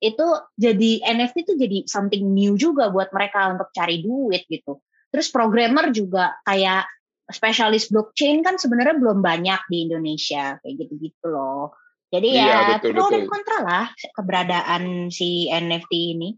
itu 0.00 0.26
jadi 0.56 0.90
NFT 1.04 1.36
itu 1.44 1.54
jadi 1.60 1.78
something 1.84 2.24
new 2.32 2.56
juga 2.56 2.88
buat 2.88 3.12
mereka 3.12 3.52
untuk 3.52 3.68
cari 3.76 4.00
duit 4.00 4.48
gitu 4.48 4.80
terus 5.12 5.28
programmer 5.28 5.92
juga 5.92 6.40
kayak 6.44 6.88
spesialis 7.30 7.92
blockchain 7.92 8.42
kan 8.42 8.56
sebenarnya 8.56 8.96
belum 8.96 9.20
banyak 9.20 9.60
di 9.70 9.86
Indonesia 9.86 10.58
kayak 10.64 10.74
gitu 10.88 10.94
gitu 10.98 11.26
loh 11.28 11.76
jadi 12.10 12.28
iya, 12.32 12.48
ya 12.48 12.60
betul, 12.80 12.90
pro 12.96 13.06
dan 13.12 13.24
kontra 13.28 13.58
lah 13.62 13.84
keberadaan 14.18 15.12
si 15.14 15.46
NFT 15.46 15.92
ini 16.18 16.30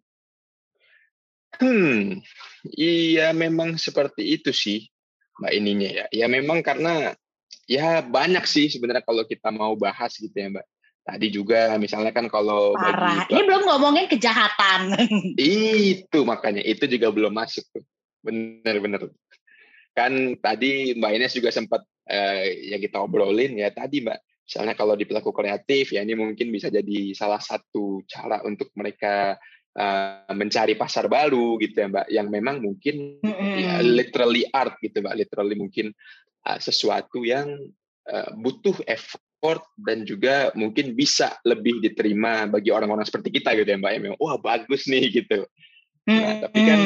Hmm, 1.61 2.19
iya 2.75 3.31
memang 3.37 3.77
seperti 3.77 4.41
itu 4.41 4.51
sih 4.51 4.89
mbak 5.39 5.53
ininya 5.53 5.89
ya. 5.91 6.05
Ya 6.11 6.27
memang 6.27 6.65
karena 6.65 7.13
ya 7.69 8.01
banyak 8.01 8.43
sih 8.49 8.73
sebenarnya 8.73 9.05
kalau 9.05 9.23
kita 9.29 9.53
mau 9.53 9.77
bahas 9.77 10.17
gitu 10.17 10.33
ya 10.33 10.49
mbak. 10.49 10.67
Tadi 11.03 11.35
juga 11.35 11.75
misalnya 11.83 12.15
kan 12.15 12.31
kalau 12.31 12.79
parah. 12.79 13.27
Bagi, 13.27 13.35
ini 13.35 13.43
belum 13.43 13.63
ngomongin 13.67 14.07
kejahatan. 14.07 14.95
Itu 15.35 16.23
makanya 16.23 16.63
itu 16.63 16.87
juga 16.87 17.11
belum 17.11 17.35
masuk 17.35 17.67
tuh. 17.75 17.83
Bener-bener. 18.23 19.11
Kan 19.99 20.39
tadi 20.39 20.95
Mbak 20.95 21.13
Ines 21.19 21.35
juga 21.35 21.51
sempat 21.51 21.83
eh, 22.07 22.71
ya 22.71 22.79
kita 22.79 23.03
obrolin 23.03 23.59
ya 23.59 23.75
tadi 23.75 23.99
Mbak. 23.99 24.47
Misalnya 24.47 24.75
kalau 24.79 24.95
di 24.95 25.03
pelaku 25.03 25.35
kreatif 25.35 25.91
ya 25.91 26.07
ini 26.07 26.15
mungkin 26.15 26.55
bisa 26.55 26.71
jadi 26.71 27.15
salah 27.19 27.43
satu 27.43 28.07
cara 28.07 28.39
untuk 28.47 28.71
mereka 28.79 29.35
uh, 29.79 30.33
mencari 30.33 30.77
pasar 30.77 31.09
baru 31.09 31.57
gitu 31.61 31.81
ya 31.81 31.89
mbak 31.89 32.07
yang 32.13 32.29
memang 32.29 32.61
mungkin 32.61 33.23
mm-hmm. 33.23 33.55
ya, 33.57 33.75
literally 33.81 34.45
art 34.53 34.77
gitu 34.85 35.01
mbak 35.01 35.25
literally 35.25 35.57
mungkin 35.57 35.93
uh, 36.45 36.59
sesuatu 36.61 37.25
yang 37.25 37.49
uh, 38.09 38.31
butuh 38.37 38.77
effort 38.85 39.23
dan 39.75 40.07
juga 40.07 40.55
mungkin 40.55 40.95
bisa 40.95 41.35
lebih 41.43 41.83
diterima 41.83 42.47
bagi 42.47 42.71
orang-orang 42.71 43.03
seperti 43.03 43.43
kita 43.43 43.59
gitu 43.59 43.67
ya 43.67 43.79
Mbak 43.79 43.93
ya 43.93 44.01
memang 44.01 44.19
wah 44.23 44.39
bagus 44.39 44.87
nih 44.87 45.11
gitu. 45.11 45.43
Nah, 46.07 46.47
tapi 46.47 46.59
kan 46.63 46.81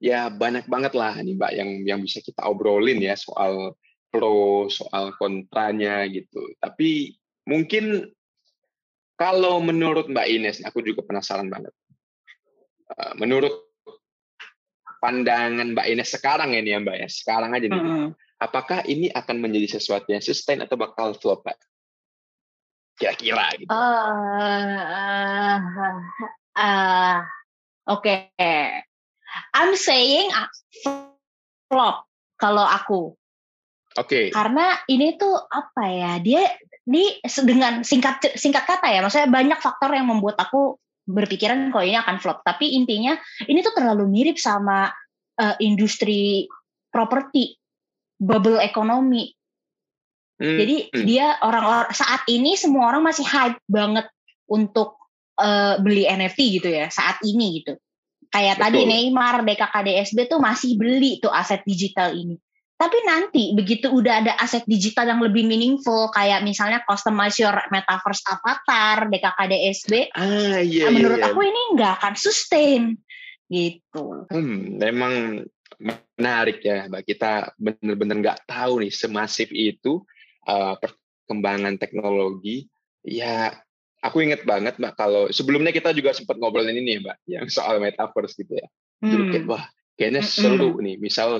ya 0.00 0.32
banyak 0.32 0.64
banget 0.64 0.92
lah 0.96 1.20
nih 1.20 1.36
Mbak 1.36 1.52
yang 1.52 1.70
yang 1.84 2.00
bisa 2.00 2.24
kita 2.24 2.48
obrolin 2.48 2.96
ya 3.04 3.12
soal 3.12 3.76
pro, 4.08 4.72
soal 4.72 5.12
kontranya 5.20 6.08
gitu. 6.08 6.40
Tapi 6.64 7.12
mungkin 7.44 8.08
kalau 9.20 9.60
menurut 9.60 10.08
Mbak 10.08 10.28
Ines, 10.30 10.58
aku 10.64 10.80
juga 10.80 11.04
penasaran 11.04 11.50
banget. 11.50 11.74
Uh, 12.88 13.12
menurut 13.20 13.52
pandangan 15.04 15.76
Mbak 15.76 15.86
Ines 15.92 16.08
sekarang 16.08 16.56
ini 16.56 16.72
ya 16.72 16.80
Mbak 16.80 16.96
ya, 17.04 17.08
sekarang 17.10 17.50
aja 17.52 17.66
nih. 17.68 17.76
Mm 17.76 17.84
-hmm. 17.84 18.08
Apakah 18.38 18.86
ini 18.86 19.10
akan 19.10 19.42
menjadi 19.42 19.78
sesuatu 19.78 20.14
yang 20.14 20.22
sustain 20.22 20.62
atau 20.62 20.78
bakal 20.78 21.14
flop 21.18 21.42
Pak? 21.42 21.58
Kira-kira 22.98 23.50
gitu. 23.58 23.70
Uh, 23.70 25.58
uh, 25.58 25.58
uh, 26.58 27.18
Oke. 27.88 28.30
Okay. 28.34 28.82
I'm 29.54 29.74
saying 29.74 30.30
flop 31.66 32.06
kalau 32.38 32.64
aku. 32.64 33.18
Oke. 33.98 34.06
Okay. 34.06 34.24
Karena 34.30 34.78
ini 34.86 35.18
tuh 35.18 35.34
apa 35.34 35.84
ya? 35.90 36.12
Dia 36.22 36.46
ini 36.88 37.20
dengan 37.44 37.84
singkat 37.84 38.38
singkat 38.38 38.64
kata 38.64 38.88
ya, 38.88 39.04
maksudnya 39.04 39.28
banyak 39.28 39.58
faktor 39.60 39.92
yang 39.92 40.08
membuat 40.08 40.40
aku 40.40 40.80
berpikiran 41.04 41.68
kalau 41.74 41.84
ini 41.84 41.98
akan 41.98 42.16
flop. 42.22 42.40
Tapi 42.46 42.78
intinya 42.78 43.18
ini 43.44 43.60
tuh 43.60 43.74
terlalu 43.76 44.08
mirip 44.08 44.40
sama 44.40 44.88
uh, 45.36 45.56
industri 45.60 46.48
properti, 46.88 47.57
bubble 48.18 48.58
ekonomi. 48.58 49.32
Hmm. 50.38 50.58
Jadi 50.58 50.76
hmm. 50.94 51.04
dia 51.06 51.34
orang-orang 51.42 51.90
saat 51.90 52.22
ini 52.30 52.54
semua 52.54 52.94
orang 52.94 53.02
masih 53.02 53.26
hype 53.26 53.58
banget 53.66 54.06
untuk 54.46 54.98
uh, 55.38 55.78
beli 55.82 56.06
NFT 56.06 56.62
gitu 56.62 56.68
ya 56.70 56.86
saat 56.90 57.18
ini 57.26 57.62
gitu. 57.62 57.78
Kayak 58.28 58.60
Betul. 58.60 58.64
tadi 58.68 58.80
Neymar, 58.84 59.36
BKKDSB 59.40 60.28
tuh 60.28 60.38
masih 60.38 60.76
beli 60.76 61.16
tuh 61.18 61.32
aset 61.32 61.64
digital 61.64 62.12
ini. 62.12 62.36
Tapi 62.78 62.94
nanti 63.02 63.50
begitu 63.58 63.90
udah 63.90 64.22
ada 64.22 64.32
aset 64.38 64.62
digital 64.62 65.10
yang 65.10 65.18
lebih 65.18 65.42
meaningful 65.42 66.14
kayak 66.14 66.46
misalnya 66.46 66.78
customize 66.86 67.34
your 67.42 67.58
metaverse 67.74 68.22
avatar, 68.22 69.10
DKKDSB, 69.10 70.14
ah, 70.14 70.62
iya, 70.62 70.86
nah, 70.86 70.94
menurut 70.94 71.18
iya. 71.18 71.26
aku 71.26 71.42
ini 71.42 71.62
nggak 71.74 71.92
akan 71.98 72.14
sustain 72.14 72.82
gitu. 73.50 74.28
Hmm, 74.30 74.78
memang 74.78 75.42
menarik 75.76 76.64
ya, 76.64 76.88
mbak 76.88 77.04
kita 77.04 77.52
benar-benar 77.60 78.16
nggak 78.24 78.40
tahu 78.48 78.82
nih 78.82 78.92
semasif 78.92 79.52
itu 79.52 80.02
uh, 80.48 80.74
perkembangan 80.80 81.76
teknologi. 81.76 82.66
Ya, 83.04 83.52
aku 84.00 84.24
inget 84.24 84.42
banget 84.48 84.80
mbak 84.80 84.96
kalau 84.96 85.28
sebelumnya 85.28 85.70
kita 85.70 85.92
juga 85.92 86.16
sempat 86.16 86.40
ngobrolin 86.40 86.76
ini 86.76 87.04
mbak, 87.04 87.20
yang 87.28 87.46
soal 87.52 87.78
metaverse 87.78 88.34
gitu 88.38 88.58
ya. 88.58 88.66
Hmm. 89.04 89.10
Dulu 89.12 89.24
kayak 89.30 89.44
wah 89.46 89.64
kayaknya 89.94 90.22
seru 90.24 90.78
hmm. 90.78 90.82
nih. 90.82 90.96
Misal 90.98 91.30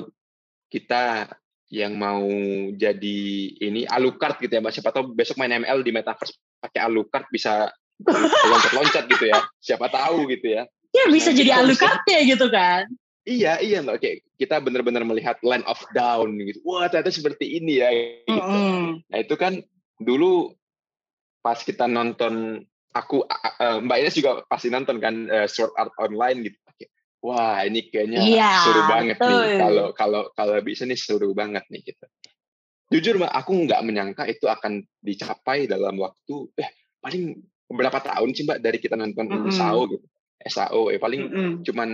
kita 0.69 1.31
yang 1.69 1.97
mau 1.97 2.25
jadi 2.73 3.21
ini 3.61 3.85
Alucard 3.85 4.41
gitu 4.41 4.49
ya 4.49 4.61
Mbak. 4.61 4.73
Siapa 4.73 4.89
tahu 4.89 5.13
besok 5.13 5.37
main 5.37 5.53
ML 5.53 5.85
di 5.85 5.93
Metaverse 5.93 6.33
pakai 6.57 6.81
Alucard 6.81 7.29
bisa 7.29 7.69
loncat-loncat 8.49 9.05
gitu 9.05 9.25
ya. 9.29 9.39
Siapa 9.61 9.87
tahu 9.89 10.25
gitu 10.33 10.57
ya. 10.57 10.65
Ya 10.89 11.05
bisa 11.13 11.29
jadi 11.29 11.61
Alucard 11.61 12.01
ya 12.09 12.25
gitu 12.25 12.49
kan. 12.49 12.89
Iya, 13.29 13.61
iya 13.61 13.77
Mbak. 13.85 13.95
Oke, 14.01 14.25
kita 14.41 14.57
benar-benar 14.57 15.05
melihat 15.05 15.37
Land 15.45 15.69
of 15.69 15.77
Down 15.93 16.33
gitu. 16.41 16.65
Wah, 16.65 16.89
ternyata 16.89 17.13
seperti 17.13 17.61
ini 17.61 17.77
ya. 17.77 17.89
Gitu. 17.93 18.33
Mm 18.33 18.41
-hmm. 18.41 18.81
Nah, 19.05 19.17
itu 19.21 19.35
kan 19.37 19.61
dulu 20.01 20.57
pas 21.45 21.61
kita 21.61 21.85
nonton 21.85 22.65
aku 22.89 23.21
uh, 23.21 23.77
Mbak 23.85 23.97
Ines 24.01 24.17
juga 24.17 24.41
pasti 24.49 24.73
nonton 24.73 24.97
kan 24.97 25.29
uh, 25.29 25.45
Sword 25.45 25.77
Art 25.77 25.93
Online 26.01 26.49
gitu 26.49 26.57
wah 27.19 27.63
ini 27.67 27.87
kayaknya 27.91 28.19
iya, 28.23 28.63
seru 28.63 28.81
banget 28.87 29.17
betul. 29.19 29.27
nih 29.27 29.59
kalau 29.59 29.87
kalau 29.91 30.21
kalau 30.35 30.55
bisa 30.63 30.87
nih 30.87 30.99
seru 30.99 31.35
banget 31.35 31.63
nih 31.67 31.83
gitu. 31.83 32.05
Jujur 32.89 33.21
mbak, 33.21 33.29
aku 33.29 33.69
nggak 33.69 33.85
menyangka 33.85 34.23
itu 34.25 34.49
akan 34.49 34.81
dicapai 35.03 35.69
dalam 35.69 35.93
waktu 36.01 36.49
eh 36.57 36.69
paling 36.97 37.37
berapa 37.69 38.01
tahun 38.01 38.33
sih 38.33 38.49
mbak 38.49 38.59
dari 38.65 38.81
kita 38.81 38.97
nonton 38.97 39.29
mm 39.29 39.39
-hmm. 39.45 39.53
SAO 39.53 39.81
gitu. 39.93 40.05
SAO 40.47 40.81
eh 40.89 40.97
paling 40.97 41.21
mm 41.27 41.31
-hmm. 41.35 41.53
cuman 41.69 41.89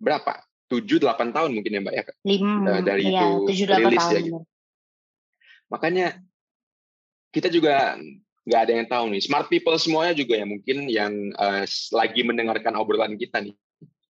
berapa? 0.00 0.32
Tujuh 0.70 1.02
delapan 1.02 1.34
tahun 1.34 1.50
mungkin 1.58 1.74
ya 1.74 1.80
mbak 1.82 1.94
ya. 1.98 2.04
Lima, 2.22 2.52
uh, 2.70 2.80
dari 2.80 3.10
iya, 3.10 3.26
itu 3.26 3.66
7, 3.66 3.74
rilis 3.74 3.98
ya, 3.98 3.98
tahun. 3.98 4.14
ya 4.14 4.20
gitu. 4.22 4.40
Makanya 5.70 6.06
kita 7.34 7.48
juga 7.50 7.98
nggak 8.46 8.60
ada 8.62 8.72
yang 8.72 8.86
tahu 8.86 9.04
nih. 9.10 9.22
Smart 9.26 9.46
people 9.50 9.74
semuanya 9.76 10.14
juga 10.14 10.38
ya 10.38 10.46
mungkin 10.46 10.86
yang 10.86 11.12
uh, 11.34 11.66
lagi 11.94 12.22
mendengarkan 12.22 12.78
obrolan 12.78 13.18
kita 13.18 13.42
nih 13.42 13.54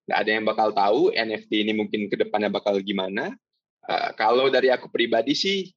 nggak 0.05 0.19
ada 0.21 0.31
yang 0.31 0.45
bakal 0.45 0.69
tahu 0.73 1.01
NFT 1.13 1.51
ini 1.65 1.73
mungkin 1.73 2.05
ke 2.07 2.15
depannya 2.15 2.53
bakal 2.53 2.77
gimana. 2.79 3.33
Uh, 3.81 4.13
kalau 4.13 4.45
dari 4.53 4.69
aku 4.69 4.85
pribadi 4.93 5.33
sih 5.33 5.73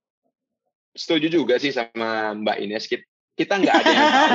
setuju 0.92 1.32
juga 1.32 1.56
sih 1.56 1.72
sama 1.72 2.36
Mbak 2.36 2.56
Ines. 2.60 2.84
Kita 3.34 3.56
nggak 3.56 3.74
ada 3.74 3.90
yang 3.90 4.08
tahu 4.12 4.28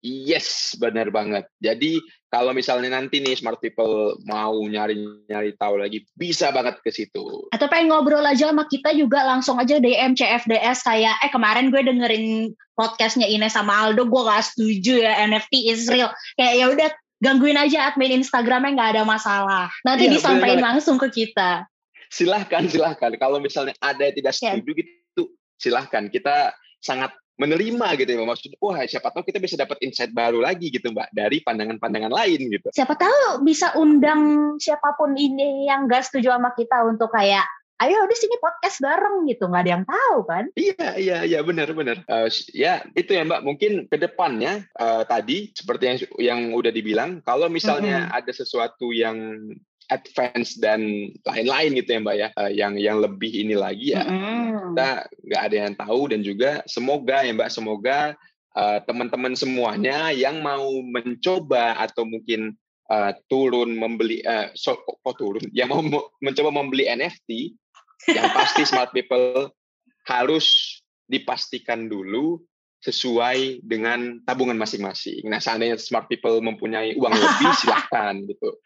Yes, 0.00 0.80
benar 0.80 1.12
banget. 1.12 1.44
Jadi 1.60 2.00
kalau 2.32 2.56
misalnya 2.56 2.96
nanti 2.96 3.20
nih 3.20 3.36
smart 3.36 3.60
people 3.60 4.16
mau 4.24 4.56
nyari-nyari 4.56 5.52
tahu 5.60 5.76
lagi, 5.76 6.08
bisa 6.16 6.48
banget 6.48 6.80
ke 6.80 6.88
situ. 6.88 7.50
Atau 7.52 7.68
pengen 7.68 7.92
ngobrol 7.92 8.24
aja 8.24 8.48
sama 8.48 8.64
kita 8.64 8.96
juga 8.96 9.28
langsung 9.28 9.60
aja 9.60 9.76
DM 9.76 10.16
CFDS 10.16 10.80
kayak, 10.88 11.20
eh 11.20 11.28
kemarin 11.28 11.68
gue 11.68 11.84
dengerin 11.84 12.56
podcastnya 12.72 13.28
Ines 13.28 13.52
sama 13.52 13.76
Aldo, 13.76 14.08
gue 14.08 14.22
gak 14.24 14.56
setuju 14.56 15.04
ya 15.04 15.20
NFT 15.28 15.68
is 15.68 15.84
real. 15.92 16.08
Kayak 16.40 16.54
ya 16.56 16.66
udah 16.72 16.88
gangguin 17.20 17.60
aja 17.60 17.92
admin 17.92 18.24
Instagramnya 18.24 18.72
nggak 18.72 18.90
ada 18.96 19.02
masalah. 19.04 19.68
Nanti 19.84 20.08
iya, 20.08 20.16
disampaikan 20.16 20.64
langsung 20.64 20.96
ke 20.96 21.12
kita. 21.12 21.68
Silahkan, 22.08 22.64
silahkan. 22.66 23.12
Kalau 23.20 23.38
misalnya 23.38 23.76
ada 23.84 24.08
yang 24.08 24.16
tidak 24.16 24.32
setuju 24.32 24.70
yeah. 24.72 24.80
gitu, 24.80 25.22
silahkan. 25.60 26.08
Kita 26.08 26.56
sangat 26.80 27.12
menerima 27.40 27.86
gitu 27.96 28.10
ya 28.12 28.20
maksud 28.20 28.52
wah 28.60 28.84
siapa 28.84 29.08
tahu 29.08 29.24
kita 29.24 29.40
bisa 29.40 29.56
dapat 29.56 29.80
insight 29.80 30.12
baru 30.12 30.44
lagi 30.44 30.68
gitu 30.68 30.92
mbak 30.92 31.08
dari 31.16 31.40
pandangan-pandangan 31.40 32.12
lain 32.12 32.52
gitu. 32.52 32.68
Siapa 32.76 32.92
tahu 33.00 33.40
bisa 33.40 33.72
undang 33.80 34.54
siapa 34.60 34.92
pun 35.00 35.16
ini 35.16 35.64
yang 35.64 35.88
gak 35.88 36.04
setuju 36.04 36.36
sama 36.36 36.52
kita 36.52 36.84
untuk 36.84 37.08
kayak 37.08 37.48
ayo 37.80 38.04
di 38.04 38.16
sini 38.16 38.36
podcast 38.36 38.84
bareng 38.84 39.24
gitu. 39.24 39.48
Nggak 39.48 39.62
ada 39.64 39.72
yang 39.72 39.86
tahu 39.88 40.16
kan? 40.28 40.44
Iya 40.52 40.88
iya 41.00 41.18
iya. 41.24 41.40
Benar 41.40 41.72
benar. 41.72 42.04
Uh, 42.04 42.28
ya 42.52 42.84
itu 42.92 43.16
ya 43.16 43.24
mbak. 43.24 43.40
Mungkin 43.40 43.88
ke 43.88 43.96
depannya 43.96 44.68
uh, 44.76 45.02
tadi 45.08 45.48
seperti 45.56 45.84
yang 45.88 45.98
yang 46.20 46.40
udah 46.52 46.68
dibilang 46.68 47.24
kalau 47.24 47.48
misalnya 47.48 48.06
mm-hmm. 48.06 48.18
ada 48.20 48.32
sesuatu 48.36 48.92
yang 48.92 49.16
advance 49.90 50.56
dan 50.56 51.10
lain-lain 51.26 51.76
gitu 51.76 51.98
ya 51.98 52.00
mbak 52.00 52.16
ya 52.16 52.28
uh, 52.38 52.50
yang 52.50 52.78
yang 52.78 53.02
lebih 53.02 53.30
ini 53.30 53.58
lagi 53.58 53.92
ya 53.92 54.06
mm-hmm. 54.06 54.74
kita 54.74 54.88
nggak 55.26 55.42
ada 55.50 55.56
yang 55.66 55.74
tahu 55.76 56.00
dan 56.10 56.20
juga 56.22 56.50
semoga 56.70 57.26
ya 57.26 57.34
mbak 57.34 57.50
semoga 57.50 58.14
uh, 58.54 58.78
teman-teman 58.86 59.34
semuanya 59.34 60.14
yang 60.14 60.40
mau 60.40 60.70
mencoba 60.86 61.76
atau 61.82 62.06
mungkin 62.06 62.54
uh, 62.88 63.12
turun 63.26 63.74
membeli 63.74 64.22
uh, 64.22 64.54
so, 64.54 64.78
kok 64.78 65.16
turun 65.18 65.42
yang 65.50 65.68
mau 65.70 65.82
mencoba 66.24 66.50
membeli 66.54 66.86
NFT 66.86 67.54
yang 68.14 68.32
pasti 68.32 68.64
smart 68.64 68.94
people 68.96 69.52
harus 70.08 70.78
dipastikan 71.10 71.90
dulu 71.90 72.40
sesuai 72.80 73.60
dengan 73.60 74.24
tabungan 74.24 74.56
masing-masing. 74.56 75.28
Nah, 75.28 75.36
seandainya 75.36 75.76
smart 75.76 76.08
people 76.08 76.40
mempunyai 76.40 76.96
uang 76.96 77.12
lebih, 77.12 77.52
silahkan 77.60 78.16
gitu. 78.24 78.56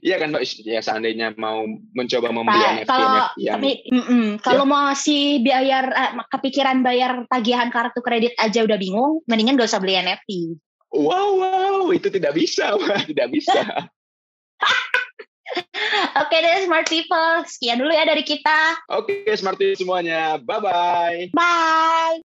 Iya 0.00 0.16
kan 0.16 0.32
Mbak, 0.32 0.42
ya 0.64 0.80
seandainya 0.80 1.36
mau 1.36 1.68
mencoba 1.92 2.32
membeli 2.32 2.56
Pak, 2.56 2.72
NFT, 2.72 2.88
kalau, 2.88 3.08
NFT 3.08 3.36
yang... 3.44 3.60
Tapi, 3.60 3.72
mm 3.92 4.04
-mm, 4.04 4.26
kalau 4.40 4.64
ya. 4.64 4.70
mau 4.72 4.86
si 4.96 5.16
biaya, 5.44 5.78
eh, 5.84 6.10
kepikiran 6.32 6.80
bayar 6.80 7.12
tagihan 7.28 7.68
kartu 7.68 8.00
kredit 8.00 8.32
aja 8.40 8.64
udah 8.64 8.78
bingung, 8.80 9.20
mendingan 9.28 9.60
gak 9.60 9.68
usah 9.68 9.80
beli 9.80 10.00
NFT. 10.00 10.56
Wow, 10.88 11.36
wow, 11.36 11.84
itu 11.92 12.08
tidak 12.08 12.32
bisa, 12.32 12.72
tidak 13.10 13.28
bisa. 13.28 13.60
Oke 16.20 16.36
deh 16.44 16.68
Smart 16.68 16.88
People, 16.88 17.44
sekian 17.48 17.80
dulu 17.80 17.92
ya 17.92 18.04
dari 18.04 18.24
kita. 18.24 18.84
Oke 18.92 19.28
Smart 19.36 19.60
People 19.60 19.76
semuanya, 19.76 20.40
bye-bye. 20.40 21.32
Bye. 21.32 22.27